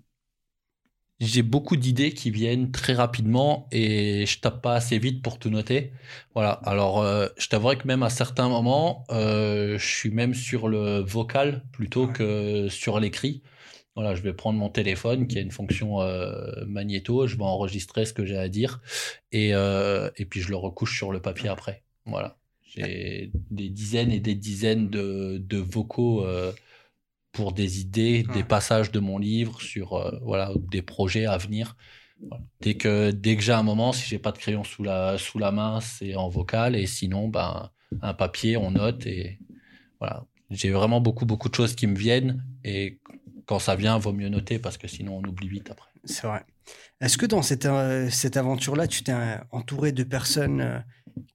j'ai 1.19 1.43
beaucoup 1.43 1.75
d'idées 1.75 2.13
qui 2.13 2.31
viennent 2.31 2.71
très 2.71 2.93
rapidement 2.93 3.67
et 3.71 4.25
je 4.25 4.39
tape 4.39 4.61
pas 4.61 4.75
assez 4.75 4.97
vite 4.97 5.21
pour 5.21 5.39
tout 5.39 5.49
noter. 5.49 5.91
Voilà. 6.33 6.51
Alors, 6.51 7.01
euh, 7.01 7.27
je 7.37 7.47
t'avouerai 7.49 7.77
que 7.77 7.85
même 7.85 8.01
à 8.01 8.09
certains 8.09 8.47
moments, 8.47 9.03
euh, 9.11 9.77
je 9.77 9.85
suis 9.85 10.09
même 10.09 10.33
sur 10.33 10.69
le 10.69 10.99
vocal 10.99 11.63
plutôt 11.73 12.07
que 12.07 12.69
sur 12.69 12.99
l'écrit. 12.99 13.43
Voilà, 13.95 14.15
je 14.15 14.21
vais 14.21 14.33
prendre 14.33 14.57
mon 14.57 14.69
téléphone 14.69 15.27
qui 15.27 15.37
a 15.37 15.41
une 15.41 15.51
fonction 15.51 16.01
euh, 16.01 16.65
magnéto, 16.65 17.27
je 17.27 17.35
vais 17.35 17.43
enregistrer 17.43 18.05
ce 18.05 18.13
que 18.13 18.25
j'ai 18.25 18.37
à 18.37 18.47
dire 18.47 18.79
et, 19.33 19.49
et 19.49 20.25
puis 20.25 20.39
je 20.41 20.49
le 20.49 20.55
recouche 20.55 20.95
sur 20.97 21.11
le 21.11 21.21
papier 21.21 21.49
après. 21.49 21.83
Voilà. 22.05 22.37
J'ai 22.63 23.31
des 23.49 23.69
dizaines 23.69 24.11
et 24.11 24.19
des 24.19 24.35
dizaines 24.35 24.89
de, 24.89 25.37
de 25.39 25.57
vocaux 25.57 26.25
pour 27.31 27.53
des 27.53 27.79
idées, 27.79 28.23
des 28.33 28.43
passages 28.43 28.91
de 28.91 28.99
mon 28.99 29.17
livre, 29.17 29.61
sur 29.61 29.93
euh, 29.93 30.11
voilà, 30.21 30.51
des 30.69 30.81
projets 30.81 31.25
à 31.25 31.37
venir. 31.37 31.75
Dès 32.59 32.75
que, 32.75 33.11
dès 33.11 33.35
que 33.35 33.41
j'ai 33.41 33.53
un 33.53 33.63
moment, 33.63 33.93
si 33.93 34.07
j'ai 34.07 34.19
pas 34.19 34.31
de 34.31 34.37
crayon 34.37 34.63
sous 34.63 34.83
la, 34.83 35.17
sous 35.17 35.39
la 35.39 35.51
main, 35.51 35.79
c'est 35.81 36.15
en 36.15 36.29
vocal. 36.29 36.75
Et 36.75 36.85
sinon, 36.85 37.29
ben, 37.29 37.71
un 38.01 38.13
papier, 38.13 38.57
on 38.57 38.71
note. 38.71 39.05
Et 39.07 39.39
voilà. 39.99 40.25
J'ai 40.49 40.69
vraiment 40.69 41.01
beaucoup, 41.01 41.25
beaucoup 41.25 41.49
de 41.49 41.55
choses 41.55 41.73
qui 41.73 41.87
me 41.87 41.95
viennent. 41.95 42.45
Et 42.63 42.99
quand 43.45 43.59
ça 43.59 43.75
vient, 43.75 43.97
vaut 43.97 44.13
mieux 44.13 44.29
noter 44.29 44.59
parce 44.59 44.77
que 44.77 44.87
sinon, 44.87 45.17
on 45.17 45.27
oublie 45.27 45.47
vite 45.47 45.71
après. 45.71 45.89
C'est 46.03 46.27
vrai. 46.27 46.45
Est-ce 46.99 47.17
que 47.17 47.25
dans 47.25 47.41
cette, 47.41 47.65
euh, 47.65 48.09
cette 48.11 48.37
aventure-là, 48.37 48.87
tu 48.87 49.03
t'es 49.03 49.15
entouré 49.51 49.91
de 49.91 50.03
personnes 50.03 50.61
euh, 50.61 50.79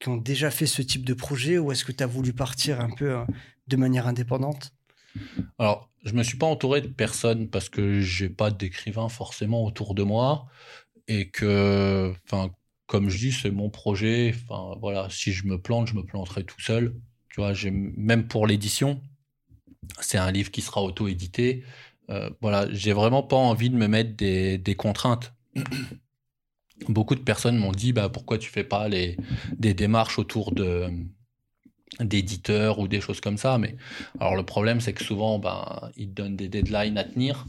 qui 0.00 0.08
ont 0.08 0.16
déjà 0.16 0.50
fait 0.50 0.66
ce 0.66 0.82
type 0.82 1.04
de 1.04 1.14
projet 1.14 1.58
ou 1.58 1.72
est-ce 1.72 1.84
que 1.84 1.92
tu 1.92 2.02
as 2.02 2.06
voulu 2.06 2.32
partir 2.32 2.80
un 2.80 2.90
peu 2.90 3.16
de 3.66 3.76
manière 3.76 4.06
indépendante? 4.06 4.72
Alors, 5.58 5.90
je 6.04 6.12
me 6.12 6.22
suis 6.22 6.36
pas 6.36 6.46
entouré 6.46 6.80
de 6.80 6.88
personnes 6.88 7.48
parce 7.48 7.68
que 7.68 8.00
j'ai 8.00 8.28
pas 8.28 8.50
d'écrivain 8.50 9.08
forcément 9.08 9.64
autour 9.64 9.94
de 9.94 10.02
moi 10.02 10.46
et 11.08 11.30
que, 11.30 12.12
comme 12.86 13.08
je 13.08 13.18
dis, 13.18 13.32
c'est 13.32 13.50
mon 13.50 13.70
projet. 13.70 14.34
Voilà, 14.80 15.08
si 15.10 15.32
je 15.32 15.46
me 15.46 15.60
plante, 15.60 15.88
je 15.88 15.94
me 15.94 16.04
planterai 16.04 16.44
tout 16.44 16.60
seul. 16.60 16.94
Tu 17.28 17.40
vois, 17.40 17.52
même 17.70 18.28
pour 18.28 18.46
l'édition, 18.46 19.02
c'est 20.00 20.18
un 20.18 20.30
livre 20.30 20.50
qui 20.50 20.62
sera 20.62 20.82
auto-édité. 20.82 21.64
Euh, 22.08 22.30
voilà, 22.40 22.72
j'ai 22.72 22.92
vraiment 22.92 23.22
pas 23.22 23.36
envie 23.36 23.70
de 23.70 23.76
me 23.76 23.88
mettre 23.88 24.14
des 24.16 24.74
contraintes. 24.76 25.32
Beaucoup 26.88 27.14
de 27.14 27.20
personnes 27.20 27.56
m'ont 27.56 27.72
dit, 27.72 27.92
bah, 27.92 28.08
pourquoi 28.08 28.38
tu 28.38 28.50
fais 28.50 28.64
pas 28.64 28.88
les, 28.88 29.16
des 29.58 29.74
démarches 29.74 30.18
autour 30.18 30.52
de, 30.52 30.90
d'éditeurs 32.00 32.78
ou 32.78 32.88
des 32.88 33.00
choses 33.00 33.20
comme 33.20 33.38
ça. 33.38 33.58
Mais 33.58 33.76
alors 34.20 34.36
le 34.36 34.44
problème, 34.44 34.80
c'est 34.80 34.92
que 34.92 35.04
souvent, 35.04 35.38
ben, 35.38 35.90
ils 35.96 36.12
donnent 36.12 36.36
des 36.36 36.48
deadlines 36.48 36.98
à 36.98 37.04
tenir. 37.04 37.46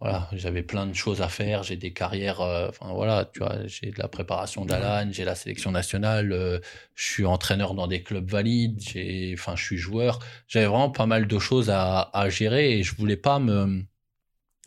Voilà, 0.00 0.28
j'avais 0.32 0.62
plein 0.62 0.86
de 0.86 0.92
choses 0.94 1.22
à 1.22 1.28
faire. 1.28 1.64
J'ai 1.64 1.76
des 1.76 1.92
carrières. 1.92 2.40
Euh, 2.40 2.68
enfin 2.68 2.92
voilà, 2.92 3.24
tu 3.32 3.40
vois, 3.40 3.66
j'ai 3.66 3.90
de 3.90 3.98
la 3.98 4.06
préparation 4.06 4.64
d'Alan, 4.64 5.08
j'ai 5.10 5.24
la 5.24 5.34
sélection 5.34 5.72
nationale. 5.72 6.32
Euh, 6.32 6.60
je 6.94 7.04
suis 7.04 7.26
entraîneur 7.26 7.74
dans 7.74 7.88
des 7.88 8.02
clubs 8.02 8.30
valides. 8.30 8.80
J'ai, 8.80 9.34
enfin, 9.36 9.56
je 9.56 9.64
suis 9.64 9.76
joueur. 9.76 10.20
J'avais 10.46 10.66
vraiment 10.66 10.90
pas 10.90 11.06
mal 11.06 11.26
de 11.26 11.38
choses 11.38 11.68
à, 11.68 12.10
à 12.12 12.28
gérer 12.28 12.78
et 12.78 12.82
je 12.84 12.94
voulais 12.94 13.16
pas 13.16 13.40
me 13.40 13.84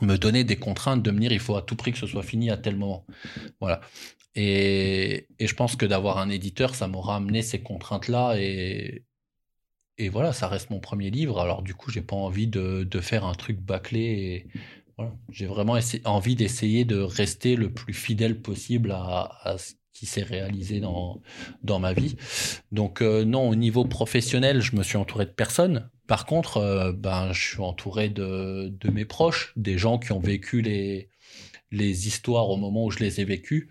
me 0.01 0.17
donner 0.17 0.43
des 0.43 0.57
contraintes 0.57 1.03
de 1.03 1.11
me 1.11 1.19
dire 1.19 1.31
il 1.31 1.39
faut 1.39 1.55
à 1.55 1.61
tout 1.61 1.75
prix 1.75 1.91
que 1.91 1.97
ce 1.97 2.07
soit 2.07 2.23
fini 2.23 2.49
à 2.49 2.57
tel 2.57 2.75
moment. 2.75 3.05
Voilà. 3.59 3.81
Et, 4.35 5.27
je 5.39 5.53
pense 5.53 5.75
que 5.75 5.85
d'avoir 5.85 6.17
un 6.17 6.29
éditeur, 6.29 6.75
ça 6.75 6.87
m'aura 6.87 7.17
amené 7.17 7.41
ces 7.41 7.61
contraintes-là. 7.61 8.35
Et, 8.37 9.03
et 9.97 10.09
voilà, 10.09 10.33
ça 10.33 10.47
reste 10.47 10.69
mon 10.69 10.79
premier 10.79 11.11
livre. 11.11 11.39
Alors 11.39 11.61
du 11.61 11.75
coup, 11.75 11.91
j'ai 11.91 12.01
pas 12.01 12.15
envie 12.15 12.47
de, 12.47 12.87
faire 13.01 13.25
un 13.25 13.33
truc 13.33 13.59
bâclé. 13.59 14.47
J'ai 15.29 15.47
vraiment 15.47 15.77
envie 16.05 16.35
d'essayer 16.35 16.85
de 16.85 16.99
rester 16.99 17.55
le 17.55 17.73
plus 17.73 17.93
fidèle 17.93 18.41
possible 18.41 18.91
à, 18.91 19.55
ce 19.57 19.73
qui 19.93 20.05
s'est 20.05 20.23
réalisé 20.23 20.79
dans, 20.79 21.21
dans 21.63 21.79
ma 21.79 21.93
vie. 21.93 22.15
Donc 22.71 23.01
euh, 23.01 23.23
non, 23.25 23.49
au 23.49 23.55
niveau 23.55 23.85
professionnel, 23.85 24.61
je 24.61 24.75
me 24.75 24.83
suis 24.83 24.97
entouré 24.97 25.25
de 25.25 25.31
personne. 25.31 25.89
Par 26.07 26.25
contre, 26.25 26.57
euh, 26.57 26.91
ben, 26.91 27.31
je 27.33 27.41
suis 27.41 27.61
entouré 27.61 28.09
de, 28.09 28.69
de 28.69 28.89
mes 28.89 29.05
proches, 29.05 29.53
des 29.55 29.77
gens 29.77 29.97
qui 29.99 30.11
ont 30.11 30.19
vécu 30.19 30.61
les, 30.61 31.09
les 31.71 32.07
histoires 32.07 32.49
au 32.49 32.57
moment 32.57 32.85
où 32.85 32.91
je 32.91 32.99
les 32.99 33.21
ai 33.21 33.25
vécues. 33.25 33.69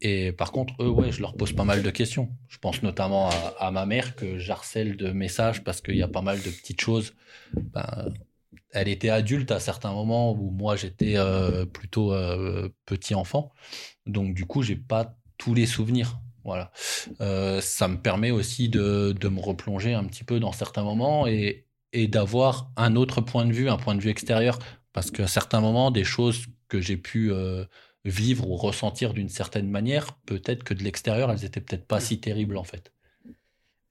Et 0.00 0.32
par 0.32 0.52
contre, 0.52 0.74
eux, 0.80 0.88
ouais, 0.88 1.12
je 1.12 1.20
leur 1.20 1.36
pose 1.36 1.52
pas 1.52 1.64
mal 1.64 1.82
de 1.82 1.90
questions. 1.90 2.30
Je 2.48 2.58
pense 2.58 2.82
notamment 2.82 3.30
à, 3.58 3.70
ma 3.70 3.86
mère 3.86 4.14
que 4.16 4.38
j'harcèle 4.38 4.96
de 4.96 5.10
messages 5.10 5.64
parce 5.64 5.80
qu'il 5.80 5.96
y 5.96 6.02
a 6.02 6.08
pas 6.08 6.22
mal 6.22 6.38
de 6.38 6.50
petites 6.50 6.80
choses. 6.80 7.14
Ben, 7.54 8.12
elle 8.70 8.88
était 8.88 9.10
adulte 9.10 9.50
à 9.50 9.60
certains 9.60 9.92
moments 9.92 10.32
où 10.32 10.50
moi 10.50 10.76
j'étais 10.76 11.16
euh, 11.16 11.66
plutôt 11.66 12.14
petit 12.86 13.14
enfant. 13.14 13.52
Donc 14.06 14.34
du 14.34 14.44
coup, 14.44 14.62
j'ai 14.62 14.76
pas 14.76 15.16
tous 15.42 15.54
les 15.54 15.66
souvenirs. 15.66 16.20
Voilà. 16.44 16.70
Euh, 17.20 17.60
ça 17.60 17.88
me 17.88 17.96
permet 17.96 18.30
aussi 18.30 18.68
de, 18.68 19.12
de, 19.12 19.28
me 19.28 19.40
replonger 19.40 19.92
un 19.92 20.04
petit 20.04 20.22
peu 20.22 20.38
dans 20.38 20.52
certains 20.52 20.84
moments 20.84 21.26
et, 21.26 21.66
et 21.92 22.06
d'avoir 22.06 22.70
un 22.76 22.94
autre 22.94 23.20
point 23.20 23.44
de 23.44 23.52
vue, 23.52 23.68
un 23.68 23.76
point 23.76 23.96
de 23.96 24.00
vue 24.00 24.10
extérieur. 24.10 24.58
Parce 24.92 25.10
qu'à 25.10 25.26
certains 25.26 25.60
moments, 25.60 25.90
des 25.90 26.04
choses 26.04 26.46
que 26.68 26.80
j'ai 26.80 26.96
pu 26.96 27.32
euh, 27.32 27.64
vivre 28.04 28.48
ou 28.48 28.56
ressentir 28.56 29.14
d'une 29.14 29.28
certaine 29.28 29.68
manière, 29.68 30.12
peut-être 30.26 30.62
que 30.62 30.74
de 30.74 30.84
l'extérieur, 30.84 31.30
elles 31.30 31.44
étaient 31.44 31.60
peut-être 31.60 31.86
pas 31.86 31.98
si 31.98 32.20
terribles 32.20 32.56
en 32.56 32.64
fait. 32.64 32.92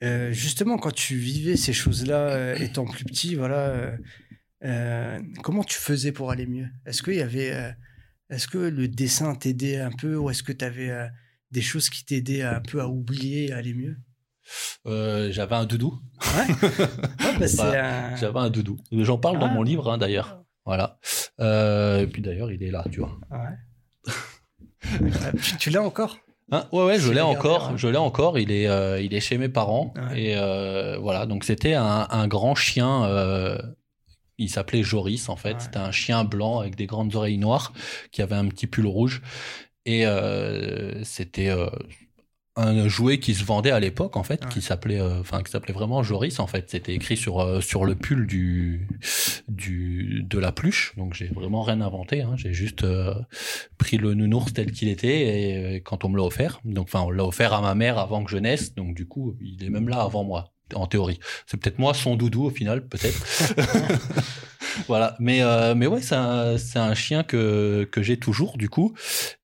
Euh, 0.04 0.32
justement, 0.32 0.78
quand 0.78 0.94
tu 0.94 1.16
vivais 1.16 1.58
ces 1.58 1.74
choses-là, 1.74 2.56
étant 2.56 2.86
plus 2.86 3.04
petit, 3.04 3.36
voilà, 3.36 3.94
comment 5.44 5.64
tu 5.64 5.78
faisais 5.78 6.12
pour 6.12 6.32
aller 6.32 6.48
mieux? 6.48 6.70
Est-ce 6.86 7.04
qu'il 7.04 7.16
y 7.16 7.22
avait, 7.22 7.74
est-ce 8.30 8.48
que 8.48 8.58
le 8.58 8.88
dessin 8.88 9.36
t'aidait 9.36 9.80
un 9.80 9.92
peu, 9.92 10.16
ou 10.16 10.30
est-ce 10.30 10.44
que 10.44 10.54
tu 10.54 10.66
avais 10.66 11.10
des 11.52 11.62
choses 11.62 11.90
qui 11.90 12.06
t'aidaient 12.06 12.44
un 12.44 12.62
peu 12.62 12.82
à 12.82 12.88
oublier, 12.88 13.46
et 13.46 13.52
à 13.54 13.58
aller 13.58 13.74
mieux? 13.74 13.98
J'avais 14.86 15.56
un 15.56 15.66
doudou. 15.66 16.00
Bah, 17.40 18.16
j'avais 18.16 18.40
un 18.40 18.50
doudou. 18.50 18.78
J'en 18.92 19.18
parle 19.18 19.40
dans 19.40 19.48
ah. 19.48 19.54
mon 19.54 19.64
livre 19.64 19.92
hein, 19.92 19.98
d'ailleurs. 19.98 20.42
Voilà. 20.66 21.00
Euh, 21.40 22.02
et 22.02 22.08
puis 22.08 22.22
d'ailleurs, 22.22 22.52
il 22.52 22.62
est 22.64 22.72
là, 22.72 22.86
tu 22.92 23.00
vois. 23.00 23.18
Ouais. 23.32 25.10
tu, 25.60 25.70
l'as 25.70 25.82
encore? 25.82 26.18
Hein? 26.52 26.66
Ouais, 26.72 26.84
ouais, 26.84 27.00
je 27.00 27.12
l'ai 27.12 27.22
encore. 27.22 27.78
Je 27.78 27.88
l'ai 27.88 27.98
encore. 27.98 28.38
Il 28.38 28.52
est, 28.52 28.68
euh, 28.68 29.02
il 29.02 29.14
est 29.14 29.20
chez 29.20 29.38
mes 29.38 29.50
parents. 29.50 29.94
Et 30.16 30.36
euh, 30.38 30.98
voilà. 31.00 31.26
Donc 31.26 31.44
c'était 31.44 31.74
un, 31.74 32.28
grand 32.28 32.56
chien. 32.56 33.58
il 34.38 34.50
s'appelait 34.50 34.84
Joris 34.84 35.30
en 35.30 35.36
fait. 35.36 35.60
C'était 35.60 35.78
un 35.78 35.92
chien 35.92 36.24
blanc 36.24 36.60
avec 36.60 36.76
des 36.76 36.86
grandes 36.86 37.16
oreilles 37.16 37.38
noires 37.38 37.74
qui 38.12 38.22
avait 38.22 38.36
un 38.36 38.48
petit 38.48 38.68
pull 38.68 38.86
rouge. 38.86 39.22
Et 39.86 40.06
c'était 41.04 41.50
un 42.56 42.88
jouet 42.88 43.20
qui 43.20 43.34
se 43.34 43.46
vendait 43.46 43.72
à 43.72 43.80
l'époque 43.80 44.18
en 44.18 44.24
fait, 44.24 44.48
qui 44.50 44.62
s'appelait, 44.62 45.00
euh, 45.00 45.22
qui 45.24 45.52
s'appelait 45.52 45.74
vraiment 45.74 46.04
Joris 46.04 46.40
en 46.40 46.48
fait. 46.48 46.70
C'était 46.70 46.94
écrit 46.94 47.16
sur 47.16 47.40
euh, 47.40 47.62
sur 47.62 47.86
le 47.86 47.96
pull 47.96 48.28
du 48.28 48.88
du 49.48 50.24
de 50.24 50.38
la 50.38 50.52
pluche. 50.52 50.94
Donc 50.98 51.14
j'ai 51.14 51.28
vraiment 51.28 51.62
rien 51.62 51.80
inventé. 51.82 52.22
Hein. 52.22 52.34
J'ai 52.36 52.54
juste 52.54 52.84
euh, 52.84 53.14
pris 53.78 53.98
le 53.98 54.14
nounours 54.14 54.54
tel 54.54 54.72
qu'il 54.72 54.90
était 54.90 55.76
et 55.76 55.82
quand 55.82 56.04
on 56.04 56.10
me 56.10 56.18
l'a 56.18 56.24
offert. 56.24 56.60
Donc 56.66 56.86
enfin 56.86 57.02
on 57.02 57.12
l'a 57.12 57.26
offert 57.26 57.54
à 57.54 57.62
ma 57.62 57.76
mère 57.76 57.98
avant 57.98 58.24
que 58.24 58.32
je 58.32 58.38
naisse. 58.38 58.76
Donc 58.76 58.96
du 58.96 59.08
coup 59.08 59.36
il 59.42 59.64
est 59.64 59.70
même 59.70 59.88
là 59.88 60.02
avant 60.02 60.24
moi 60.24 60.52
en 60.76 60.88
théorie. 60.88 61.20
C'est 61.46 61.58
peut-être 61.58 61.80
moi 61.80 61.94
son 61.94 62.16
doudou 62.16 62.46
au 62.46 62.50
final 62.50 62.88
peut-être. 62.88 63.26
voilà. 64.88 65.16
Mais, 65.20 65.42
euh, 65.42 65.76
mais 65.76 65.88
ouais, 65.88 66.02
c'est 66.02 66.16
un, 66.16 66.56
un, 66.76 66.94
chien 66.94 67.24
que, 67.24 67.88
que 67.92 68.02
j'ai 68.02 68.18
toujours, 68.18 68.58
du 68.58 68.70
coup. 68.70 68.94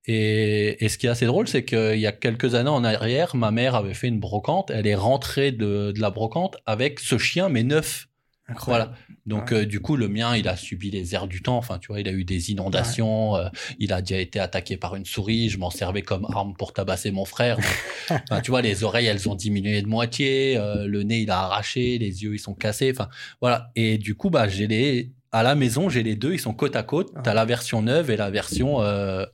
Et, 0.05 0.83
et, 0.83 0.89
ce 0.89 0.97
qui 0.97 1.07
est 1.07 1.09
assez 1.09 1.25
drôle, 1.25 1.47
c'est 1.47 1.65
qu'il 1.65 1.99
y 1.99 2.07
a 2.07 2.11
quelques 2.11 2.55
années 2.55 2.69
en 2.69 2.83
arrière, 2.83 3.35
ma 3.35 3.51
mère 3.51 3.75
avait 3.75 3.93
fait 3.93 4.07
une 4.07 4.19
brocante. 4.19 4.71
Elle 4.71 4.87
est 4.87 4.95
rentrée 4.95 5.51
de, 5.51 5.91
de 5.91 5.99
la 5.99 6.09
brocante 6.11 6.57
avec 6.65 6.99
ce 6.99 7.17
chien, 7.17 7.49
mais 7.49 7.63
neuf. 7.63 8.07
Incroyable. 8.49 8.91
Voilà. 8.91 9.17
Donc 9.25 9.51
euh, 9.51 9.65
du 9.65 9.81
coup, 9.81 9.97
le 9.97 10.07
mien, 10.07 10.35
il 10.37 10.47
a 10.47 10.55
subi 10.55 10.89
les 10.89 11.13
airs 11.13 11.27
du 11.27 11.41
temps. 11.41 11.57
Enfin, 11.57 11.79
tu 11.79 11.87
vois, 11.87 11.99
il 11.99 12.07
a 12.07 12.11
eu 12.11 12.23
des 12.23 12.51
inondations. 12.51 13.35
Euh, 13.35 13.49
il 13.77 13.91
a 13.91 14.01
déjà 14.01 14.21
été 14.21 14.39
attaqué 14.39 14.77
par 14.77 14.95
une 14.95 15.05
souris. 15.05 15.49
Je 15.49 15.57
m'en 15.57 15.69
servais 15.69 16.01
comme 16.01 16.25
arme 16.33 16.53
pour 16.57 16.73
tabasser 16.73 17.11
mon 17.11 17.25
frère. 17.25 17.57
enfin, 18.09 18.41
tu 18.41 18.51
vois, 18.51 18.61
les 18.61 18.83
oreilles, 18.83 19.07
elles 19.07 19.27
ont 19.27 19.35
diminué 19.35 19.81
de 19.81 19.87
moitié. 19.87 20.55
le 20.55 21.03
nez, 21.03 21.19
il 21.21 21.31
a 21.31 21.39
arraché. 21.39 21.97
Les 21.97 22.23
yeux, 22.23 22.35
ils 22.35 22.39
sont 22.39 22.55
cassés. 22.55 22.91
Enfin, 22.91 23.09
voilà. 23.41 23.71
Et 23.75 23.97
du 23.97 24.15
coup, 24.15 24.29
bah, 24.29 24.47
j'ai 24.47 24.67
les 24.67 25.11
à 25.31 25.43
la 25.43 25.55
maison, 25.55 25.89
j'ai 25.89 26.03
les 26.03 26.15
deux, 26.15 26.33
ils 26.33 26.39
sont 26.39 26.53
côte 26.53 26.75
à 26.75 26.83
côte. 26.83 27.11
Tu 27.23 27.29
as 27.29 27.33
la 27.33 27.45
version 27.45 27.81
neuve 27.81 28.09
et 28.09 28.17
la 28.17 28.29
version 28.29 28.81
euh, 28.81 29.25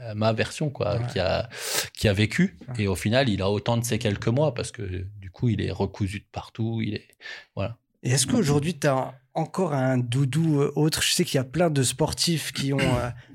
euh, 0.00 0.14
ma 0.14 0.32
version 0.32 0.70
quoi, 0.70 0.98
qui 1.04 1.18
a 1.18 1.48
qui 1.94 2.08
a 2.08 2.12
vécu. 2.12 2.56
Et 2.78 2.86
au 2.86 2.94
final, 2.94 3.28
il 3.28 3.42
a 3.42 3.50
autant 3.50 3.76
de 3.76 3.84
séquelles 3.84 4.18
que 4.18 4.30
moi 4.30 4.54
parce 4.54 4.70
que 4.70 4.82
du 5.18 5.30
coup, 5.30 5.48
il 5.48 5.60
est 5.60 5.70
recousu 5.70 6.20
de 6.20 6.26
partout. 6.30 6.80
Il 6.82 6.94
est 6.94 7.08
voilà. 7.54 7.76
Et 8.02 8.10
est-ce 8.10 8.26
qu'aujourd'hui, 8.26 8.78
tu 8.78 8.86
as 8.86 9.14
encore 9.34 9.74
un 9.74 9.98
doudou 9.98 10.60
euh, 10.60 10.72
autre? 10.76 11.02
Je 11.02 11.12
sais 11.12 11.24
qu'il 11.24 11.36
y 11.36 11.40
a 11.40 11.44
plein 11.44 11.70
de 11.70 11.82
sportifs 11.82 12.52
qui 12.52 12.72
ont 12.72 12.78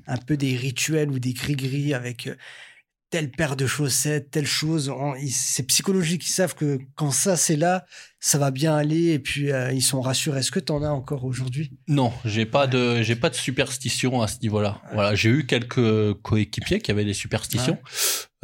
un 0.06 0.16
peu 0.16 0.36
des 0.36 0.56
rituels 0.56 1.10
ou 1.10 1.18
des 1.18 1.32
gris-gris 1.32 1.94
avec 1.94 2.28
telle 3.14 3.30
paire 3.30 3.54
de 3.54 3.64
chaussettes, 3.64 4.32
telle 4.32 4.46
chose. 4.46 4.92
C'est 5.30 5.62
psychologique, 5.68 6.26
ils 6.26 6.32
savent 6.32 6.56
que 6.56 6.80
quand 6.96 7.12
ça 7.12 7.36
c'est 7.36 7.54
là, 7.54 7.84
ça 8.18 8.38
va 8.38 8.50
bien 8.50 8.74
aller 8.74 9.12
et 9.12 9.20
puis 9.20 9.52
euh, 9.52 9.72
ils 9.72 9.82
sont 9.82 10.00
rassurés. 10.00 10.40
Est-ce 10.40 10.50
que 10.50 10.58
tu 10.58 10.72
en 10.72 10.82
as 10.82 10.88
encore 10.88 11.24
aujourd'hui? 11.24 11.70
Non, 11.86 12.12
j'ai 12.24 12.44
pas 12.44 12.66
de 12.66 13.02
j'ai 13.02 13.14
pas 13.14 13.30
de 13.30 13.36
superstition 13.36 14.20
à 14.20 14.26
ce 14.26 14.40
niveau-là. 14.40 14.82
Voilà, 14.94 15.14
j'ai 15.14 15.28
eu 15.28 15.46
quelques 15.46 16.14
coéquipiers 16.22 16.80
qui 16.80 16.90
avaient 16.90 17.04
des 17.04 17.14
superstitions. 17.14 17.78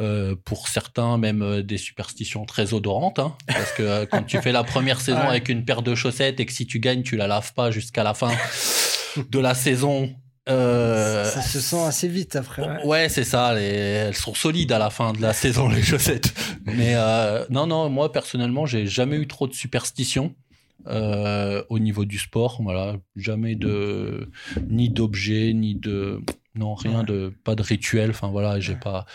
Euh, 0.01 0.35
pour 0.45 0.67
certains 0.67 1.17
même 1.17 1.41
euh, 1.41 1.61
des 1.61 1.77
superstitions 1.77 2.45
très 2.45 2.73
odorantes 2.73 3.19
hein, 3.19 3.35
parce 3.45 3.71
que 3.73 4.05
quand 4.05 4.23
tu 4.23 4.41
fais 4.41 4.51
la 4.51 4.63
première 4.63 4.99
saison 5.07 5.19
avec 5.19 5.47
une 5.47 5.63
paire 5.63 5.83
de 5.83 5.93
chaussettes 5.93 6.39
et 6.39 6.45
que 6.47 6.53
si 6.53 6.65
tu 6.65 6.79
gagnes 6.79 7.03
tu 7.03 7.17
la 7.17 7.27
laves 7.27 7.53
pas 7.53 7.69
jusqu'à 7.69 8.03
la 8.03 8.13
fin 8.13 8.31
de 9.17 9.39
la 9.39 9.53
saison 9.53 10.09
euh, 10.49 11.25
ça 11.25 11.41
se 11.41 11.59
sent 11.59 11.83
assez 11.83 12.07
vite 12.07 12.35
après. 12.35 12.83
Ouais, 12.83 13.09
c'est 13.09 13.23
ça. 13.23 13.53
elles 13.59 14.15
sont 14.15 14.33
solides 14.33 14.71
à 14.71 14.79
la 14.79 14.89
fin 14.89 15.13
de 15.13 15.21
la 15.21 15.33
saison 15.33 15.69
les 15.69 15.83
chaussettes. 15.83 16.33
Mais 16.65 16.93
euh, 16.95 17.45
non, 17.49 17.67
non, 17.67 17.89
moi 17.89 18.11
personnellement, 18.11 18.65
j'ai 18.65 18.87
jamais 18.87 19.17
eu 19.17 19.27
trop 19.27 19.47
de 19.47 19.53
superstitions 19.53 20.33
euh, 20.87 21.63
au 21.69 21.77
niveau 21.77 22.05
du 22.05 22.17
sport. 22.17 22.59
Voilà, 22.61 22.97
jamais 23.15 23.55
de 23.55 24.31
ni 24.67 24.89
d'objets, 24.89 25.53
ni 25.53 25.75
de 25.75 26.21
non 26.55 26.73
rien 26.73 27.03
de 27.03 27.31
pas 27.43 27.55
de 27.55 27.61
rituel. 27.61 28.09
Enfin 28.09 28.29
voilà, 28.29 28.59
j'ai 28.59 28.75
pas. 28.75 29.05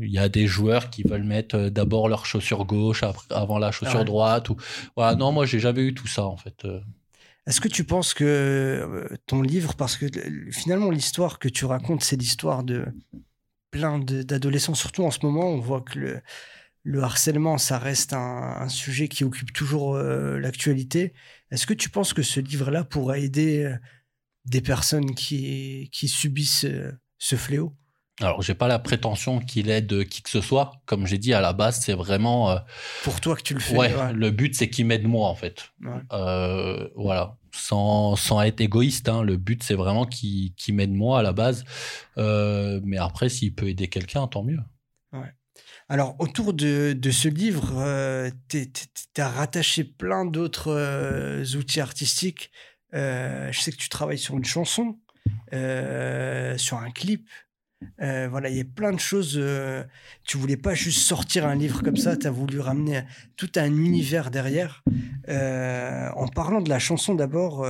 Il 0.00 0.10
y 0.10 0.18
a 0.18 0.28
des 0.28 0.46
joueurs 0.46 0.90
qui 0.90 1.02
veulent 1.02 1.24
mettre 1.24 1.68
d'abord 1.68 2.08
leur 2.08 2.26
chaussure 2.26 2.64
gauche 2.64 3.02
avant 3.30 3.58
la 3.58 3.72
chaussure 3.72 4.00
ah 4.00 4.04
droite 4.04 4.50
ou. 4.50 4.56
Non, 4.96 5.32
moi 5.32 5.46
j'ai 5.46 5.60
jamais 5.60 5.82
eu 5.82 5.94
tout 5.94 6.08
ça 6.08 6.24
en 6.24 6.36
fait. 6.36 6.64
Est-ce 7.46 7.60
que 7.60 7.68
tu 7.68 7.84
penses 7.84 8.14
que 8.14 8.24
euh, 8.24 9.16
ton 9.26 9.42
livre, 9.42 9.74
parce 9.74 9.96
que 9.96 10.06
finalement 10.50 10.90
l'histoire 10.90 11.38
que 11.38 11.48
tu 11.48 11.66
racontes, 11.66 12.02
c'est 12.02 12.16
l'histoire 12.16 12.64
de 12.64 12.86
plein 13.70 13.98
d'adolescents, 13.98 14.74
surtout 14.74 15.04
en 15.04 15.10
ce 15.10 15.18
moment, 15.22 15.50
on 15.50 15.60
voit 15.60 15.82
que 15.82 16.20
le, 16.84 17.02
harcèlement, 17.02 17.58
ça 17.58 17.78
reste 17.78 18.14
un, 18.14 18.68
sujet 18.68 19.08
qui 19.08 19.24
occupe 19.24 19.52
toujours 19.52 19.96
euh, 19.96 20.38
l'actualité. 20.38 21.12
Est-ce 21.50 21.66
que 21.66 21.74
tu 21.74 21.90
penses 21.90 22.14
que 22.14 22.22
ce 22.22 22.40
livre-là 22.40 22.84
pourrait 22.84 23.22
aider 23.22 23.64
euh, 23.64 23.76
des 24.46 24.62
personnes 24.62 25.14
qui, 25.14 25.90
qui 25.92 26.08
subissent 26.08 26.66
ce 27.18 27.36
fléau? 27.36 27.74
Alors, 28.20 28.42
j'ai 28.42 28.54
pas 28.54 28.68
la 28.68 28.78
prétention 28.78 29.40
qu'il 29.40 29.70
aide 29.70 30.06
qui 30.08 30.22
que 30.22 30.30
ce 30.30 30.40
soit. 30.40 30.80
Comme 30.86 31.04
j'ai 31.06 31.18
dit 31.18 31.34
à 31.34 31.40
la 31.40 31.52
base, 31.52 31.80
c'est 31.80 31.94
vraiment 31.94 32.50
euh, 32.50 32.58
pour 33.02 33.20
toi 33.20 33.34
que 33.34 33.42
tu 33.42 33.54
le 33.54 33.60
fais. 33.60 33.76
Ouais. 33.76 34.12
Le 34.12 34.30
but, 34.30 34.54
c'est 34.54 34.70
qu'il 34.70 34.86
m'aide 34.86 35.04
moi 35.04 35.28
en 35.28 35.34
fait. 35.34 35.70
Euh, 36.12 36.88
voilà. 36.94 37.36
Sans, 37.50 38.16
sans 38.16 38.40
être 38.42 38.60
égoïste, 38.60 39.08
hein, 39.08 39.22
le 39.22 39.36
but 39.36 39.62
c'est 39.62 39.74
vraiment 39.74 40.06
qu'il 40.06 40.52
m'aide 40.70 40.92
moi 40.92 41.20
à 41.20 41.22
la 41.22 41.32
base. 41.32 41.64
Euh, 42.18 42.80
mais 42.84 42.98
après, 42.98 43.28
s'il 43.28 43.54
peut 43.54 43.68
aider 43.68 43.88
quelqu'un, 43.88 44.26
tant 44.28 44.44
mieux. 44.44 44.60
Ouais. 45.12 45.32
Alors, 45.88 46.16
autour 46.18 46.52
de, 46.52 46.96
de 46.96 47.10
ce 47.10 47.28
livre, 47.28 48.30
tu 48.48 49.20
as 49.20 49.28
rattaché 49.28 49.84
plein 49.84 50.24
d'autres 50.24 51.44
outils 51.56 51.80
artistiques. 51.80 52.50
je 52.92 53.56
sais 53.58 53.72
que 53.72 53.76
tu 53.76 53.88
travailles 53.88 54.18
sur 54.18 54.36
une 54.36 54.44
chanson, 54.44 54.98
sur 55.52 56.78
un 56.78 56.90
clip. 56.92 57.28
Euh, 58.00 58.28
voilà, 58.30 58.48
il 58.48 58.56
y 58.56 58.60
a 58.60 58.64
plein 58.64 58.92
de 58.92 59.00
choses. 59.00 59.36
Euh, 59.36 59.84
tu 60.24 60.36
voulais 60.36 60.56
pas 60.56 60.74
juste 60.74 61.00
sortir 61.00 61.46
un 61.46 61.54
livre 61.54 61.82
comme 61.82 61.96
ça, 61.96 62.16
tu 62.16 62.26
as 62.26 62.30
voulu 62.30 62.60
ramener 62.60 63.02
tout 63.36 63.50
un 63.56 63.66
univers 63.66 64.30
derrière. 64.30 64.82
Euh, 65.28 66.08
en 66.16 66.28
parlant 66.28 66.60
de 66.60 66.68
la 66.68 66.78
chanson 66.78 67.14
d'abord, 67.14 67.66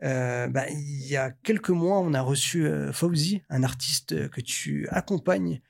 bah, 0.00 0.68
il 0.70 1.06
y 1.06 1.16
a 1.16 1.30
quelques 1.42 1.70
mois, 1.70 2.00
on 2.00 2.14
a 2.14 2.20
reçu 2.20 2.68
Fauzi, 2.92 3.42
un 3.48 3.62
artiste 3.62 4.28
que 4.30 4.40
tu 4.40 4.88
accompagnes. 4.90 5.60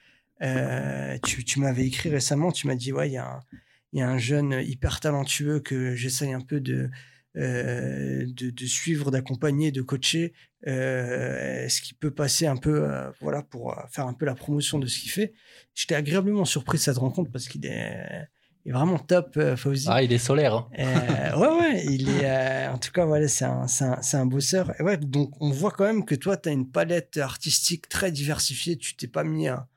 tu, 1.25 1.45
tu 1.45 1.61
m'avais 1.61 1.87
écrit 1.87 2.11
récemment, 2.11 2.53
tu 2.53 2.67
m'as 2.67 2.75
dit, 2.75 2.93
ouais, 2.93 3.09
il 3.09 3.13
y, 3.13 3.99
y, 3.99 4.03
a 4.03 4.09
un 4.09 4.19
jeune 4.19 4.63
hyper 4.65 5.01
talentueux 5.01 5.61
que 5.61 5.95
j'essaye 5.95 6.33
un 6.33 6.41
peu 6.41 6.61
de, 6.61 6.91
euh, 7.37 8.25
de, 8.27 8.67
suivre, 8.67 9.11
d'accompagner, 9.11 9.71
de 9.71 9.83
coacher, 9.83 10.33
euh, 10.67 11.69
ce 11.69 11.83
qui 11.83 11.93
peut 11.93 12.11
passer 12.11 12.47
un 12.47 12.57
peu, 12.57 12.85
euh, 12.85 13.11
voilà, 13.21 13.43
pour 13.43 13.77
faire 13.91 14.07
un 14.07 14.15
peu 14.15 14.25
la 14.25 14.35
promotion 14.35 14.79
de 14.79 14.87
ce 14.87 14.99
qu'il 15.01 15.11
fait. 15.11 15.35
J'étais 15.75 15.95
agréablement 15.95 16.47
surpris 16.47 16.79
de 16.79 16.83
cette 16.83 16.97
rencontre 16.97 17.31
parce 17.31 17.49
qu'il 17.49 17.67
est, 17.67 18.29
vraiment 18.65 18.99
top, 18.99 19.39
Fauzi. 19.57 19.87
Ah, 19.91 20.03
il 20.03 20.13
est 20.15 20.19
solaire. 20.19 20.55
Hein. 20.55 21.39
ouais, 21.39 21.61
ouais, 21.61 21.85
il 21.85 22.09
est, 22.09 22.69
en 22.69 22.79
tout 22.79 22.91
cas, 22.91 23.05
voilà, 23.05 23.29
c'est 23.29 23.45
un, 23.45 23.67
un, 23.81 24.01
un, 24.13 24.27
bosseur. 24.27 24.73
Et 24.81 24.83
ouais, 24.83 24.97
donc 24.97 25.31
on 25.41 25.51
voit 25.51 25.73
quand 25.73 25.85
même 25.85 26.07
que 26.07 26.15
toi, 26.15 26.39
tu 26.39 26.49
as 26.49 26.53
une 26.53 26.71
palette 26.71 27.19
artistique 27.19 27.89
très 27.89 28.11
diversifiée. 28.11 28.77
Tu 28.79 28.97
t'es 28.97 29.09
pas 29.09 29.25
mis 29.25 29.47
à 29.47 29.69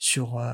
sur 0.00 0.38
euh, 0.38 0.52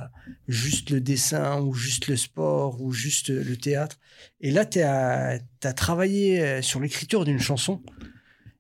juste 0.48 0.90
le 0.90 1.00
dessin 1.00 1.60
ou 1.60 1.72
juste 1.72 2.08
le 2.08 2.16
sport 2.16 2.82
ou 2.82 2.92
juste 2.92 3.28
le 3.28 3.56
théâtre. 3.56 3.96
Et 4.40 4.50
là, 4.50 4.66
tu 4.66 4.80
as, 4.82 5.38
travaillé 5.74 6.42
euh, 6.42 6.62
sur 6.62 6.80
l'écriture 6.80 7.24
d'une 7.24 7.38
chanson. 7.38 7.80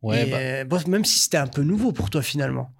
Ouais, 0.00 0.26
bah. 0.26 0.38
Euh, 0.38 0.88
même 0.88 1.04
si 1.04 1.18
c'était 1.18 1.38
un 1.38 1.48
peu 1.48 1.62
nouveau 1.62 1.92
pour 1.92 2.08
toi 2.08 2.22
finalement. 2.22 2.70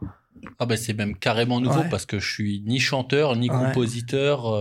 Ah 0.61 0.67
bah 0.67 0.77
c'est 0.77 0.93
même 0.93 1.17
carrément 1.17 1.61
nouveau 1.61 1.83
parce 1.91 2.07
que 2.07 2.21
je 2.21 2.33
suis 2.33 2.63
ni 2.65 2.79
chanteur, 2.79 3.35
ni 3.35 3.49
compositeur, 3.49 4.55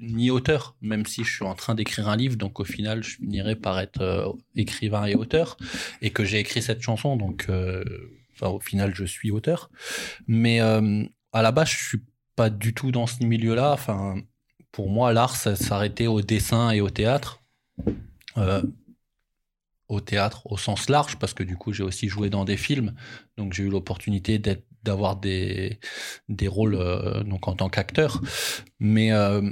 ni 0.00 0.30
auteur, 0.30 0.74
même 0.82 1.06
si 1.06 1.22
je 1.22 1.32
suis 1.32 1.44
en 1.44 1.54
train 1.54 1.76
d'écrire 1.76 2.08
un 2.08 2.16
livre, 2.16 2.36
donc 2.36 2.58
au 2.58 2.64
final 2.64 3.04
je 3.04 3.16
finirai 3.16 3.54
par 3.54 3.78
être 3.78 4.36
écrivain 4.56 5.06
et 5.06 5.14
auteur, 5.14 5.58
et 6.02 6.10
que 6.10 6.24
j'ai 6.24 6.40
écrit 6.40 6.60
cette 6.60 6.82
chanson, 6.82 7.16
donc 7.16 7.46
enfin, 8.34 8.48
au 8.48 8.58
final 8.58 8.92
je 8.94 9.04
suis 9.04 9.30
auteur. 9.30 9.70
Mais 10.26 10.58
à 10.58 11.42
la 11.42 11.52
base 11.52 11.68
je 11.68 11.84
suis 11.84 12.00
pas 12.40 12.48
du 12.48 12.72
tout 12.72 12.90
dans 12.90 13.06
ce 13.06 13.22
milieu-là. 13.22 13.70
Enfin, 13.72 14.16
pour 14.72 14.88
moi, 14.88 15.12
l'art, 15.12 15.36
ça 15.36 15.56
s'arrêtait 15.56 16.06
au 16.06 16.22
dessin 16.22 16.70
et 16.70 16.80
au 16.80 16.88
théâtre. 16.88 17.42
Euh, 18.38 18.62
au 19.88 20.00
théâtre 20.00 20.50
au 20.50 20.56
sens 20.56 20.88
large, 20.88 21.18
parce 21.18 21.34
que 21.34 21.42
du 21.42 21.58
coup, 21.58 21.74
j'ai 21.74 21.82
aussi 21.82 22.08
joué 22.08 22.30
dans 22.30 22.46
des 22.46 22.56
films. 22.56 22.94
Donc, 23.36 23.52
j'ai 23.52 23.64
eu 23.64 23.68
l'opportunité 23.68 24.38
d'être 24.38 24.64
d'avoir 24.82 25.16
des, 25.16 25.78
des 26.30 26.48
rôles 26.48 26.76
euh, 26.76 27.22
donc 27.24 27.46
en 27.46 27.54
tant 27.54 27.68
qu'acteur. 27.68 28.22
Mais 28.78 29.12
euh, 29.12 29.42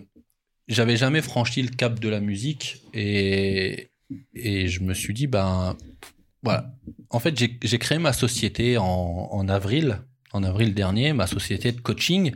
j'avais 0.66 0.97
jamais 0.97 1.20
franchi 1.20 1.61
le 1.61 1.68
cap 1.68 2.01
de 2.01 2.09
la 2.09 2.20
musique 2.20 2.82
et, 2.95 3.91
et 4.32 4.68
je 4.68 4.80
me 4.82 4.95
suis 4.95 5.12
dit, 5.12 5.26
ben 5.26 5.76
voilà. 6.43 6.72
En 7.11 7.18
fait, 7.18 7.39
j'ai 7.39 7.78
créé 7.78 7.99
ma 7.99 8.14
société 8.14 8.78
en, 8.78 9.28
en 9.30 9.49
avril 9.51 10.01
en 10.32 10.42
avril 10.42 10.74
dernier, 10.74 11.12
ma 11.12 11.26
société 11.26 11.72
de 11.72 11.80
coaching, 11.80 12.34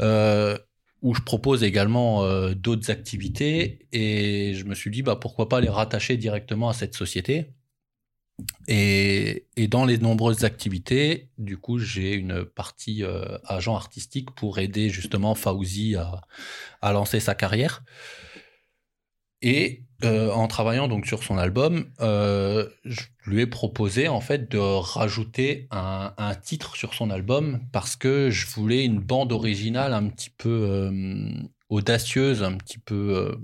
euh, 0.00 0.56
où 1.02 1.14
je 1.14 1.20
propose 1.20 1.62
également 1.62 2.24
euh, 2.24 2.54
d'autres 2.54 2.90
activités. 2.90 3.86
Et 3.92 4.54
je 4.54 4.64
me 4.64 4.74
suis 4.74 4.90
dit, 4.90 5.02
bah, 5.02 5.16
pourquoi 5.16 5.48
pas 5.48 5.60
les 5.60 5.68
rattacher 5.68 6.16
directement 6.16 6.68
à 6.68 6.72
cette 6.72 6.94
société 6.94 7.50
Et, 8.68 9.46
dans 9.68 9.84
les 9.84 9.98
nombreuses 9.98 10.44
activités, 10.44 11.28
du 11.38 11.56
coup, 11.56 11.78
j'ai 11.78 12.14
une 12.14 12.44
partie 12.44 13.02
euh, 13.02 13.38
agent 13.44 13.74
artistique 13.74 14.30
pour 14.32 14.58
aider 14.58 14.88
justement 14.88 15.34
Fauzi 15.34 15.96
à, 15.96 16.92
lancer 16.92 17.20
sa 17.20 17.34
carrière. 17.34 17.82
Et 19.42 19.82
euh, 20.02 20.30
en 20.32 20.48
travaillant 20.48 20.88
donc 20.88 21.06
sur 21.06 21.22
son 21.22 21.38
album, 21.38 21.86
euh, 22.00 22.68
je 22.84 23.02
lui 23.26 23.42
ai 23.42 23.46
proposé 23.46 24.08
en 24.08 24.20
fait 24.20 24.50
de 24.50 24.58
rajouter 24.58 25.68
un, 25.70 26.34
titre 26.42 26.76
sur 26.76 26.94
son 26.94 27.10
album 27.10 27.60
parce 27.72 27.96
que 27.96 28.30
je 28.30 28.46
voulais 28.46 28.84
une 28.84 28.98
bande 28.98 29.32
originale 29.32 29.94
un 29.94 30.08
petit 30.08 30.30
peu 30.30 30.90
audacieuse, 31.68 32.42
un 32.42 32.56
petit 32.56 32.78
peu 32.78 33.38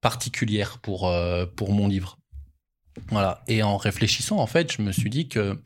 particulière 0.00 0.78
pour, 0.78 1.12
pour 1.56 1.72
mon 1.72 1.86
livre. 1.86 2.18
Voilà. 3.08 3.42
Et 3.48 3.62
en 3.62 3.76
réfléchissant, 3.76 4.38
en 4.38 4.46
fait, 4.46 4.72
je 4.72 4.82
me 4.82 4.92
suis 4.92 5.10
dit 5.10 5.28
que 5.28 5.60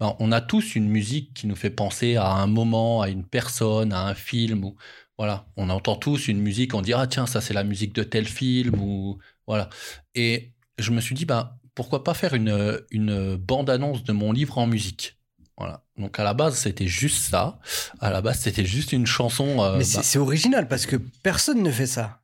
ben, 0.00 0.16
on 0.18 0.32
a 0.32 0.40
tous 0.40 0.76
une 0.76 0.88
musique 0.88 1.34
qui 1.34 1.46
nous 1.46 1.56
fait 1.56 1.70
penser 1.70 2.16
à 2.16 2.30
un 2.32 2.46
moment, 2.46 3.02
à 3.02 3.10
une 3.10 3.24
personne, 3.24 3.92
à 3.92 4.06
un 4.06 4.14
film. 4.14 4.72
Voilà. 5.20 5.44
On 5.58 5.68
entend 5.68 5.96
tous 5.96 6.28
une 6.28 6.40
musique, 6.40 6.72
on 6.72 6.80
dit 6.80 6.94
ah 6.94 7.06
tiens 7.06 7.26
ça 7.26 7.42
c'est 7.42 7.52
la 7.52 7.62
musique 7.62 7.94
de 7.94 8.02
tel 8.02 8.26
film 8.26 8.80
ou 8.80 9.18
voilà. 9.46 9.68
Et 10.14 10.54
je 10.78 10.92
me 10.92 11.02
suis 11.02 11.14
dit 11.14 11.26
ben 11.26 11.50
pourquoi 11.74 12.04
pas 12.04 12.14
faire 12.14 12.32
une, 12.32 12.80
une 12.90 13.36
bande 13.36 13.68
annonce 13.68 14.02
de 14.02 14.12
mon 14.12 14.32
livre 14.32 14.56
en 14.56 14.66
musique? 14.66 15.18
Voilà. 15.58 15.84
Donc 15.98 16.18
à 16.18 16.24
la 16.24 16.32
base, 16.32 16.56
c'était 16.56 16.86
juste 16.86 17.22
ça. 17.22 17.58
À 18.00 18.10
la 18.10 18.22
base, 18.22 18.38
c'était 18.38 18.64
juste 18.64 18.92
une 18.92 19.04
chanson. 19.04 19.62
Euh, 19.62 19.72
Mais 19.72 19.84
ben 19.84 20.02
c'est 20.02 20.18
original 20.18 20.68
parce 20.68 20.86
que 20.86 20.96
personne 20.96 21.62
ne 21.62 21.70
fait 21.70 21.86
ça. 21.86 22.22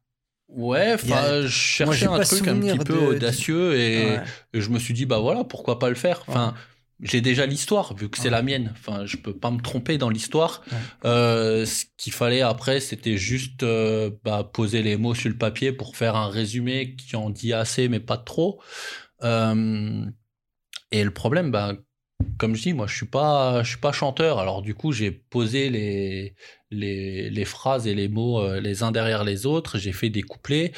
Ouais, 0.48 0.94
enfin, 0.94 1.42
je 1.42 1.48
cherchais 1.48 2.06
un 2.06 2.18
truc 2.20 2.48
un 2.48 2.58
petit 2.58 2.78
peu 2.78 2.96
audacieux 2.96 3.78
et, 3.78 4.18
je 4.54 4.70
me 4.70 4.78
suis 4.78 4.94
dit, 4.94 5.04
bah 5.04 5.18
voilà, 5.18 5.44
pourquoi 5.44 5.78
pas 5.78 5.90
le 5.90 5.96
faire. 5.96 6.22
Enfin, 6.28 6.54
j'ai 7.00 7.20
déjà 7.20 7.44
l'histoire 7.46 7.94
vu 7.94 8.08
que 8.08 8.18
c'est 8.18 8.30
la 8.30 8.42
mienne. 8.42 8.72
Enfin, 8.72 9.04
je 9.04 9.16
peux 9.16 9.36
pas 9.36 9.50
me 9.50 9.60
tromper 9.60 9.98
dans 9.98 10.08
l'histoire. 10.08 10.64
Euh, 11.04 11.66
ce 11.66 11.84
qu'il 11.96 12.12
fallait 12.12 12.40
après, 12.40 12.80
c'était 12.80 13.18
juste 13.18 13.62
euh, 13.62 14.10
bah, 14.24 14.48
poser 14.50 14.82
les 14.82 14.96
mots 14.96 15.14
sur 15.14 15.28
le 15.28 15.36
papier 15.36 15.72
pour 15.72 15.96
faire 15.96 16.16
un 16.16 16.28
résumé 16.28 16.94
qui 16.96 17.16
en 17.16 17.30
dit 17.30 17.52
assez, 17.52 17.88
mais 17.88 18.00
pas 18.00 18.16
trop. 18.16 18.62
Euh, 19.22 20.04
et 20.90 21.04
le 21.04 21.10
problème, 21.10 21.50
bah, 21.50 21.74
comme 22.38 22.54
je 22.54 22.62
dis, 22.62 22.72
moi, 22.72 22.86
je 22.86 22.96
suis 22.96 23.06
pas, 23.06 23.62
je 23.62 23.68
suis 23.68 23.80
pas 23.80 23.92
chanteur. 23.92 24.38
Alors 24.38 24.62
du 24.62 24.74
coup, 24.74 24.92
j'ai 24.92 25.10
posé 25.10 25.68
les, 25.68 26.34
les, 26.70 27.28
les, 27.28 27.44
phrases 27.44 27.86
et 27.86 27.94
les 27.94 28.08
mots 28.08 28.58
les 28.58 28.82
uns 28.82 28.90
derrière 28.90 29.22
les 29.22 29.44
autres. 29.44 29.76
J'ai 29.76 29.92
fait 29.92 30.08
des 30.08 30.22
couplets. 30.22 30.72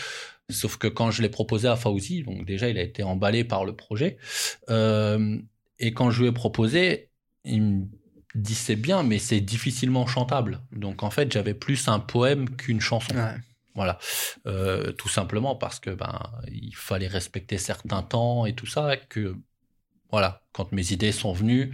Sauf 0.50 0.78
que 0.78 0.86
quand 0.86 1.10
je 1.10 1.20
l'ai 1.20 1.28
proposé 1.28 1.68
à 1.68 1.76
Fauzi, 1.76 2.22
donc 2.22 2.46
déjà, 2.46 2.70
il 2.70 2.78
a 2.78 2.82
été 2.82 3.02
emballé 3.02 3.44
par 3.44 3.66
le 3.66 3.76
projet. 3.76 4.16
Euh, 4.70 5.38
et 5.78 5.92
quand 5.92 6.10
je 6.10 6.22
lui 6.22 6.28
ai 6.28 6.32
proposé, 6.32 7.10
il 7.44 7.62
me 7.62 7.84
dit 8.34 8.54
c'est 8.54 8.76
bien, 8.76 9.02
mais 9.02 9.18
c'est 9.18 9.40
difficilement 9.40 10.06
chantable. 10.06 10.60
Donc 10.72 11.02
en 11.02 11.10
fait, 11.10 11.32
j'avais 11.32 11.54
plus 11.54 11.88
un 11.88 11.98
poème 11.98 12.48
qu'une 12.56 12.80
chanson. 12.80 13.14
Voilà, 13.74 13.98
euh, 14.46 14.90
tout 14.92 15.08
simplement 15.08 15.54
parce 15.54 15.78
que 15.78 15.90
ben 15.90 16.18
il 16.50 16.74
fallait 16.74 17.06
respecter 17.06 17.58
certains 17.58 18.02
temps 18.02 18.44
et 18.44 18.52
tout 18.52 18.66
ça 18.66 18.96
que 18.96 19.36
voilà, 20.10 20.42
quand 20.52 20.72
mes 20.72 20.92
idées 20.92 21.12
sont 21.12 21.32
venues, 21.32 21.72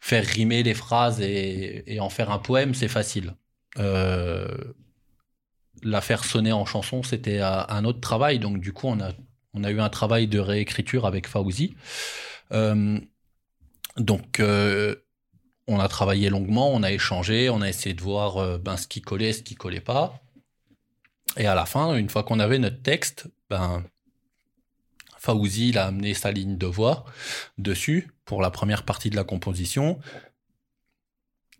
faire 0.00 0.24
rimer 0.24 0.62
les 0.62 0.74
phrases 0.74 1.20
et, 1.20 1.98
en 2.00 2.10
faire 2.10 2.30
un 2.30 2.38
poème, 2.38 2.74
c'est 2.74 2.88
facile. 2.88 3.34
Euh, 3.78 4.46
la 5.82 6.00
faire 6.00 6.24
sonner 6.24 6.52
en 6.52 6.66
chanson, 6.66 7.02
c'était 7.02 7.40
un 7.40 7.84
autre 7.84 8.00
travail. 8.00 8.38
Donc, 8.38 8.60
du 8.60 8.72
coup, 8.72 8.88
on 8.88 9.00
a, 9.00 9.12
on 9.54 9.64
a 9.64 9.70
eu 9.70 9.80
un 9.80 9.88
travail 9.88 10.26
de 10.26 10.38
réécriture 10.38 11.06
avec 11.06 11.26
Fauzi. 11.26 11.74
Euh, 12.52 12.98
donc, 13.96 14.40
euh, 14.40 14.96
on 15.66 15.80
a 15.80 15.88
travaillé 15.88 16.28
longuement, 16.28 16.72
on 16.72 16.82
a 16.82 16.92
échangé, 16.92 17.48
on 17.48 17.62
a 17.62 17.68
essayé 17.68 17.94
de 17.94 18.02
voir 18.02 18.58
ben, 18.58 18.76
ce 18.76 18.86
qui 18.86 19.00
collait, 19.00 19.32
ce 19.32 19.42
qui 19.42 19.54
collait 19.54 19.80
pas. 19.80 20.20
Et 21.36 21.46
à 21.46 21.54
la 21.54 21.64
fin, 21.64 21.96
une 21.96 22.10
fois 22.10 22.22
qu'on 22.22 22.38
avait 22.38 22.58
notre 22.58 22.82
texte, 22.82 23.28
ben, 23.48 23.82
Fauzi 25.24 25.70
il 25.70 25.78
a 25.78 25.86
amené 25.86 26.12
sa 26.12 26.30
ligne 26.30 26.58
de 26.58 26.66
voix 26.66 27.04
dessus 27.56 28.10
pour 28.26 28.42
la 28.42 28.50
première 28.50 28.82
partie 28.82 29.08
de 29.08 29.16
la 29.16 29.24
composition. 29.24 29.98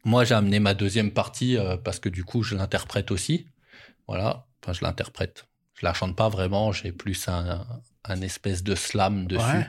Moi, 0.04 0.24
j'ai 0.24 0.34
amené 0.34 0.60
ma 0.60 0.74
deuxième 0.74 1.10
partie 1.10 1.56
euh, 1.56 1.78
parce 1.78 1.98
que 1.98 2.10
du 2.10 2.24
coup, 2.24 2.42
je 2.42 2.54
l'interprète 2.54 3.10
aussi. 3.10 3.46
Voilà, 4.06 4.46
enfin, 4.62 4.74
je 4.74 4.84
l'interprète. 4.84 5.46
Je 5.72 5.86
la 5.86 5.94
chante 5.94 6.14
pas 6.14 6.28
vraiment, 6.28 6.72
j'ai 6.72 6.92
plus 6.92 7.26
un, 7.26 7.66
espèce 8.20 8.62
de 8.62 8.74
slam 8.74 9.26
dessus 9.26 9.64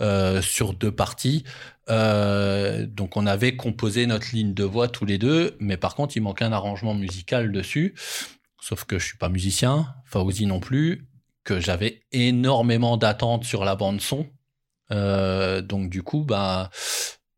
euh, 0.00 0.42
sur 0.42 0.74
deux 0.74 0.92
parties. 0.92 1.44
Euh, 1.88 2.86
donc, 2.86 3.16
on 3.16 3.26
avait 3.26 3.56
composé 3.56 4.06
notre 4.06 4.34
ligne 4.34 4.54
de 4.54 4.64
voix 4.64 4.88
tous 4.88 5.04
les 5.04 5.18
deux, 5.18 5.56
mais 5.60 5.76
par 5.76 5.94
contre, 5.94 6.16
il 6.16 6.20
manquait 6.20 6.44
un 6.44 6.52
arrangement 6.52 6.94
musical 6.94 7.52
dessus. 7.52 7.94
Sauf 8.60 8.84
que 8.84 8.98
je 8.98 9.06
suis 9.06 9.18
pas 9.18 9.28
musicien, 9.28 9.94
Fauzi 10.04 10.46
non 10.46 10.60
plus 10.60 11.06
que 11.44 11.60
j'avais 11.60 12.02
énormément 12.10 12.96
d'attentes 12.96 13.44
sur 13.44 13.64
la 13.64 13.76
bande 13.76 14.00
son. 14.00 14.26
Euh, 14.90 15.62
donc 15.62 15.90
du 15.90 16.02
coup, 16.02 16.24
bah, 16.24 16.70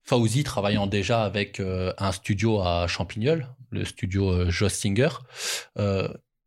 Fauzi 0.04 0.44
travaillant 0.44 0.86
déjà 0.86 1.24
avec 1.24 1.60
euh, 1.60 1.92
un 1.98 2.12
studio 2.12 2.60
à 2.60 2.86
Champignol, 2.86 3.46
le 3.70 3.84
studio 3.84 4.50
Joss 4.50 4.72
Singer, 4.72 5.10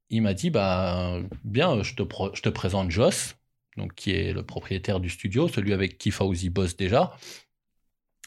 il 0.10 0.22
m'a 0.22 0.34
dit 0.34 0.50
bah 0.50 1.20
bien, 1.44 1.84
je 1.84 1.96
te, 1.96 2.04
je 2.34 2.42
te 2.42 2.50
présente 2.50 2.92
Joss, 2.92 3.36
donc 3.78 3.94
qui 3.96 4.12
est 4.12 4.34
le 4.34 4.44
propriétaire 4.44 5.00
du 5.00 5.10
studio, 5.10 5.48
celui 5.48 5.74
avec 5.74 5.98
qui 5.98 6.12
Fauzi 6.12 6.50
bosse 6.50 6.76
déjà. 6.76 7.16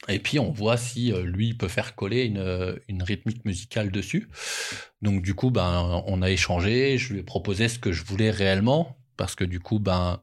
Et 0.07 0.19
puis 0.19 0.39
on 0.39 0.51
voit 0.51 0.77
si 0.77 1.11
lui 1.11 1.53
peut 1.53 1.67
faire 1.67 1.95
coller 1.95 2.25
une, 2.25 2.79
une, 2.87 3.01
rythmique 3.01 3.43
musicale 3.45 3.91
dessus. 3.91 4.29
Donc 5.01 5.21
du 5.21 5.33
coup, 5.33 5.51
ben, 5.51 6.03
on 6.05 6.21
a 6.21 6.29
échangé, 6.29 6.97
je 6.97 7.13
lui 7.13 7.19
ai 7.21 7.23
proposé 7.23 7.69
ce 7.69 7.79
que 7.79 7.91
je 7.91 8.03
voulais 8.03 8.29
réellement, 8.29 8.97
parce 9.17 9.35
que 9.35 9.43
du 9.43 9.59
coup, 9.59 9.79
ben, 9.79 10.21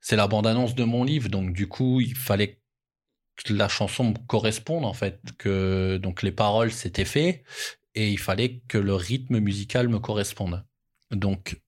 c'est 0.00 0.16
la 0.16 0.26
bande-annonce 0.26 0.74
de 0.74 0.84
mon 0.84 1.04
livre, 1.04 1.28
donc 1.28 1.52
du 1.52 1.68
coup, 1.68 2.00
il 2.00 2.16
fallait 2.16 2.60
que 3.36 3.52
la 3.52 3.68
chanson 3.68 4.10
me 4.10 4.26
corresponde 4.26 4.84
en 4.84 4.94
fait, 4.94 5.20
que 5.38 5.98
donc 5.98 6.22
les 6.22 6.32
paroles 6.32 6.72
c'était 6.72 7.04
fait 7.04 7.44
et 7.94 8.10
il 8.10 8.18
fallait 8.18 8.60
que 8.68 8.78
le 8.78 8.94
rythme 8.94 9.38
musical 9.38 9.88
me 9.88 9.98
corresponde. 9.98 10.64
Donc, 11.10 11.60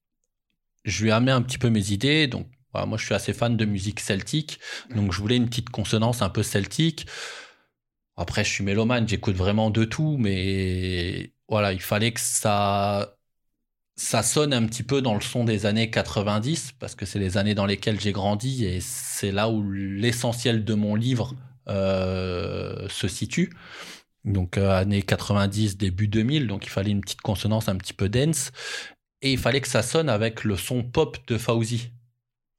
je 0.85 1.03
lui 1.03 1.11
ai 1.11 1.13
amené 1.13 1.33
un 1.33 1.43
petit 1.43 1.59
peu 1.59 1.69
mes 1.69 1.93
idées. 1.93 2.27
Donc, 2.27 2.49
moi, 2.75 2.99
je 2.99 3.05
suis 3.05 3.15
assez 3.15 3.33
fan 3.33 3.57
de 3.57 3.65
musique 3.65 4.01
celtique, 4.01 4.59
donc 4.95 5.13
je 5.13 5.21
voulais 5.21 5.37
une 5.37 5.49
petite 5.49 5.71
consonance 5.71 6.23
un 6.23 6.31
peu 6.31 6.43
celtique. 6.43 7.07
Après, 8.17 8.45
je 8.45 8.51
suis 8.51 8.65
mélomane, 8.65 9.09
j'écoute 9.09 9.37
vraiment 9.37 9.71
de 9.71 9.85
tout, 9.85 10.17
mais 10.19 11.33
voilà, 11.49 11.73
il 11.73 11.81
fallait 11.81 12.13
que 12.13 12.21
ça 12.21 13.17
ça 13.97 14.23
sonne 14.23 14.53
un 14.55 14.67
petit 14.67 14.83
peu 14.83 15.03
dans 15.03 15.15
le 15.15 15.21
son 15.21 15.45
des 15.45 15.67
années 15.67 15.91
90 15.91 16.73
parce 16.79 16.95
que 16.95 17.07
c'est 17.07 17.19
les 17.19 17.37
années 17.37 17.55
dans 17.55 17.67
lesquelles 17.67 18.01
j'ai 18.01 18.13
grandi 18.13 18.65
et 18.65 18.81
c'est 18.81 19.33
là 19.33 19.51
où 19.51 19.71
l'essentiel 19.71 20.65
de 20.65 20.75
mon 20.75 20.95
livre 20.95 21.35
euh, 21.69 22.89
se 22.89 23.07
situe. 23.09 23.55
Donc 24.25 24.57
euh, 24.57 24.71
années 24.71 25.03
90, 25.03 25.77
début 25.77 26.09
2000, 26.09 26.47
donc 26.47 26.65
il 26.67 26.71
fallait 26.71 26.91
une 26.91 27.01
petite 27.01 27.21
consonance 27.21 27.69
un 27.69 27.77
petit 27.77 27.93
peu 27.93 28.09
dense 28.09 28.51
et 29.21 29.33
il 29.33 29.39
fallait 29.39 29.61
que 29.61 29.69
ça 29.69 29.83
sonne 29.83 30.09
avec 30.09 30.45
le 30.45 30.57
son 30.57 30.83
pop 30.83 31.19
de 31.27 31.39
Fauzi. 31.39 31.91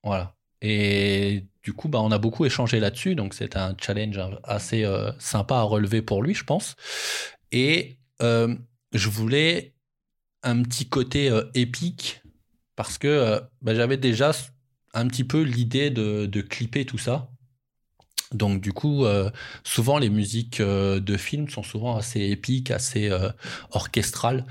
Voilà. 0.04 0.36
Et 0.62 1.46
du 1.64 1.74
coup, 1.74 1.90
bah, 1.90 2.00
on 2.02 2.12
a 2.12 2.18
beaucoup 2.18 2.46
échangé 2.46 2.80
là-dessus, 2.80 3.16
donc 3.16 3.34
c'est 3.34 3.56
un 3.56 3.76
challenge 3.80 4.20
assez 4.44 4.84
euh, 4.86 5.12
sympa 5.20 5.56
à 5.58 5.62
relever 5.64 6.02
pour 6.02 6.24
lui, 6.24 6.34
je 6.34 6.44
pense. 6.44 6.76
Et 7.52 7.98
je 8.22 9.10
voulais 9.10 9.74
un 10.44 10.62
petit 10.62 10.88
côté 10.88 11.30
euh, 11.30 11.44
épique 11.56 12.22
parce 12.76 12.98
que 12.98 13.08
euh, 13.08 13.40
bah, 13.62 13.74
j'avais 13.74 13.98
déjà 13.98 14.32
un 14.94 15.08
petit 15.08 15.24
peu 15.24 15.42
l'idée 15.42 15.90
de, 15.90 16.42
clipper 16.42 16.86
tout 16.86 16.98
ça. 16.98 17.30
Donc 18.34 18.62
du 18.62 18.74
coup, 18.74 19.06
euh, 19.06 19.30
souvent 19.64 19.98
les 19.98 20.10
musiques 20.10 20.62
de 20.62 21.18
films 21.18 21.50
sont 21.50 21.64
souvent 21.64 21.98
assez 21.98 22.22
épiques, 22.22 22.72
assez 22.72 23.12
orchestrales. 23.72 24.46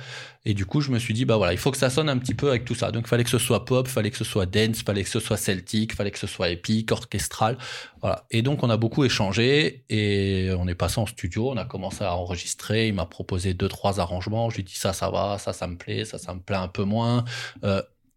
Et 0.45 0.55
du 0.55 0.67
coup, 0.67 0.81
je 0.81 0.91
me 0.91 0.99
suis 0.99 1.15
dit, 1.15 1.25
bah 1.25 1.37
voilà, 1.37 1.53
il 1.53 1.59
faut 1.59 1.71
que 1.71 1.77
ça 1.77 1.89
sonne 1.89 2.09
un 2.09 2.19
petit 2.19 2.35
peu 2.35 2.49
avec 2.49 2.65
tout 2.65 2.75
ça. 2.75 2.91
Donc, 2.91 3.05
il 3.07 3.09
fallait 3.09 3.23
que 3.23 3.31
ce 3.31 3.39
soit 3.39 3.65
pop, 3.65 3.87
fallait 3.87 4.11
que 4.11 4.17
ce 4.17 4.25
soit 4.25 4.45
dance, 4.45 4.83
fallait 4.83 5.05
que 5.05 5.09
ce 5.09 5.21
soit 5.21 5.37
celtique, 5.37 5.95
fallait 5.95 6.11
que 6.11 6.19
ce 6.19 6.27
soit 6.27 6.49
épique, 6.49 6.91
orchestral. 6.91 7.57
Voilà. 8.01 8.27
Et 8.33 8.43
donc, 8.43 8.65
on 8.65 8.71
a 8.71 8.77
beaucoup 8.77 9.05
échangé 9.05 9.85
et 9.89 10.51
on 10.59 10.67
est 10.67 10.75
passé 10.75 11.01
en 11.01 11.07
studio, 11.07 11.51
on 11.51 11.57
a 11.57 11.65
commencé 11.65 12.03
à 12.03 12.17
enregistrer. 12.17 12.89
Il 12.89 12.95
m'a 12.95 13.07
proposé 13.07 13.55
deux, 13.55 13.69
trois 13.69 14.01
arrangements. 14.01 14.51
Je 14.51 14.57
lui 14.57 14.63
ai 14.63 14.65
dit, 14.65 14.75
ça, 14.75 14.93
ça 14.93 15.11
va, 15.11 15.39
ça, 15.39 15.53
ça 15.53 15.69
me 15.69 15.77
plaît, 15.77 16.05
ça, 16.05 16.19
ça 16.19 16.35
me 16.35 16.41
plaît 16.41 16.57
un 16.57 16.69
peu 16.69 16.83
moins. 16.83 17.25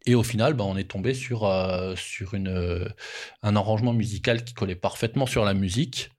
Et 0.06 0.16
au 0.16 0.24
final, 0.24 0.54
bah, 0.54 0.64
on 0.66 0.78
est 0.78 0.90
tombé 0.90 1.14
sur, 1.14 1.46
euh, 1.46 1.96
sur 1.96 2.34
une, 2.34 2.48
euh, 2.48 2.88
un 3.42 3.56
arrangement 3.56 3.94
musical 3.94 4.44
qui 4.44 4.54
collait 4.54 4.76
parfaitement 4.76 5.26
sur 5.26 5.44
la 5.46 5.54
musique. 5.54 6.12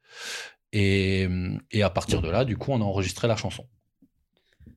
Et, 0.73 1.29
et 1.71 1.83
à 1.83 1.91
partir 1.91 2.21
de 2.21 2.29
là, 2.29 2.45
du 2.45 2.57
coup, 2.57 2.73
on 2.73 2.81
a 2.81 2.85
enregistré 2.85 3.29
la 3.29 3.37
chanson. 3.37 3.67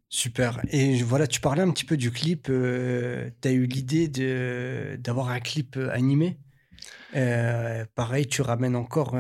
Super. 0.08 0.62
Et 0.70 1.02
voilà, 1.02 1.28
tu 1.28 1.40
parlais 1.42 1.62
un 1.62 1.72
petit 1.72 1.86
peu 1.86 1.98
du 1.98 2.12
clip. 2.12 2.48
Euh, 2.50 3.30
tu 3.42 3.48
as 3.48 3.52
eu 3.52 3.66
l'idée 3.66 4.08
d'avoir 4.98 5.30
un 5.30 5.40
clip 5.40 5.78
euh, 5.78 5.92
animé 5.92 6.38
pareil, 7.96 8.28
tu 8.28 8.44
ramènes 8.44 8.76
encore 8.76 9.16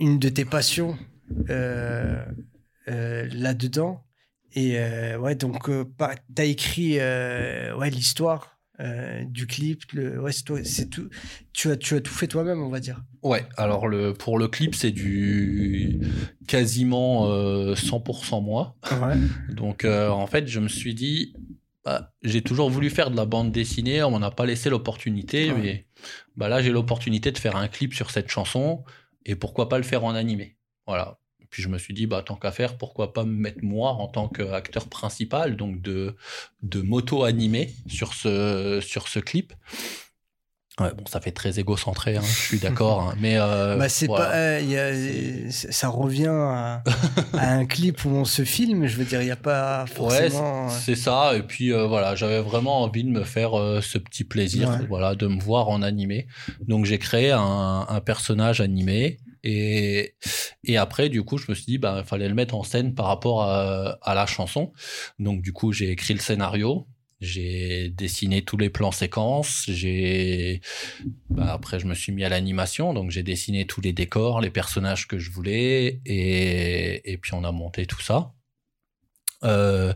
une 0.00 0.18
de 0.18 0.28
tes 0.28 0.44
passions 0.44 0.98
là-dedans. 2.86 4.04
Et 4.54 4.78
ouais, 5.16 5.34
donc, 5.34 5.68
tu 5.68 6.42
as 6.42 6.44
écrit 6.44 6.98
ouais, 6.98 7.90
l'histoire 7.90 8.60
euh, 8.80 9.24
du 9.24 9.46
clip. 9.46 9.82
Le, 9.92 10.20
ouais, 10.20 10.32
c'est 10.32 10.88
tout. 10.88 11.10
Tu 11.52 11.70
as, 11.70 11.76
tu 11.76 11.96
as 11.96 12.00
tout 12.00 12.12
fait 12.12 12.26
toi-même, 12.26 12.62
on 12.62 12.70
va 12.70 12.80
dire. 12.80 13.02
Ouais. 13.22 13.44
Alors 13.56 13.86
le, 13.86 14.14
pour 14.14 14.38
le 14.38 14.48
clip, 14.48 14.74
c'est 14.74 14.90
du 14.90 16.00
quasiment 16.46 17.28
100% 17.74 18.36
euh, 18.36 18.40
moi. 18.40 18.76
Donc 19.50 19.84
euh, 19.84 20.08
en 20.08 20.26
fait, 20.26 20.48
je 20.48 20.60
me 20.60 20.68
suis 20.68 20.94
dit, 20.94 21.34
bah, 21.84 22.14
j'ai 22.22 22.40
toujours 22.40 22.70
voulu 22.70 22.88
faire 22.88 23.10
de 23.10 23.16
la 23.16 23.26
bande 23.26 23.52
dessinée. 23.52 24.02
On 24.02 24.12
m'en 24.12 24.22
a 24.22 24.30
pas 24.30 24.46
laissé 24.46 24.70
l'opportunité, 24.70 25.52
mais 25.52 25.86
bah 26.36 26.48
là 26.48 26.62
j'ai 26.62 26.70
l'opportunité 26.70 27.32
de 27.32 27.38
faire 27.38 27.56
un 27.56 27.68
clip 27.68 27.92
sur 27.92 28.10
cette 28.10 28.30
chanson 28.30 28.82
et 29.26 29.34
pourquoi 29.36 29.68
pas 29.68 29.76
le 29.76 29.84
faire 29.84 30.04
en 30.04 30.14
animé. 30.14 30.56
Voilà. 30.86 31.19
Puis 31.50 31.62
je 31.62 31.68
me 31.68 31.78
suis 31.78 31.94
dit, 31.94 32.06
bah, 32.06 32.22
tant 32.24 32.36
qu'à 32.36 32.52
faire, 32.52 32.78
pourquoi 32.78 33.12
pas 33.12 33.24
me 33.24 33.32
mettre 33.32 33.62
moi 33.62 33.92
en 33.92 34.06
tant 34.06 34.28
qu'acteur 34.28 34.88
principal, 34.88 35.56
donc 35.56 35.82
de, 35.82 36.14
de 36.62 36.80
moto 36.80 37.24
animé 37.24 37.74
sur 37.88 38.14
ce, 38.14 38.80
sur 38.80 39.08
ce 39.08 39.18
clip. 39.18 39.52
Ouais, 40.80 40.94
bon, 40.96 41.04
ça 41.06 41.20
fait 41.20 41.32
très 41.32 41.58
égocentré, 41.58 42.16
hein, 42.16 42.22
je 42.22 42.46
suis 42.46 42.58
d'accord, 42.58 43.02
hein, 43.02 43.14
mais 43.20 43.34
euh, 43.36 43.76
bah, 43.78 43.90
c'est 43.90 44.06
pas, 44.06 44.32
euh, 44.34 45.50
ça 45.50 45.88
revient 45.88 46.28
à, 46.28 46.82
un 47.34 47.66
clip 47.66 48.02
où 48.06 48.10
on 48.10 48.24
se 48.24 48.44
filme. 48.44 48.86
Je 48.86 48.96
veux 48.96 49.04
dire, 49.04 49.20
il 49.20 49.26
n'y 49.26 49.30
a 49.30 49.36
pas 49.36 49.84
forcément. 49.86 50.68
Ouais, 50.68 50.72
c'est 50.72 50.94
ça. 50.94 51.36
Et 51.36 51.42
puis 51.42 51.72
euh, 51.72 51.86
voilà, 51.86 52.14
j'avais 52.14 52.40
vraiment 52.40 52.82
envie 52.82 53.04
de 53.04 53.10
me 53.10 53.24
faire 53.24 53.50
ce 53.82 53.98
petit 53.98 54.24
plaisir, 54.24 54.80
voilà, 54.88 55.14
de 55.14 55.26
me 55.26 55.40
voir 55.40 55.68
en 55.68 55.82
animé. 55.82 56.28
Donc 56.66 56.86
j'ai 56.86 56.98
créé 56.98 57.30
un, 57.30 57.84
un 57.86 58.00
personnage 58.00 58.62
animé 58.62 59.18
et, 59.42 60.14
et 60.64 60.76
après, 60.76 61.08
du 61.08 61.22
coup, 61.22 61.38
je 61.38 61.46
me 61.48 61.54
suis 61.54 61.66
dit, 61.66 61.78
bah, 61.78 62.00
il 62.02 62.06
fallait 62.06 62.28
le 62.28 62.34
mettre 62.34 62.54
en 62.54 62.62
scène 62.62 62.94
par 62.94 63.06
rapport 63.06 63.42
à, 63.42 63.98
à 64.02 64.14
la 64.14 64.26
chanson. 64.26 64.72
Donc, 65.18 65.42
du 65.42 65.52
coup, 65.52 65.72
j'ai 65.72 65.90
écrit 65.90 66.14
le 66.14 66.20
scénario. 66.20 66.86
J'ai 67.20 67.90
dessiné 67.90 68.42
tous 68.42 68.56
les 68.56 68.70
plans 68.70 68.92
séquences. 68.92 69.64
J'ai 69.68 70.62
bah, 71.28 71.52
après 71.52 71.78
je 71.78 71.86
me 71.86 71.94
suis 71.94 72.12
mis 72.12 72.24
à 72.24 72.30
l'animation, 72.30 72.94
donc 72.94 73.10
j'ai 73.10 73.22
dessiné 73.22 73.66
tous 73.66 73.82
les 73.82 73.92
décors, 73.92 74.40
les 74.40 74.50
personnages 74.50 75.06
que 75.06 75.18
je 75.18 75.30
voulais, 75.30 76.00
et, 76.06 77.12
et 77.12 77.18
puis 77.18 77.34
on 77.34 77.44
a 77.44 77.52
monté 77.52 77.84
tout 77.84 78.00
ça. 78.00 78.32
Euh, 79.44 79.92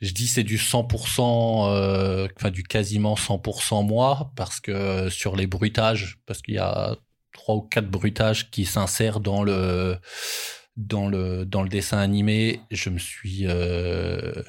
je 0.00 0.12
dis 0.12 0.28
c'est 0.28 0.44
du 0.44 0.56
100%, 0.56 1.68
euh, 1.68 2.28
enfin 2.36 2.50
du 2.50 2.62
quasiment 2.62 3.14
100% 3.14 3.86
moi, 3.86 4.32
parce 4.36 4.60
que 4.60 5.08
sur 5.10 5.36
les 5.36 5.46
bruitages, 5.48 6.18
parce 6.26 6.42
qu'il 6.42 6.54
y 6.54 6.58
a 6.58 6.96
trois 7.42 7.56
ou 7.56 7.62
quatre 7.62 7.90
bruitages 7.90 8.50
qui 8.50 8.64
s'insèrent 8.64 9.18
dans 9.18 9.42
le 9.42 9.98
dans 10.76 11.08
le 11.08 11.44
dans 11.44 11.64
le 11.64 11.68
dessin 11.68 11.98
animé. 11.98 12.60
Je 12.70 12.88
me 12.88 12.98
suis 12.98 13.46
euh, 13.46 14.42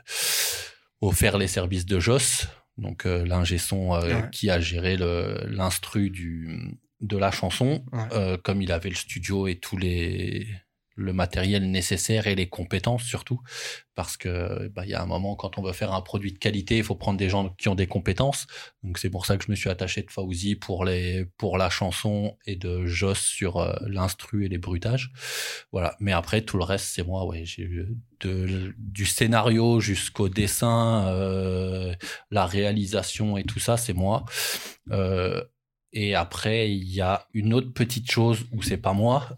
offert 1.01 1.39
les 1.39 1.47
services 1.47 1.87
de 1.87 1.99
Joss, 1.99 2.47
donc 2.77 3.07
euh, 3.07 3.25
l'ingé 3.25 3.57
son 3.57 3.95
euh, 3.95 4.21
qui 4.31 4.51
a 4.51 4.59
géré 4.59 4.95
l'instru 4.97 6.11
du 6.11 6.77
de 7.01 7.17
la 7.17 7.31
chanson, 7.31 7.83
comme 8.43 8.61
il 8.61 8.71
avait 8.71 8.89
le 8.89 8.95
studio 8.95 9.47
et 9.47 9.55
tous 9.55 9.75
les 9.75 10.47
le 10.95 11.13
matériel 11.13 11.69
nécessaire 11.69 12.27
et 12.27 12.35
les 12.35 12.47
compétences 12.47 13.03
surtout 13.03 13.41
parce 13.95 14.17
que 14.17 14.67
bah, 14.69 14.83
il 14.85 14.91
y 14.91 14.93
a 14.93 15.01
un 15.01 15.05
moment 15.05 15.35
quand 15.35 15.57
on 15.57 15.61
veut 15.61 15.73
faire 15.73 15.93
un 15.93 16.01
produit 16.01 16.33
de 16.33 16.37
qualité 16.37 16.77
il 16.77 16.83
faut 16.83 16.95
prendre 16.95 17.17
des 17.17 17.29
gens 17.29 17.49
qui 17.49 17.69
ont 17.69 17.75
des 17.75 17.87
compétences. 17.87 18.47
Donc 18.83 18.97
c'est 18.97 19.09
pour 19.09 19.25
ça 19.25 19.37
que 19.37 19.45
je 19.45 19.51
me 19.51 19.55
suis 19.55 19.69
attaché 19.69 20.01
de 20.01 20.11
Fauzi 20.11 20.55
pour 20.55 20.85
les 20.85 21.25
pour 21.37 21.57
la 21.57 21.69
chanson 21.69 22.37
et 22.45 22.55
de 22.55 22.85
Joss 22.85 23.19
sur 23.19 23.57
euh, 23.57 23.75
l'instru 23.87 24.45
et 24.45 24.49
les 24.49 24.57
bruitages. 24.57 25.11
Voilà. 25.71 25.95
Mais 25.99 26.11
après 26.11 26.41
tout 26.41 26.57
le 26.57 26.63
reste 26.63 26.85
c'est 26.85 27.05
moi 27.05 27.25
ouais 27.25 27.45
j'ai 27.45 27.63
eu 27.63 27.87
du 28.77 29.05
scénario 29.05 29.79
jusqu'au 29.79 30.29
dessin 30.29 31.07
euh, 31.07 31.93
la 32.31 32.45
réalisation 32.45 33.37
et 33.37 33.43
tout 33.43 33.59
ça 33.59 33.77
c'est 33.77 33.93
moi. 33.93 34.25
Euh, 34.91 35.43
et 35.95 36.15
après, 36.15 36.71
il 36.71 36.91
y 36.91 37.01
a 37.01 37.27
une 37.35 37.53
autre 37.53 37.71
petite 37.71 38.09
chose 38.09 38.45
où 38.51 38.63
c'est 38.63 38.77
pas 38.77 38.93
moi, 38.93 39.29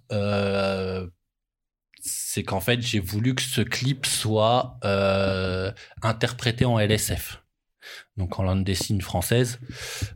c'est 2.06 2.44
qu'en 2.44 2.60
fait, 2.60 2.82
j'ai 2.82 3.00
voulu 3.00 3.34
que 3.34 3.42
ce 3.42 3.62
clip 3.62 4.06
soit 4.06 4.78
euh, 4.86 5.72
interprété 6.04 6.64
en 6.64 6.80
LSF, 6.80 7.44
donc 8.16 8.40
en 8.40 8.44
langue 8.44 8.64
des 8.64 8.76
signes 8.76 9.02
française. 9.02 9.60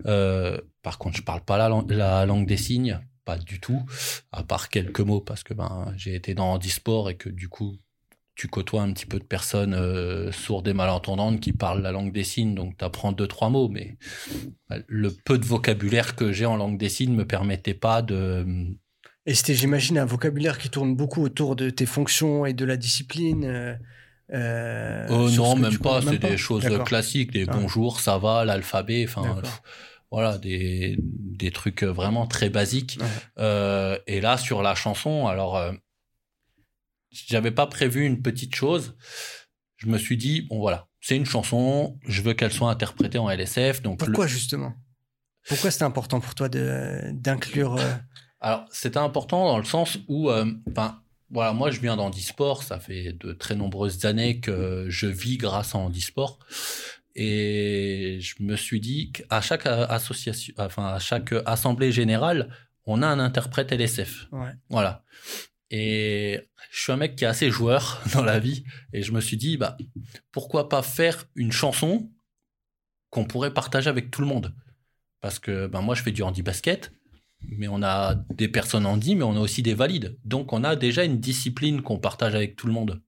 Euh, 0.06 0.62
par 0.84 1.00
contre, 1.00 1.18
je 1.18 1.24
parle 1.24 1.42
pas 1.42 1.58
la, 1.58 2.26
langue 2.26 2.46
des 2.46 2.58
signes, 2.58 3.00
pas 3.26 3.38
du 3.38 3.60
tout, 3.60 3.84
à 4.32 4.44
part 4.44 4.70
quelques 4.70 5.00
mots, 5.00 5.22
parce 5.22 5.44
que 5.44 5.56
ben 5.56 5.92
j'ai 5.98 6.14
été 6.14 6.36
dans 6.36 6.52
handisport 6.52 7.10
et 7.10 7.18
que 7.18 7.30
du 7.30 7.50
coup, 7.50 7.78
tu 8.36 8.48
côtoies 8.48 8.84
un 8.84 8.94
petit 8.94 9.08
peu 9.08 9.18
de 9.18 9.26
personnes 9.26 9.74
euh, 9.74 10.32
sourdes 10.32 10.68
et 10.68 10.74
malentendantes 10.74 11.42
qui 11.42 11.54
parlent 11.54 11.82
la 11.82 11.92
langue 11.92 12.14
des 12.14 12.24
signes, 12.24 12.54
donc 12.54 12.78
tu 12.78 12.86
apprends 12.86 13.12
deux, 13.12 13.28
trois 13.28 13.50
mots, 13.50 13.68
mais 13.68 13.98
le 14.88 15.10
peu 15.10 15.40
de 15.40 15.46
vocabulaire 15.46 16.16
que 16.16 16.32
j'ai 16.32 16.46
en 16.46 16.56
langue 16.56 16.78
des 16.78 16.90
signes 16.90 17.16
me 17.16 17.26
permettait 17.26 17.74
pas 17.74 18.04
de 18.04 18.78
et 19.26 19.36
c'était, 19.36 19.54
j'imagine, 19.54 19.98
un 19.98 20.06
vocabulaire 20.06 20.58
qui 20.58 20.70
tourne 20.70 20.96
beaucoup 20.96 21.22
autour 21.22 21.56
de 21.56 21.70
tes 21.70 21.86
fonctions 21.86 22.46
et 22.46 22.54
de 22.54 22.66
la 22.66 22.78
discipline. 22.78 23.46
Euh, 23.46 23.76
euh 24.34 25.08
oh, 25.10 25.30
non, 25.32 25.56
même 25.56 25.78
pas. 25.78 26.02
C'est 26.02 26.18
des 26.18 26.38
choses 26.38 26.66
classiques, 26.86 27.32
des 27.32 27.46
ah. 27.48 27.54
bonjours, 27.54 28.00
ça 28.00 28.18
va, 28.18 28.46
l'alphabet, 28.46 29.06
enfin, 29.08 29.42
voilà, 30.12 30.38
des, 30.38 30.98
des 31.00 31.52
trucs 31.52 31.84
vraiment 31.84 32.28
très 32.28 32.50
basiques. 32.50 33.00
Euh, 33.38 33.98
et 34.08 34.22
là, 34.22 34.38
sur 34.38 34.62
la 34.62 34.74
chanson, 34.74 35.28
alors, 35.28 35.74
j'avais 37.12 37.52
pas 37.52 37.68
prévu 37.68 38.06
une 38.06 38.22
petite 38.22 38.56
chose. 38.56 38.96
Je 39.78 39.88
me 39.88 39.98
suis 39.98 40.18
dit, 40.18 40.42
bon, 40.44 40.60
voilà, 40.60 40.88
c'est 41.02 41.16
une 41.16 41.26
chanson, 41.26 42.00
je 42.08 42.22
veux 42.22 42.34
qu'elle 42.34 42.52
soit 42.52 42.70
interprétée 42.70 43.18
en 43.18 43.30
LSF. 43.30 43.82
Donc 43.82 44.00
Pourquoi, 44.00 44.28
justement? 44.28 44.74
Pourquoi 45.48 45.72
c'était 45.72 45.86
important 45.86 46.20
pour 46.20 46.36
toi 46.36 46.50
d'inclure 46.50 47.78
alors, 48.42 48.66
c'était 48.72 48.98
important 48.98 49.46
dans 49.46 49.58
le 49.58 49.66
sens 49.66 49.98
où, 50.08 50.30
euh, 50.30 50.46
enfin, 50.70 51.02
voilà, 51.30 51.54
moi 51.54 51.72
je 51.72 51.80
viens 51.80 51.98
d'handisport, 51.98 52.64
ça 52.64 52.80
fait 52.80 53.14
de 53.14 53.34
très 53.34 53.56
nombreuses 53.56 54.06
années 54.06 54.40
que 54.40 54.86
je 54.90 55.08
vis 55.08 55.38
grâce 55.38 55.76
à 55.76 55.78
handisport. 55.78 56.40
Et 57.16 58.20
je 58.22 58.42
me 58.42 58.56
suis 58.56 58.80
dit 58.80 59.12
qu'à 59.12 59.42
chaque 59.42 59.66
association, 59.66 60.54
enfin, 60.58 60.88
à 60.88 61.00
chaque 61.00 61.34
assemblée 61.46 61.92
générale, 61.92 62.50
on 62.86 63.02
a 63.02 63.08
un 63.08 63.20
interprète 63.20 63.72
LSF. 63.72 64.28
Ouais. 64.32 64.52
Voilà. 64.70 65.04
Et 65.70 66.50
je 66.72 66.82
suis 66.82 66.92
un 66.92 66.98
mec 66.98 67.16
qui 67.16 67.26
est 67.26 67.28
assez 67.28 67.52
joueur 67.52 68.02
dans 68.14 68.24
la 68.24 68.40
vie. 68.40 68.64
Et 68.94 69.04
je 69.04 69.12
me 69.12 69.20
suis 69.22 69.38
dit, 69.38 69.58
bah, 69.58 69.78
pourquoi 70.32 70.70
pas 70.70 70.82
faire 70.82 71.26
une 71.36 71.52
chanson 71.52 72.10
qu'on 73.10 73.26
pourrait 73.26 73.54
partager 73.54 73.90
avec 73.90 74.12
tout 74.12 74.22
le 74.22 74.28
monde? 74.28 74.56
Parce 75.20 75.40
que 75.40 75.68
ben, 75.68 75.82
moi, 75.82 75.94
je 75.94 76.04
fais 76.04 76.12
du 76.12 76.24
handi 76.24 76.42
basket 76.42 76.92
mais 77.42 77.68
on 77.68 77.82
a 77.84 78.16
des 78.34 78.48
personnes 78.48 79.00
dit, 79.00 79.16
mais 79.16 79.24
on 79.24 79.36
a 79.36 79.40
aussi 79.40 79.62
des 79.62 79.74
valides. 79.74 80.18
Donc 80.26 80.54
on 80.54 80.64
a 80.64 80.76
déjà 80.76 81.04
une 81.04 81.20
discipline 81.20 81.82
qu'on 81.82 82.00
partage 82.00 82.36
avec 82.36 82.56
tout 82.56 82.68
le 82.68 82.74
monde. 82.74 83.02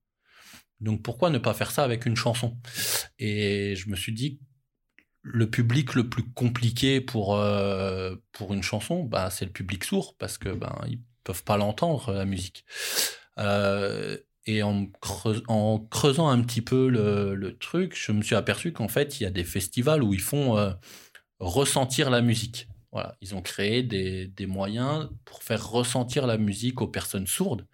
Donc 0.80 1.04
pourquoi 1.04 1.30
ne 1.30 1.38
pas 1.38 1.54
faire 1.54 1.72
ça 1.72 1.84
avec 1.84 2.06
une 2.06 2.16
chanson? 2.16 2.58
Et 3.20 3.76
je 3.76 3.90
me 3.90 3.96
suis 3.96 4.14
dit, 4.14 4.40
le 5.22 5.50
public 5.50 5.94
le 5.94 6.10
plus 6.10 6.24
compliqué 6.24 7.02
pour, 7.02 7.38
euh, 7.38 8.16
une 8.50 8.64
chanson, 8.64 9.04
bah, 9.04 9.30
c'est 9.30 9.46
le 9.46 9.52
public 9.52 9.84
sourd, 9.84 10.16
parce 10.18 10.38
que 10.38 10.50
ben 10.50 10.76
ils 10.88 11.00
peuvent 11.24 11.44
pas 11.44 11.58
l'entendre, 11.58 12.14
la 12.14 12.26
musique. 12.26 12.66
Euh, 13.38 14.18
et 14.48 14.64
en, 14.64 14.88
en, 15.48 15.80
creusant 15.80 16.28
un 16.30 16.42
petit 16.42 16.62
peu 16.62 16.90
le, 16.90 17.58
truc, 17.60 17.96
je 17.96 18.12
me 18.12 18.24
suis 18.24 18.36
aperçu 18.36 18.74
qu'en 18.74 18.88
fait, 18.88 19.20
il 19.20 19.24
y 19.24 19.26
a 19.28 19.30
des 19.30 19.44
festivals 19.44 20.04
où 20.04 20.14
ils 20.14 20.22
font 20.22 20.58
euh, 20.58 20.72
ressentir 21.40 22.10
la 22.10 22.22
musique. 22.22 22.68
Ils 23.22 23.36
ont 23.36 23.42
créé 23.42 23.84
des, 23.84 24.46
moyens 24.46 25.10
pour 25.26 25.44
faire 25.44 25.70
ressentir 25.70 26.28
la 26.28 26.38
musique 26.38 26.82
aux 26.82 26.88
personnes 26.88 27.28
sourdes. 27.28 27.66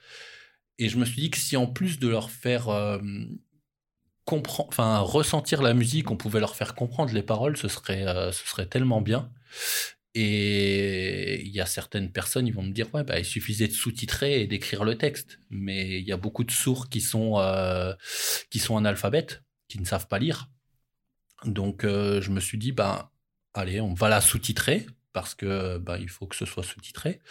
Et 0.77 0.89
je 0.89 0.97
me 0.97 1.05
suis 1.05 1.21
dit 1.21 1.31
que 1.31 1.37
si 1.37 1.57
en 1.57 1.65
plus 1.65 1.97
de 1.99 2.07
leur 2.07 2.29
faire 2.29 2.69
euh, 2.69 2.99
ressentir 4.27 5.61
la 5.63 5.73
musique, 5.73 6.11
on 6.11 6.17
pouvait 6.17 6.39
leur 6.39 6.55
faire 6.55 6.75
comprendre 6.75 7.13
les 7.13 7.23
paroles, 7.23 7.57
ce 7.57 7.67
serait, 7.67 8.07
euh, 8.07 8.31
ce 8.31 8.47
serait 8.47 8.67
tellement 8.67 9.01
bien. 9.01 9.31
Et 10.13 11.41
il 11.43 11.51
y 11.51 11.61
a 11.61 11.65
certaines 11.65 12.11
personnes, 12.11 12.47
ils 12.47 12.53
vont 12.53 12.63
me 12.63 12.71
dire, 12.71 12.93
ouais, 12.93 13.03
bah, 13.03 13.17
il 13.19 13.25
suffisait 13.25 13.67
de 13.67 13.73
sous-titrer 13.73 14.41
et 14.41 14.47
d'écrire 14.47 14.83
le 14.83 14.97
texte. 14.97 15.39
Mais 15.49 15.99
il 15.99 16.07
y 16.07 16.11
a 16.11 16.17
beaucoup 16.17 16.43
de 16.43 16.51
sourds 16.51 16.89
qui 16.89 17.01
sont, 17.01 17.39
euh, 17.39 17.93
qui 18.51 18.59
sont 18.59 18.77
analphabètes, 18.77 19.43
qui 19.67 19.79
ne 19.79 19.85
savent 19.85 20.07
pas 20.07 20.19
lire. 20.19 20.49
Donc, 21.45 21.83
je 21.83 22.29
me 22.29 22.39
suis 22.39 22.57
dit, 22.57 22.71
bah, 22.71 23.11
allez, 23.53 23.79
on 23.79 23.93
va 23.93 24.09
la 24.09 24.21
sous-titrer 24.21 24.87
parce 25.17 25.33
que 25.33 25.79
bah, 25.79 25.97
il 25.97 26.09
faut 26.09 26.27
que 26.27 26.35
ce 26.35 26.45
soit 26.45 26.61
sous-titré. 26.61 27.21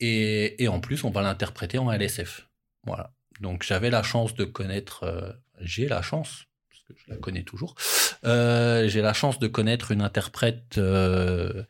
Et, 0.00 0.64
et, 0.64 0.66
en 0.66 0.80
plus, 0.80 1.04
on 1.04 1.10
va 1.10 1.22
l'interpréter 1.22 1.78
en 1.78 1.92
LSF. 1.92 2.48
Voilà. 2.82 3.14
Donc 3.40 3.62
j'avais 3.62 3.88
la 3.88 4.02
chance 4.02 4.34
de 4.34 4.44
connaître, 4.44 5.04
euh, 5.04 5.30
j'ai 5.60 5.86
la 5.86 6.02
chance, 6.02 6.46
parce 6.68 6.82
que 6.82 6.94
je 6.96 7.12
la 7.12 7.16
connais 7.16 7.44
toujours, 7.44 7.76
euh, 8.24 8.88
j'ai 8.88 9.00
la 9.00 9.12
chance 9.12 9.38
de 9.38 9.46
connaître 9.46 9.92
une 9.92 10.02
interprète 10.02 10.76
euh, 10.76 11.62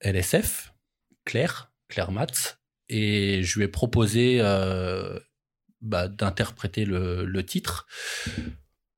LSF, 0.00 0.72
Claire, 1.24 1.72
Claire 1.88 2.12
Matz, 2.12 2.60
et 2.88 3.42
je 3.42 3.58
lui 3.58 3.64
ai 3.64 3.68
proposé 3.68 4.38
bah, 5.80 6.06
d'interpréter 6.06 6.84
le, 6.84 7.42
titre. 7.42 7.88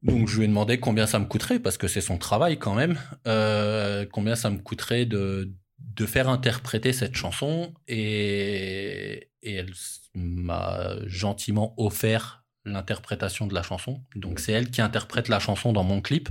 Donc 0.02 0.28
je 0.28 0.36
lui 0.38 0.44
ai 0.44 0.48
demandé 0.48 0.78
combien 0.78 1.06
ça 1.06 1.18
me 1.18 1.26
coûterait, 1.26 1.58
parce 1.58 1.76
que 1.76 1.88
c'est 1.88 2.00
son 2.00 2.18
travail 2.18 2.58
quand 2.58 2.74
même, 2.74 2.98
combien 4.12 4.36
ça 4.36 4.50
me 4.50 4.58
coûterait 4.58 5.06
de, 5.06 5.52
de 5.78 6.06
faire 6.06 6.28
interpréter 6.28 6.92
cette 6.92 7.16
chanson, 7.16 7.74
et, 7.88 9.30
elle 9.42 9.72
m'a 10.14 10.96
gentiment 11.06 11.74
offert 11.76 12.44
l'interprétation 12.64 13.46
de 13.46 13.54
la 13.54 13.62
chanson. 13.62 14.02
Donc 14.14 14.40
c'est 14.40 14.52
elle 14.52 14.70
qui 14.70 14.80
interprète 14.80 15.28
la 15.28 15.38
chanson 15.38 15.72
dans 15.72 15.84
mon 15.84 16.00
clip, 16.00 16.28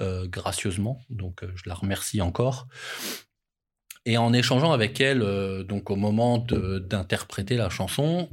euh, 0.00 0.26
gracieusement. 0.28 1.00
Donc 1.08 1.42
euh, 1.42 1.52
je 1.54 1.62
la 1.66 1.74
remercie 1.74 2.20
encore. 2.20 2.68
Et 4.04 4.18
en 4.18 4.32
échangeant 4.32 4.72
avec 4.72 5.00
elle, 5.00 5.22
euh, 5.22 5.62
donc 5.62 5.90
au 5.90 5.96
moment 5.96 6.38
d'interpréter 6.38 7.56
la 7.56 7.70
chanson, 7.70 8.28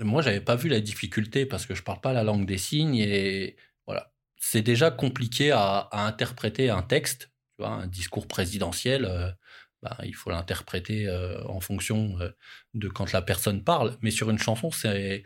moi 0.00 0.22
j'avais 0.22 0.40
pas 0.40 0.56
vu 0.56 0.68
la 0.68 0.80
difficulté 0.80 1.46
parce 1.46 1.66
que 1.66 1.74
je 1.74 1.82
parle 1.82 2.00
pas 2.00 2.12
la 2.12 2.22
langue 2.22 2.46
des 2.46 2.58
signes 2.58 2.96
et 2.96 3.56
voilà, 3.86 4.12
c'est 4.36 4.62
déjà 4.62 4.90
compliqué 4.90 5.50
à, 5.50 5.88
interpréter 5.92 6.70
un 6.70 6.82
texte, 6.82 7.30
tu 7.56 7.64
vois, 7.64 7.70
un 7.70 7.86
discours 7.86 8.26
présidentiel 8.26 9.36
bah, 9.82 9.96
il 10.04 10.14
faut 10.14 10.30
l'interpréter 10.30 11.06
euh, 11.06 11.40
en 11.46 11.60
fonction 11.60 12.18
euh, 12.20 12.30
de 12.74 12.88
quand 12.88 13.12
la 13.12 13.22
personne 13.22 13.62
parle. 13.62 13.96
Mais 14.02 14.10
sur 14.10 14.28
une 14.30 14.38
chanson, 14.38 14.70
c'est 14.72 15.24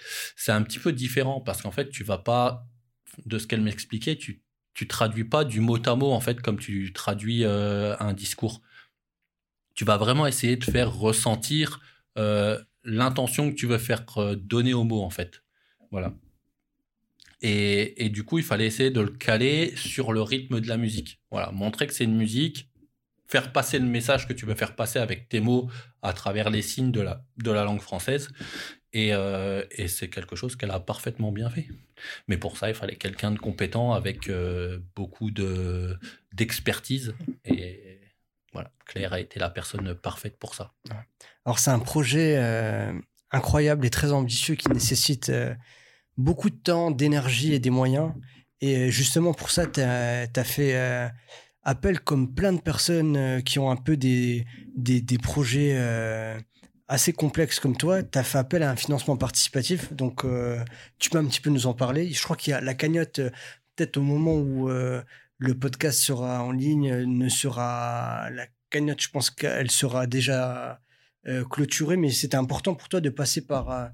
un 0.49 0.62
petit 0.62 0.79
peu 0.79 0.93
différent 0.93 1.41
parce 1.41 1.62
qu'en 1.62 1.70
fait, 1.70 1.89
tu 1.89 2.05
vas 2.05 2.18
pas, 2.18 2.66
de 3.27 3.39
ce 3.39 3.47
qu'elle 3.47 3.62
m'expliquait, 3.62 4.16
tu 4.16 4.43
tu 4.75 4.89
traduis 4.89 5.25
pas 5.25 5.45
du 5.45 5.61
mot 5.61 5.79
à 5.87 5.97
mot 5.97 6.12
en 6.12 6.20
fait 6.20 6.41
comme 6.41 6.59
tu 6.59 6.95
traduis 6.95 7.45
euh, 7.45 7.95
un 8.01 8.14
discours. 8.14 8.62
Tu 9.75 9.85
vas 9.85 9.99
vraiment 9.99 10.27
essayer 10.27 10.57
de 10.57 10.64
faire 10.64 10.95
ressentir 10.95 11.81
l'intention 12.85 13.51
que 13.51 13.57
tu 13.57 13.66
veux 13.66 13.78
faire 13.78 14.05
donner 14.37 14.74
au 14.74 14.85
mot 14.85 15.03
en 15.03 15.11
fait. 15.11 15.43
Voilà. 15.91 16.14
Et, 17.45 18.05
et, 18.05 18.09
du 18.09 18.22
coup, 18.22 18.39
il 18.39 18.45
fallait 18.45 18.66
essayer 18.66 18.91
de 18.93 19.01
le 19.01 19.11
caler 19.11 19.72
sur 19.74 20.12
le 20.12 20.22
rythme 20.22 20.61
de 20.61 20.68
la 20.68 20.76
musique. 20.76 21.20
Voilà, 21.33 21.51
montrer 21.51 21.89
que 21.89 21.93
c'est 21.93 22.05
une 22.05 22.16
musique 22.16 22.72
faire 23.33 23.51
passer 23.51 23.78
le 23.78 23.87
message 23.87 24.28
que 24.28 24.35
tu 24.35 24.45
veux 24.45 24.55
faire 24.55 24.76
passer 24.76 24.99
avec 24.99 25.30
tes 25.30 25.41
mots 25.41 25.70
à 26.03 26.12
travers 26.12 26.51
les 26.51 26.61
signes 26.61 26.93
de 26.93 27.01
la, 27.01 27.24
de 27.39 27.51
la 27.51 27.64
langue 27.64 27.80
française. 27.80 28.28
Et, 28.93 29.14
euh, 29.14 29.64
et 29.70 29.89
c'est 29.89 30.11
quelque 30.11 30.37
chose 30.37 30.55
qu'elle 30.55 30.70
a 30.70 30.80
parfaitement 30.80 31.33
bien 31.33 31.49
fait. 31.49 31.66
Mais 32.28 32.37
pour 32.37 32.59
ça, 32.59 32.68
il 32.68 32.74
fallait 32.74 32.97
quelqu'un 32.97 33.30
de 33.30 33.39
compétent 33.39 33.95
avec 33.95 34.28
euh, 34.28 34.80
beaucoup 34.95 35.30
de, 35.30 35.99
d'expertise. 36.35 37.14
Et 37.47 38.01
voilà, 38.53 38.70
Claire 38.86 39.12
a 39.12 39.20
été 39.20 39.38
la 39.38 39.50
personne 39.50 39.94
parfaite 39.94 40.36
pour 40.38 40.55
ça. 40.55 40.72
Alors, 41.44 41.59
c'est 41.59 41.70
un 41.70 41.78
projet 41.78 42.36
euh, 42.36 42.92
incroyable 43.30 43.86
et 43.86 43.90
très 43.90 44.12
ambitieux 44.12 44.55
qui 44.55 44.68
nécessite 44.68 45.32
beaucoup 46.16 46.50
de 46.50 46.57
temps, 46.57 46.90
d'énergie 46.90 47.55
et 47.55 47.59
des 47.59 47.70
moyens. 47.70 48.12
Et 48.61 48.90
justement, 48.90 49.34
pour 49.34 49.50
ça, 49.50 49.66
tu 49.66 49.80
as, 49.80 50.44
fait 50.44 51.11
appelle 51.64 52.00
comme 52.00 52.32
plein 52.34 52.53
de 52.53 52.61
personnes 52.61 53.16
euh, 53.16 53.40
qui 53.40 53.59
ont 53.59 53.70
un 53.70 53.76
peu 53.76 53.96
des, 53.96 54.44
des, 54.76 55.18
projets 55.18 55.72
euh, 55.74 56.38
assez 56.88 57.12
complexes 57.12 57.61
comme 57.61 57.76
toi, 57.76 58.03
tu 58.03 58.18
as 58.18 58.24
fait 58.24 58.38
appel 58.38 58.62
à 58.62 58.70
un 58.70 58.76
financement 58.76 59.16
participatif. 59.16 59.92
Donc, 59.92 60.24
euh, 60.24 60.62
tu 60.98 61.11
peux 61.11 61.18
un 61.18 61.26
petit 61.26 61.40
peu 61.40 61.50
nous 61.50 61.66
en 61.66 61.74
parler. 61.74 62.11
Je 62.11 62.22
crois 62.22 62.36
qu'il 62.36 62.50
y 62.50 62.55
a 62.55 62.61
la 62.61 62.74
cagnotte, 62.74 63.20
peut-être 63.76 63.96
au 63.96 64.03
moment 64.03 64.34
où 64.34 64.70
le 65.43 65.59
podcast 65.59 66.01
sera 66.01 66.43
en 66.43 66.53
ligne, 66.53 67.05
ne 67.05 67.28
sera. 67.28 68.30
La 68.30 68.47
cagnotte, 68.70 69.03
je 69.03 69.11
pense 69.11 69.30
qu'elle 69.30 69.70
sera 69.70 70.07
déjà 70.07 70.80
clôturée, 71.51 71.97
mais 71.97 72.11
c'était 72.11 72.36
important 72.36 72.74
pour 72.74 72.88
toi 72.88 73.01
de 73.01 73.11
passer 73.11 73.47
par 73.47 73.70
un, 73.70 73.93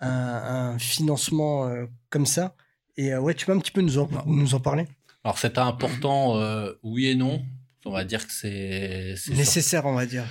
un, 0.00 0.78
financement 0.78 1.68
comme 2.10 2.26
ça. 2.26 2.54
Et 2.96 3.14
ouais, 3.16 3.34
tu 3.34 3.46
peux 3.46 3.52
un 3.52 3.58
petit 3.58 3.70
peu 3.70 3.80
nous 3.80 3.98
en, 3.98 4.08
nous 4.26 4.54
en 4.54 4.60
parler? 4.60 4.86
Alors 5.24 5.38
c'était 5.38 5.58
important, 5.58 6.36
euh, 6.36 6.72
oui 6.82 7.08
et 7.08 7.14
non. 7.14 7.42
On 7.84 7.90
va 7.90 8.04
dire 8.04 8.26
que 8.26 8.32
c'est 8.32 9.14
nécessaire, 9.28 9.86
on 9.86 9.94
va 9.94 10.06
dire. 10.06 10.24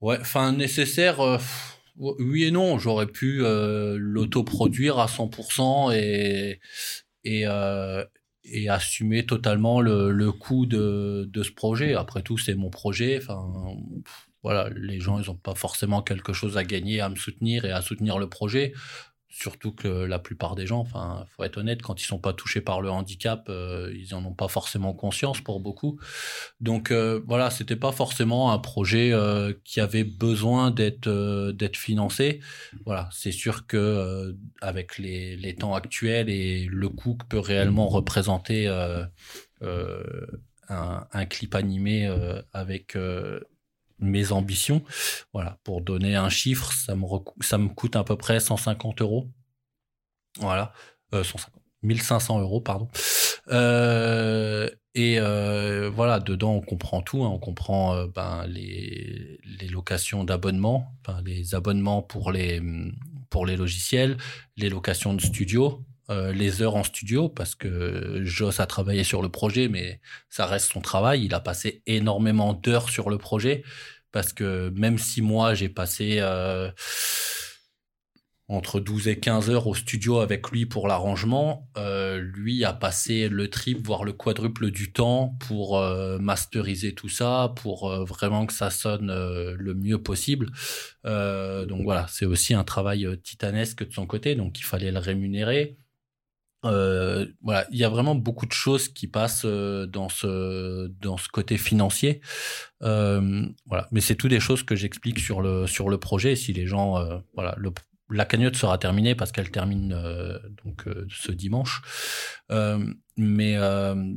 Ouais, 0.00 0.18
enfin 0.20 0.52
nécessaire. 0.52 1.20
Euh, 1.20 1.38
oui 1.96 2.44
et 2.44 2.50
non, 2.50 2.78
j'aurais 2.78 3.06
pu 3.06 3.44
euh, 3.44 3.96
l'autoproduire 3.98 4.98
à 4.98 5.06
100% 5.06 5.94
et 5.94 6.60
et, 7.24 7.44
et 8.44 8.68
assumer 8.68 9.24
totalement 9.24 9.80
le, 9.80 10.10
le 10.10 10.32
coût 10.32 10.66
de, 10.66 11.28
de, 11.30 11.42
ce 11.42 11.52
projet. 11.52 11.94
Après 11.94 12.22
tout, 12.22 12.38
c'est 12.38 12.54
mon 12.54 12.70
projet. 12.70 13.18
Enfin, 13.18 13.76
voilà, 14.42 14.68
les 14.70 15.00
gens, 15.00 15.20
ils 15.20 15.26
n'ont 15.26 15.36
pas 15.36 15.54
forcément 15.54 16.02
quelque 16.02 16.32
chose 16.32 16.56
à 16.56 16.64
gagner 16.64 17.00
à 17.00 17.08
me 17.08 17.16
soutenir 17.16 17.64
et 17.64 17.70
à 17.70 17.80
soutenir 17.80 18.18
le 18.18 18.28
projet. 18.28 18.72
Surtout 19.34 19.72
que 19.72 19.88
la 19.88 20.18
plupart 20.18 20.54
des 20.56 20.66
gens, 20.66 20.80
enfin, 20.80 21.24
faut 21.30 21.42
être 21.42 21.56
honnête, 21.56 21.80
quand 21.80 21.98
ils 22.02 22.04
sont 22.04 22.18
pas 22.18 22.34
touchés 22.34 22.60
par 22.60 22.82
le 22.82 22.90
handicap, 22.90 23.46
euh, 23.48 23.90
ils 23.96 24.14
en 24.14 24.22
ont 24.26 24.34
pas 24.34 24.46
forcément 24.46 24.92
conscience 24.92 25.40
pour 25.40 25.58
beaucoup. 25.58 25.98
Donc 26.60 26.90
euh, 26.90 27.22
voilà, 27.26 27.48
c'était 27.48 27.76
pas 27.76 27.92
forcément 27.92 28.52
un 28.52 28.58
projet 28.58 29.10
euh, 29.10 29.54
qui 29.64 29.80
avait 29.80 30.04
besoin 30.04 30.70
d'être 30.70 31.08
d'être 31.52 31.78
financé. 31.78 32.40
Voilà, 32.84 33.08
c'est 33.10 33.32
sûr 33.32 33.66
que 33.66 34.36
avec 34.60 34.98
les, 34.98 35.56
temps 35.58 35.74
actuels 35.74 36.28
et 36.28 36.66
le 36.70 36.90
coût 36.90 37.14
que 37.14 37.24
peut 37.24 37.38
réellement 37.38 37.88
représenter 37.88 38.68
un, 40.68 41.24
clip 41.26 41.54
animé 41.54 42.06
avec 42.52 42.98
mes 44.02 44.32
ambitions. 44.32 44.82
Voilà, 45.32 45.58
pour 45.64 45.80
donner 45.80 46.16
un 46.16 46.28
chiffre, 46.28 46.72
ça 46.72 46.94
me, 46.94 47.06
ça 47.40 47.58
me 47.58 47.68
coûte 47.68 47.96
à 47.96 48.04
peu 48.04 48.16
près 48.16 48.40
150 48.40 49.00
euros. 49.02 49.28
Voilà, 50.38 50.72
1500 51.82 52.38
euh, 52.38 52.42
euros, 52.42 52.60
pardon. 52.60 52.88
Euh, 53.50 54.68
et 54.94 55.18
euh, 55.18 55.90
voilà, 55.90 56.20
dedans, 56.20 56.54
on 56.54 56.60
comprend 56.60 57.02
tout. 57.02 57.24
Hein. 57.24 57.28
on 57.28 57.38
comprend 57.38 58.06
ben, 58.06 58.46
les, 58.46 59.38
les, 59.60 59.68
locations 59.68 60.24
d'abonnements, 60.24 60.92
les 61.24 61.54
abonnements 61.54 62.02
pour 62.02 62.30
les, 62.30 62.62
pour 63.30 63.46
les 63.46 63.56
logiciels, 63.56 64.16
les 64.56 64.68
locations 64.68 65.14
de 65.14 65.20
studio, 65.20 65.84
les 66.10 66.60
heures 66.60 66.76
en 66.76 66.84
studio, 66.84 67.30
parce 67.30 67.54
que 67.54 68.20
Joss 68.22 68.60
a 68.60 68.66
travaillé 68.66 69.02
sur 69.02 69.22
le 69.22 69.30
projet, 69.30 69.68
mais 69.68 69.98
ça 70.28 70.44
reste 70.44 70.70
son 70.70 70.82
travail. 70.82 71.24
Il 71.24 71.32
a 71.32 71.40
passé 71.40 71.82
énormément 71.86 72.52
d'heures 72.52 72.90
sur 72.90 73.08
le 73.08 73.16
projet 73.16 73.62
parce 74.12 74.32
que 74.32 74.70
même 74.76 74.98
si 74.98 75.22
moi 75.22 75.54
j'ai 75.54 75.68
passé 75.68 76.18
euh, 76.20 76.70
entre 78.48 78.80
12 78.80 79.08
et 79.08 79.18
15 79.18 79.50
heures 79.50 79.66
au 79.66 79.74
studio 79.74 80.18
avec 80.18 80.50
lui 80.50 80.66
pour 80.66 80.86
l'arrangement, 80.86 81.68
euh, 81.78 82.18
lui 82.18 82.64
a 82.64 82.74
passé 82.74 83.28
le 83.28 83.48
triple, 83.48 83.80
voire 83.82 84.04
le 84.04 84.12
quadruple 84.12 84.70
du 84.70 84.92
temps 84.92 85.36
pour 85.40 85.78
euh, 85.78 86.18
masteriser 86.18 86.94
tout 86.94 87.08
ça, 87.08 87.54
pour 87.56 87.90
vraiment 88.04 88.44
que 88.44 88.52
ça 88.52 88.68
sonne 88.68 89.08
le 89.08 89.74
mieux 89.74 90.02
possible. 90.02 90.50
donc 91.04 91.82
voilà, 91.82 92.06
c'est 92.10 92.26
aussi 92.26 92.52
un 92.52 92.64
travail 92.64 93.08
titanesque 93.22 93.88
de 93.88 93.92
son 93.92 94.06
côté, 94.06 94.34
donc 94.34 94.58
il 94.60 94.64
fallait 94.64 94.92
le 94.92 94.98
rémunérer. 94.98 95.78
Euh, 96.64 97.26
voilà, 97.42 97.66
il 97.70 97.78
y 97.78 97.84
a 97.84 97.88
vraiment 97.88 98.14
beaucoup 98.14 98.46
de 98.46 98.52
choses 98.52 98.88
qui 98.88 99.08
passent 99.08 99.44
euh, 99.44 99.86
dans 99.86 100.08
ce 100.08 100.86
dans 101.00 101.16
ce 101.16 101.28
côté 101.28 101.58
financier. 101.58 102.20
Euh, 102.82 103.46
voilà, 103.66 103.88
mais 103.90 104.00
c'est 104.00 104.14
tout 104.14 104.28
des 104.28 104.40
choses 104.40 104.62
que 104.62 104.76
j'explique 104.76 105.18
sur 105.18 105.40
le 105.40 105.66
sur 105.66 105.88
le 105.88 105.98
projet. 105.98 106.36
Si 106.36 106.52
les 106.52 106.66
gens, 106.66 106.98
euh, 106.98 107.18
voilà, 107.34 107.54
le, 107.58 107.72
la 108.10 108.24
cagnotte 108.24 108.56
sera 108.56 108.78
terminée 108.78 109.14
parce 109.14 109.32
qu'elle 109.32 109.50
termine 109.50 109.92
euh, 109.92 110.38
donc 110.64 110.84
ce 111.08 111.32
dimanche. 111.32 111.82
mais 113.16 113.56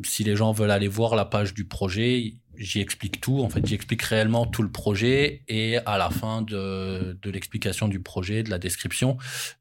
si 0.04 0.24
les 0.24 0.36
gens 0.36 0.52
veulent 0.52 0.72
aller 0.72 0.88
voir 0.88 1.16
la 1.16 1.26
page 1.26 1.54
du 1.54 1.68
projet, 1.68 2.36
j'y 2.58 2.80
explique 2.80 3.22
tout. 3.22 3.40
En 3.40 3.50
fait, 3.50 3.66
j'y 3.66 3.76
explique 3.76 4.02
réellement 4.02 4.46
tout 4.46 4.62
le 4.64 4.72
projet 4.72 5.44
et 5.48 5.78
à 5.86 5.98
la 5.98 6.10
fin 6.10 6.42
de, 6.42 7.18
de 7.22 7.30
l'explication 7.30 7.88
du 7.88 8.02
projet, 8.02 8.44
de 8.44 8.50
la 8.50 8.60
description, 8.60 9.18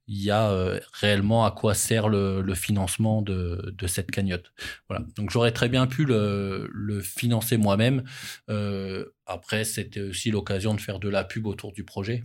il 0.07 0.23
y 0.23 0.31
a 0.31 0.51
euh, 0.51 0.81
réellement 0.93 1.45
à 1.45 1.51
quoi 1.51 1.75
sert 1.75 2.09
le, 2.09 2.43
le 2.43 2.55
financement 2.55 3.23
de, 3.23 3.75
de, 3.77 3.87
cette 3.87 4.11
cagnotte. 4.11 4.53
Voilà. 4.89 5.05
Donc 5.17 5.31
j'aurais 5.31 5.53
très 5.53 5.69
bien 5.69 5.87
pu 5.87 6.05
le, 6.05 6.69
le 6.73 7.01
financer 7.01 7.57
moi-même. 7.57 8.05
Euh, 8.51 9.07
après, 9.27 9.65
c'était 9.65 10.01
aussi 10.01 10.31
l'occasion 10.31 10.75
de 10.75 10.81
faire 10.81 10.99
de 10.99 11.09
la 11.09 11.25
pub 11.25 11.47
autour 11.47 11.73
du 11.73 11.85
projet. 11.85 12.25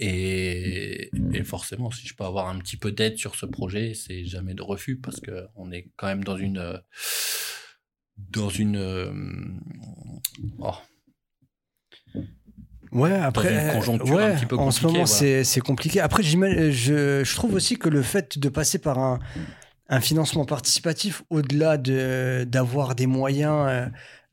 Et, 0.00 1.10
et, 1.32 1.42
forcément, 1.42 1.90
si 1.90 2.06
je 2.06 2.14
peux 2.14 2.24
avoir 2.24 2.48
un 2.48 2.58
petit 2.58 2.76
peu 2.76 2.92
d'aide 2.92 3.18
sur 3.18 3.34
ce 3.34 3.46
projet, 3.46 3.94
c'est 3.94 4.24
jamais 4.24 4.54
de 4.54 4.62
refus 4.62 4.96
parce 4.96 5.18
que 5.20 5.46
on 5.56 5.72
est 5.72 5.90
quand 5.96 6.06
même 6.06 6.22
dans 6.22 6.36
une 6.36 6.80
dans 8.30 8.48
une. 8.48 8.76
Euh, 8.76 9.12
oh. 10.58 10.74
Ouais, 12.90 13.12
après, 13.12 13.72
conjoncture 13.74 14.18
un 14.18 14.34
petit 14.34 14.46
peu 14.46 14.56
en 14.56 14.70
ce 14.70 14.86
moment 14.86 15.04
c'est 15.06 15.60
compliqué. 15.60 16.00
Après, 16.00 16.22
je, 16.22 17.22
je 17.22 17.34
trouve 17.34 17.54
aussi 17.54 17.76
que 17.76 17.88
le 17.88 18.02
fait 18.02 18.38
de 18.38 18.48
passer 18.48 18.78
par 18.78 18.98
un, 18.98 19.18
un 19.88 20.00
financement 20.00 20.44
participatif, 20.44 21.22
au-delà 21.30 21.76
d'avoir 21.76 22.94
des 22.94 23.06
moyens, 23.06 23.66
euh, 23.68 23.86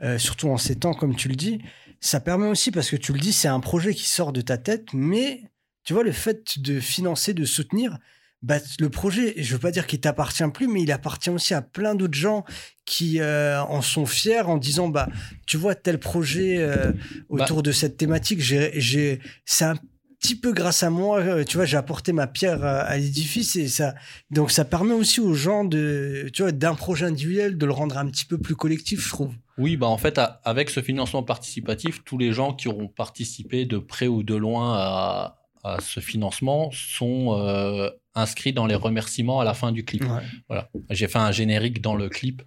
euh, 0.03 0.17
surtout 0.17 0.49
en 0.49 0.57
ces 0.57 0.75
temps, 0.75 0.93
comme 0.93 1.15
tu 1.15 1.29
le 1.29 1.35
dis, 1.35 1.61
ça 2.01 2.19
permet 2.19 2.47
aussi, 2.47 2.71
parce 2.71 2.89
que 2.89 2.97
tu 2.97 3.13
le 3.13 3.19
dis, 3.19 3.33
c'est 3.33 3.47
un 3.47 3.59
projet 3.59 3.93
qui 3.93 4.07
sort 4.07 4.33
de 4.33 4.41
ta 4.41 4.57
tête, 4.57 4.89
mais 4.93 5.43
tu 5.83 5.93
vois, 5.93 6.03
le 6.03 6.11
fait 6.11 6.59
de 6.59 6.79
financer, 6.79 7.33
de 7.33 7.45
soutenir, 7.45 7.97
bah, 8.41 8.57
le 8.79 8.89
projet, 8.89 9.33
je 9.37 9.53
veux 9.53 9.59
pas 9.59 9.71
dire 9.71 9.87
qu'il 9.87 9.99
t'appartient 9.99 10.47
plus, 10.53 10.67
mais 10.67 10.83
il 10.83 10.91
appartient 10.91 11.29
aussi 11.29 11.53
à 11.53 11.61
plein 11.61 11.95
d'autres 11.95 12.17
gens 12.17 12.45
qui 12.85 13.19
euh, 13.19 13.61
en 13.63 13.81
sont 13.81 14.05
fiers 14.05 14.41
en 14.41 14.57
disant, 14.57 14.87
bah, 14.87 15.09
tu 15.47 15.57
vois, 15.57 15.73
tel 15.73 15.99
projet 15.99 16.57
euh, 16.57 16.91
autour 17.29 17.57
bah 17.57 17.63
de 17.63 17.71
cette 17.71 17.97
thématique, 17.97 18.39
j'ai, 18.41 19.19
c'est 19.45 19.65
un 19.65 19.75
petit 20.19 20.35
peu 20.35 20.53
grâce 20.53 20.83
à 20.83 20.89
moi, 20.89 21.19
euh, 21.19 21.43
tu 21.43 21.57
vois, 21.57 21.65
j'ai 21.65 21.77
apporté 21.77 22.13
ma 22.13 22.27
pierre 22.27 22.63
à, 22.63 22.95
l'édifice 22.97 23.55
et 23.55 23.67
ça, 23.67 23.95
donc 24.29 24.51
ça 24.51 24.63
permet 24.63 24.93
aussi 24.93 25.21
aux 25.21 25.33
gens 25.33 25.63
de, 25.63 26.29
tu 26.33 26.43
vois, 26.43 26.51
d'un 26.51 26.75
projet 26.75 27.05
individuel 27.05 27.57
de 27.57 27.65
le 27.65 27.71
rendre 27.71 27.97
un 27.97 28.05
petit 28.07 28.25
peu 28.25 28.37
plus 28.37 28.55
collectif, 28.55 29.03
je 29.03 29.09
trouve. 29.09 29.33
Oui, 29.57 29.77
bah 29.77 29.87
en 29.87 29.97
fait, 29.97 30.19
avec 30.43 30.69
ce 30.69 30.81
financement 30.81 31.23
participatif, 31.23 32.03
tous 32.03 32.17
les 32.17 32.33
gens 32.33 32.53
qui 32.53 32.67
auront 32.67 32.89
participé 32.89 33.65
de 33.65 33.77
près 33.77 34.07
ou 34.07 34.21
de 34.21 34.35
loin 34.35 34.75
à, 34.75 35.37
à 35.65 35.81
ce 35.81 35.99
financement 35.99 36.69
sont 36.71 37.33
euh, 37.33 37.89
inscrits 38.15 38.53
dans 38.53 38.65
les 38.65 38.75
remerciements 38.75 39.39
à 39.39 39.43
la 39.43 39.53
fin 39.53 39.71
du 39.71 39.83
clip. 39.83 40.03
Voilà. 40.47 40.69
J'ai 40.89 41.07
fait 41.07 41.19
un 41.19 41.31
générique 41.31 41.81
dans 41.81 41.95
le 41.95 42.09
clip 42.09 42.41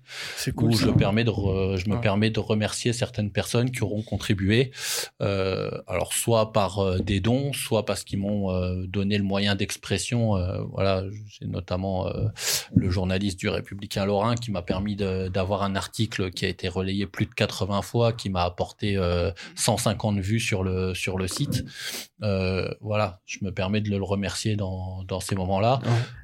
où 0.57 0.73
je, 0.73 0.89
permets 0.91 1.25
de 1.25 1.31
je 1.31 1.89
me 1.89 2.01
permets 2.01 2.31
de 2.31 2.41
remercier 2.41 2.93
certaines 2.93 3.31
personnes 3.31 3.71
qui 3.71 3.83
auront 3.83 4.03
contribué, 4.03 4.73
euh, 5.21 5.71
alors 5.87 6.13
soit 6.13 6.53
par 6.53 6.79
euh, 6.79 6.99
des 6.99 7.21
dons, 7.21 7.53
soit 7.53 7.85
parce 7.85 8.05
qu'ils 8.05 8.19
m'ont 8.19 8.51
euh, 8.51 8.87
donné 8.87 9.19
le 9.19 9.25
moyen 9.25 9.55
d'expression. 9.55 10.37
Voilà, 10.73 11.05
j'ai 11.29 11.47
notamment 11.47 12.11
le 12.75 12.91
journaliste 12.91 13.39
du 13.39 13.49
Républicain 13.49 14.05
Lorrain 14.05 14.35
qui 14.35 14.51
m'a 14.51 14.63
permis 14.63 14.97
d'avoir 14.97 15.63
un 15.63 15.75
article 15.77 16.31
qui 16.31 16.45
a 16.45 16.49
été 16.49 16.69
relayé 16.69 17.07
plus 17.07 17.27
de 17.27 17.35
80 17.35 17.83
fois, 17.83 18.13
qui 18.13 18.31
m'a 18.31 18.45
apporté 18.45 18.99
150 19.57 20.19
vues 20.19 20.41
sur 20.41 20.63
le 20.63 20.95
sur 20.95 21.19
le 21.19 21.29
site. 21.29 21.65
voilà, 22.21 23.21
je 23.27 23.39
me 23.43 23.53
permets 23.53 23.81
de 23.81 23.91
le 23.91 24.03
remercier 24.03 24.57
dans 24.57 25.03
dans 25.05 25.21
ces 25.21 25.35
moments 25.35 25.58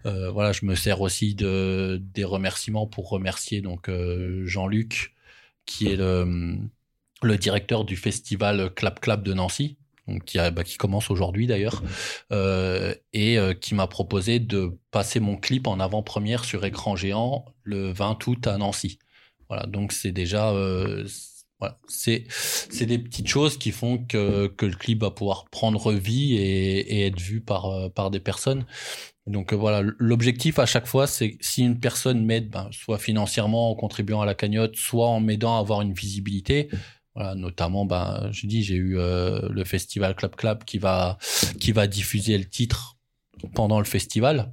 euh, 0.06 0.30
voilà, 0.30 0.52
je 0.52 0.64
me 0.64 0.74
sers 0.74 1.00
aussi 1.00 1.34
de 1.34 2.00
des 2.14 2.24
remerciements 2.24 2.86
pour 2.86 3.08
remercier 3.08 3.60
donc 3.60 3.88
euh, 3.88 4.42
Jean-Luc, 4.46 5.14
qui 5.66 5.88
est 5.88 5.96
le, 5.96 6.56
le 7.22 7.38
directeur 7.38 7.84
du 7.84 7.96
festival 7.96 8.72
Clap 8.74 9.00
Clap 9.00 9.22
de 9.22 9.32
Nancy, 9.32 9.78
donc 10.06 10.24
qui, 10.24 10.38
a, 10.38 10.50
bah, 10.50 10.64
qui 10.64 10.76
commence 10.76 11.10
aujourd'hui 11.10 11.46
d'ailleurs, 11.46 11.82
euh, 12.32 12.94
et 13.12 13.38
qui 13.60 13.74
m'a 13.74 13.86
proposé 13.86 14.38
de 14.38 14.76
passer 14.90 15.20
mon 15.20 15.36
clip 15.36 15.66
en 15.66 15.80
avant-première 15.80 16.44
sur 16.44 16.64
écran 16.64 16.96
géant 16.96 17.46
le 17.62 17.92
20 17.92 18.26
août 18.26 18.46
à 18.46 18.58
Nancy. 18.58 18.98
Voilà, 19.48 19.66
donc 19.66 19.92
c'est 19.92 20.12
déjà 20.12 20.52
voilà, 21.60 21.78
c'est 21.88 22.24
c'est 22.28 22.84
des 22.84 22.98
petites 22.98 23.28
choses 23.28 23.56
qui 23.56 23.70
font 23.70 23.98
que, 23.98 24.48
que 24.48 24.66
le 24.66 24.74
clip 24.74 25.00
va 25.00 25.10
pouvoir 25.10 25.46
prendre 25.50 25.92
vie 25.92 26.34
et, 26.34 26.78
et 26.78 27.06
être 27.06 27.20
vu 27.20 27.40
par 27.40 27.90
par 27.92 28.10
des 28.10 28.20
personnes. 28.20 28.66
Donc 29.26 29.52
euh, 29.52 29.56
voilà, 29.56 29.82
l'objectif 29.98 30.58
à 30.58 30.66
chaque 30.66 30.86
fois, 30.86 31.06
c'est 31.06 31.38
si 31.40 31.62
une 31.62 31.80
personne 31.80 32.24
m'aide, 32.24 32.50
ben, 32.50 32.68
soit 32.72 32.98
financièrement 32.98 33.70
en 33.70 33.74
contribuant 33.74 34.20
à 34.20 34.26
la 34.26 34.34
cagnotte, 34.34 34.76
soit 34.76 35.08
en 35.08 35.20
m'aidant 35.20 35.56
à 35.56 35.60
avoir 35.60 35.80
une 35.80 35.94
visibilité. 35.94 36.68
Voilà, 37.14 37.34
notamment, 37.34 37.86
ben, 37.86 38.28
je 38.32 38.46
dis, 38.46 38.62
j'ai 38.62 38.74
eu 38.74 38.98
euh, 38.98 39.48
le 39.48 39.64
festival 39.64 40.14
Clap 40.14 40.36
Clap 40.36 40.64
qui 40.64 40.78
va 40.78 41.18
qui 41.60 41.72
va 41.72 41.86
diffuser 41.86 42.36
le 42.36 42.44
titre 42.44 42.96
pendant 43.54 43.78
le 43.78 43.86
festival. 43.86 44.52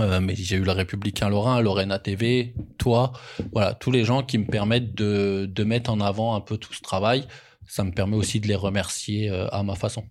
Euh, 0.00 0.20
mais 0.20 0.34
j'ai 0.34 0.56
eu 0.56 0.64
le 0.64 0.72
Républicain 0.72 1.28
Lorrain, 1.28 1.60
Lorena 1.60 2.00
TV, 2.00 2.54
toi, 2.78 3.12
voilà, 3.52 3.74
tous 3.74 3.92
les 3.92 4.04
gens 4.04 4.24
qui 4.24 4.36
me 4.38 4.44
permettent 4.44 4.92
de, 4.92 5.48
de 5.48 5.64
mettre 5.64 5.90
en 5.90 6.00
avant 6.00 6.34
un 6.34 6.40
peu 6.40 6.56
tout 6.58 6.72
ce 6.72 6.80
travail. 6.80 7.28
Ça 7.68 7.84
me 7.84 7.92
permet 7.92 8.16
aussi 8.16 8.40
de 8.40 8.48
les 8.48 8.56
remercier 8.56 9.28
à 9.28 9.62
ma 9.62 9.76
façon. 9.76 10.04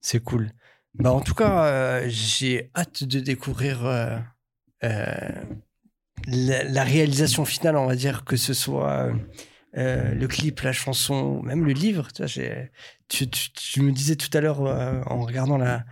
C'est 0.00 0.24
cool. 0.24 0.50
Bah, 0.94 1.12
en 1.12 1.20
tout 1.20 1.34
cas, 1.34 1.64
euh, 1.64 2.04
j'ai 2.08 2.70
hâte 2.74 3.04
de 3.04 3.20
découvrir 3.20 3.86
euh, 3.86 4.18
euh, 4.84 5.44
la, 6.26 6.84
réalisation 6.84 7.44
finale, 7.44 7.76
on 7.76 7.86
va 7.86 7.96
dire, 7.96 8.24
que 8.24 8.36
ce 8.36 8.54
soit 8.54 9.12
le 9.72 10.26
clip, 10.26 10.60
la 10.60 10.72
chanson, 10.72 11.42
même 11.42 11.64
le 11.64 11.72
livre. 11.72 12.08
Tu, 13.08 13.28
tu, 13.28 13.82
me 13.82 13.92
disais 13.92 14.16
tout 14.16 14.36
à 14.36 14.40
l'heure, 14.40 14.60
en 14.60 15.20
regardant 15.20 15.56
la, 15.56 15.84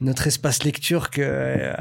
notre 0.00 0.26
espace 0.26 0.64
lecture, 0.64 1.10
que, 1.10 1.72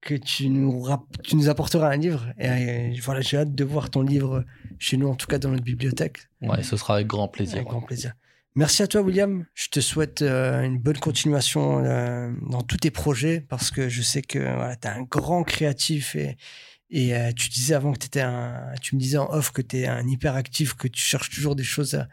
que 0.00 0.14
tu, 0.14 0.48
nous, 0.50 0.86
tu 1.24 1.34
nous 1.34 1.48
apporteras 1.48 1.90
un 1.90 1.96
livre. 1.96 2.26
Et, 2.38 2.98
voilà, 3.00 3.20
j'ai 3.22 3.38
hâte 3.38 3.54
de 3.54 3.64
voir 3.64 3.90
ton 3.90 4.02
livre 4.02 4.44
chez 4.78 4.96
nous, 4.96 5.08
en 5.08 5.16
tout 5.16 5.26
cas 5.26 5.38
dans 5.38 5.50
notre 5.50 5.64
bibliothèque. 5.64 6.28
Ouais, 6.42 6.62
ce 6.62 6.76
sera 6.76 6.94
avec 6.94 7.08
grand 7.08 7.26
plaisir. 7.26 7.56
Avec 7.56 7.68
grand 7.68 7.82
plaisir. 7.82 8.14
Merci 8.54 8.82
à 8.82 8.86
toi, 8.86 9.02
William. 9.02 9.46
Je 9.54 9.68
te 9.68 9.80
souhaite 9.80 10.22
euh, 10.22 10.62
une 10.62 10.78
bonne 10.78 10.98
continuation 10.98 11.84
euh, 11.84 12.32
dans 12.50 12.62
tous 12.62 12.78
tes 12.78 12.90
projets 12.90 13.40
parce 13.40 13.70
que 13.70 13.88
je 13.88 14.02
sais 14.02 14.22
que 14.22 14.38
tu 14.74 14.88
es 14.88 14.90
un 14.90 15.02
grand 15.02 15.44
créatif 15.44 16.16
et, 16.16 16.36
euh, 17.14 17.30
tu 17.32 17.50
disais 17.50 17.74
avant 17.74 17.92
que 17.92 17.98
tu 18.80 18.96
me 18.96 19.00
disais 19.00 19.18
en 19.18 19.30
off 19.30 19.52
que 19.52 19.62
tu 19.62 19.78
es 19.78 19.86
un 19.86 20.06
hyperactif, 20.08 20.74
que 20.74 20.88
tu 20.88 21.00
cherches 21.00 21.30
toujours 21.30 21.54
des 21.54 21.62
choses 21.62 22.04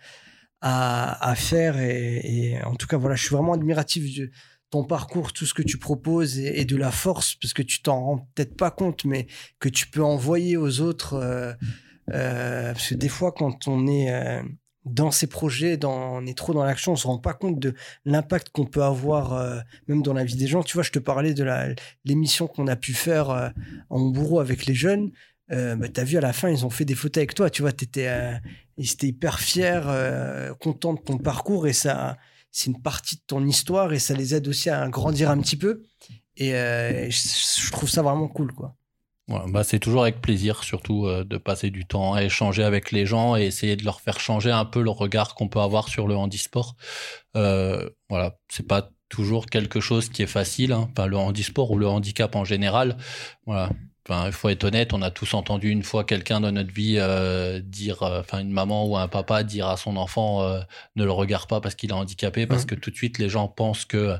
à, 0.61 1.29
à, 1.29 1.35
faire. 1.35 1.79
Et, 1.79 2.61
en 2.63 2.75
tout 2.75 2.85
cas, 2.85 2.97
voilà, 2.97 3.15
je 3.15 3.23
suis 3.23 3.35
vraiment 3.35 3.53
admiratif 3.53 4.15
de 4.15 4.29
ton 4.69 4.83
parcours, 4.83 5.31
tout 5.31 5.45
ce 5.45 5.53
que 5.53 5.63
tu 5.63 5.77
proposes 5.77 6.37
et, 6.37 6.65
de 6.65 6.75
la 6.75 6.91
force 6.91 7.35
parce 7.35 7.53
que 7.53 7.63
tu 7.63 7.81
t'en 7.81 8.03
rends 8.03 8.29
peut-être 8.35 8.57
pas 8.57 8.71
compte, 8.71 9.05
mais 9.05 9.27
que 9.59 9.69
tu 9.69 9.87
peux 9.87 10.03
envoyer 10.03 10.57
aux 10.57 10.81
autres. 10.81 11.55
parce 12.07 12.89
que 12.89 12.95
des 12.95 13.09
fois, 13.09 13.31
quand 13.31 13.67
on 13.67 13.87
est 13.87 14.43
dans 14.85 15.11
ces 15.11 15.27
projets, 15.27 15.77
dans, 15.77 16.17
on 16.17 16.25
est 16.25 16.37
trop 16.37 16.53
dans 16.53 16.63
l'action, 16.63 16.93
on 16.93 16.95
se 16.95 17.07
rend 17.07 17.17
pas 17.17 17.33
compte 17.33 17.59
de 17.59 17.73
l'impact 18.05 18.49
qu'on 18.49 18.65
peut 18.65 18.83
avoir 18.83 19.33
euh, 19.33 19.59
même 19.87 20.01
dans 20.03 20.13
la 20.13 20.23
vie 20.23 20.35
des 20.35 20.47
gens. 20.47 20.63
Tu 20.63 20.73
vois, 20.73 20.83
je 20.83 20.91
te 20.91 20.99
parlais 20.99 21.33
de 21.33 21.75
l'émission 22.05 22.47
qu'on 22.47 22.67
a 22.67 22.75
pu 22.75 22.93
faire 22.93 23.29
euh, 23.31 23.49
en 23.89 23.99
bourreau 24.01 24.39
avec 24.39 24.65
les 24.67 24.75
jeunes. 24.75 25.11
Euh, 25.51 25.75
bah, 25.75 25.87
tu 25.89 25.99
as 25.99 26.03
vu 26.03 26.17
à 26.17 26.21
la 26.21 26.33
fin, 26.33 26.49
ils 26.49 26.65
ont 26.65 26.69
fait 26.69 26.85
des 26.85 26.95
photos 26.95 27.21
avec 27.21 27.33
toi. 27.33 27.49
Tu 27.49 27.63
vois, 27.63 27.71
ils 28.77 28.91
étaient 28.91 29.07
hyper 29.07 29.39
fiers, 29.39 29.81
contents 30.59 30.93
de 30.93 31.01
ton 31.01 31.17
parcours 31.17 31.67
et 31.67 31.73
ça, 31.73 32.17
c'est 32.51 32.69
une 32.69 32.81
partie 32.81 33.15
de 33.15 33.23
ton 33.25 33.45
histoire 33.45 33.91
et 33.91 33.99
ça 33.99 34.13
les 34.13 34.35
aide 34.35 34.47
aussi 34.47 34.69
à 34.69 34.87
grandir 34.89 35.31
un 35.31 35.39
petit 35.39 35.57
peu. 35.57 35.81
Et 36.37 36.51
je 36.51 37.71
trouve 37.71 37.89
ça 37.89 38.03
vraiment 38.03 38.27
cool, 38.27 38.53
quoi 38.53 38.75
bah 39.27 39.63
c'est 39.63 39.79
toujours 39.79 40.03
avec 40.03 40.21
plaisir, 40.21 40.63
surtout 40.63 41.07
euh, 41.07 41.23
de 41.23 41.37
passer 41.37 41.71
du 41.71 41.85
temps 41.85 42.13
à 42.13 42.23
échanger 42.23 42.63
avec 42.63 42.91
les 42.91 43.05
gens 43.05 43.35
et 43.35 43.43
essayer 43.43 43.75
de 43.75 43.83
leur 43.83 44.01
faire 44.01 44.19
changer 44.19 44.51
un 44.51 44.65
peu 44.65 44.81
le 44.81 44.91
regard 44.91 45.33
qu'on 45.35 45.47
peut 45.47 45.59
avoir 45.59 45.87
sur 45.89 46.07
le 46.07 46.15
handisport. 46.15 46.75
Euh, 47.35 47.89
voilà, 48.09 48.37
c'est 48.49 48.67
pas 48.67 48.91
toujours 49.09 49.47
quelque 49.47 49.79
chose 49.79 50.09
qui 50.09 50.21
est 50.21 50.27
facile, 50.27 50.73
hein, 50.73 50.89
le 51.07 51.17
handisport 51.17 51.71
ou 51.71 51.77
le 51.77 51.87
handicap 51.87 52.35
en 52.35 52.45
général. 52.45 52.97
Voilà. 53.45 53.69
Enfin, 54.07 54.27
il 54.27 54.33
faut 54.33 54.49
être 54.49 54.63
honnête, 54.63 54.93
on 54.93 55.01
a 55.01 55.09
tous 55.09 55.33
entendu 55.33 55.69
une 55.69 55.81
fois 55.81 56.03
quelqu'un 56.03 56.39
dans 56.39 56.51
notre 56.51 56.71
vie 56.71 56.97
euh, 56.99 57.59
dire, 57.59 58.03
euh, 58.03 58.19
enfin 58.19 58.39
une 58.39 58.51
maman 58.51 58.85
ou 58.85 58.97
un 58.97 59.07
papa 59.07 59.41
dire 59.41 59.67
à 59.67 59.77
son 59.77 59.97
enfant 59.97 60.43
euh, 60.43 60.59
ne 60.95 61.03
le 61.03 61.11
regarde 61.11 61.49
pas 61.49 61.59
parce 61.59 61.73
qu'il 61.73 61.89
est 61.89 61.93
handicapé, 61.93 62.45
parce 62.45 62.63
mmh. 62.63 62.67
que 62.67 62.75
tout 62.75 62.91
de 62.91 62.95
suite 62.95 63.17
les 63.17 63.29
gens 63.29 63.47
pensent 63.47 63.85
que 63.85 64.15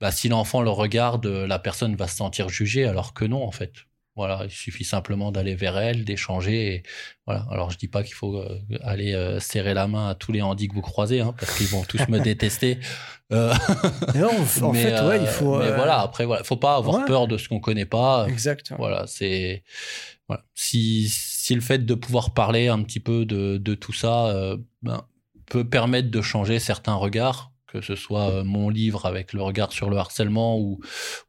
bah, 0.00 0.12
si 0.12 0.28
l'enfant 0.28 0.62
le 0.62 0.70
regarde, 0.70 1.26
la 1.26 1.58
personne 1.58 1.96
va 1.96 2.06
se 2.06 2.16
sentir 2.16 2.48
jugée, 2.48 2.84
alors 2.84 3.12
que 3.12 3.24
non 3.24 3.42
en 3.44 3.50
fait. 3.50 3.72
Voilà, 4.16 4.42
il 4.44 4.50
suffit 4.50 4.84
simplement 4.84 5.32
d'aller 5.32 5.56
vers 5.56 5.76
elle, 5.76 6.04
d'échanger. 6.04 6.74
Et 6.74 6.82
voilà. 7.26 7.46
Alors 7.50 7.70
je 7.70 7.78
dis 7.78 7.88
pas 7.88 8.04
qu'il 8.04 8.14
faut 8.14 8.36
euh, 8.36 8.60
aller 8.82 9.12
euh, 9.12 9.40
serrer 9.40 9.74
la 9.74 9.88
main 9.88 10.08
à 10.10 10.14
tous 10.14 10.30
les 10.30 10.40
handis 10.40 10.68
que 10.68 10.74
vous 10.74 10.82
croisez, 10.82 11.20
hein, 11.20 11.34
parce 11.38 11.56
qu'ils 11.56 11.66
vont 11.66 11.82
tous 11.82 12.06
me 12.08 12.20
détester. 12.22 12.78
Euh... 13.32 13.52
Non, 14.14 14.30
en 14.62 14.72
mais, 14.72 14.82
fait, 14.82 15.00
ouais, 15.00 15.20
il 15.20 15.26
faut. 15.26 15.58
Mais 15.58 15.72
voilà, 15.72 16.00
après, 16.00 16.26
voilà, 16.26 16.44
faut 16.44 16.56
pas 16.56 16.76
avoir 16.76 17.04
peur 17.06 17.26
de 17.26 17.36
ce 17.38 17.48
qu'on 17.48 17.60
connaît 17.60 17.86
pas. 17.86 18.26
Exact. 18.28 18.72
Voilà, 18.78 19.06
c'est 19.08 19.64
voilà. 20.28 20.44
Si 20.54 21.08
si 21.08 21.54
le 21.54 21.60
fait 21.60 21.84
de 21.84 21.94
pouvoir 21.94 22.34
parler 22.34 22.68
un 22.68 22.82
petit 22.82 23.00
peu 23.00 23.24
de 23.24 23.56
de 23.56 23.74
tout 23.74 23.92
ça 23.92 24.56
ben, 24.82 25.04
peut 25.46 25.68
permettre 25.68 26.10
de 26.10 26.22
changer 26.22 26.60
certains 26.60 26.94
regards 26.94 27.53
que 27.74 27.80
ce 27.80 27.96
soit 27.96 28.30
euh, 28.30 28.44
mon 28.44 28.68
livre 28.68 29.04
avec 29.04 29.32
le 29.32 29.42
regard 29.42 29.72
sur 29.72 29.90
le 29.90 29.96
harcèlement 29.96 30.60
ou, 30.60 30.80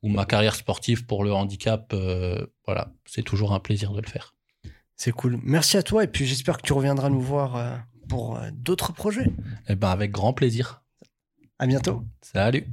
ou 0.03 0.09
ma 0.09 0.25
carrière 0.25 0.53
sportive 0.53 1.07
pour 1.07 1.23
le 1.23 1.33
handicap, 1.33 1.91
euh, 1.93 2.45
voilà, 2.67 2.91
c'est 3.05 3.23
toujours 3.23 3.53
un 3.53 3.59
plaisir 3.59 3.93
de 3.93 4.01
le 4.01 4.07
faire. 4.07 4.35
C'est 4.95 5.11
cool. 5.11 5.39
Merci 5.41 5.77
à 5.77 5.83
toi 5.83 6.03
et 6.03 6.07
puis 6.07 6.25
j'espère 6.25 6.57
que 6.57 6.61
tu 6.61 6.73
reviendras 6.73 7.09
nous 7.09 7.19
voir 7.19 7.55
euh, 7.55 7.75
pour 8.07 8.39
d'autres 8.53 8.93
projets. 8.93 9.31
Eh 9.67 9.75
ben 9.75 9.89
avec 9.89 10.11
grand 10.11 10.33
plaisir. 10.33 10.83
À 11.57 11.65
bientôt. 11.65 12.03
Salut. 12.21 12.67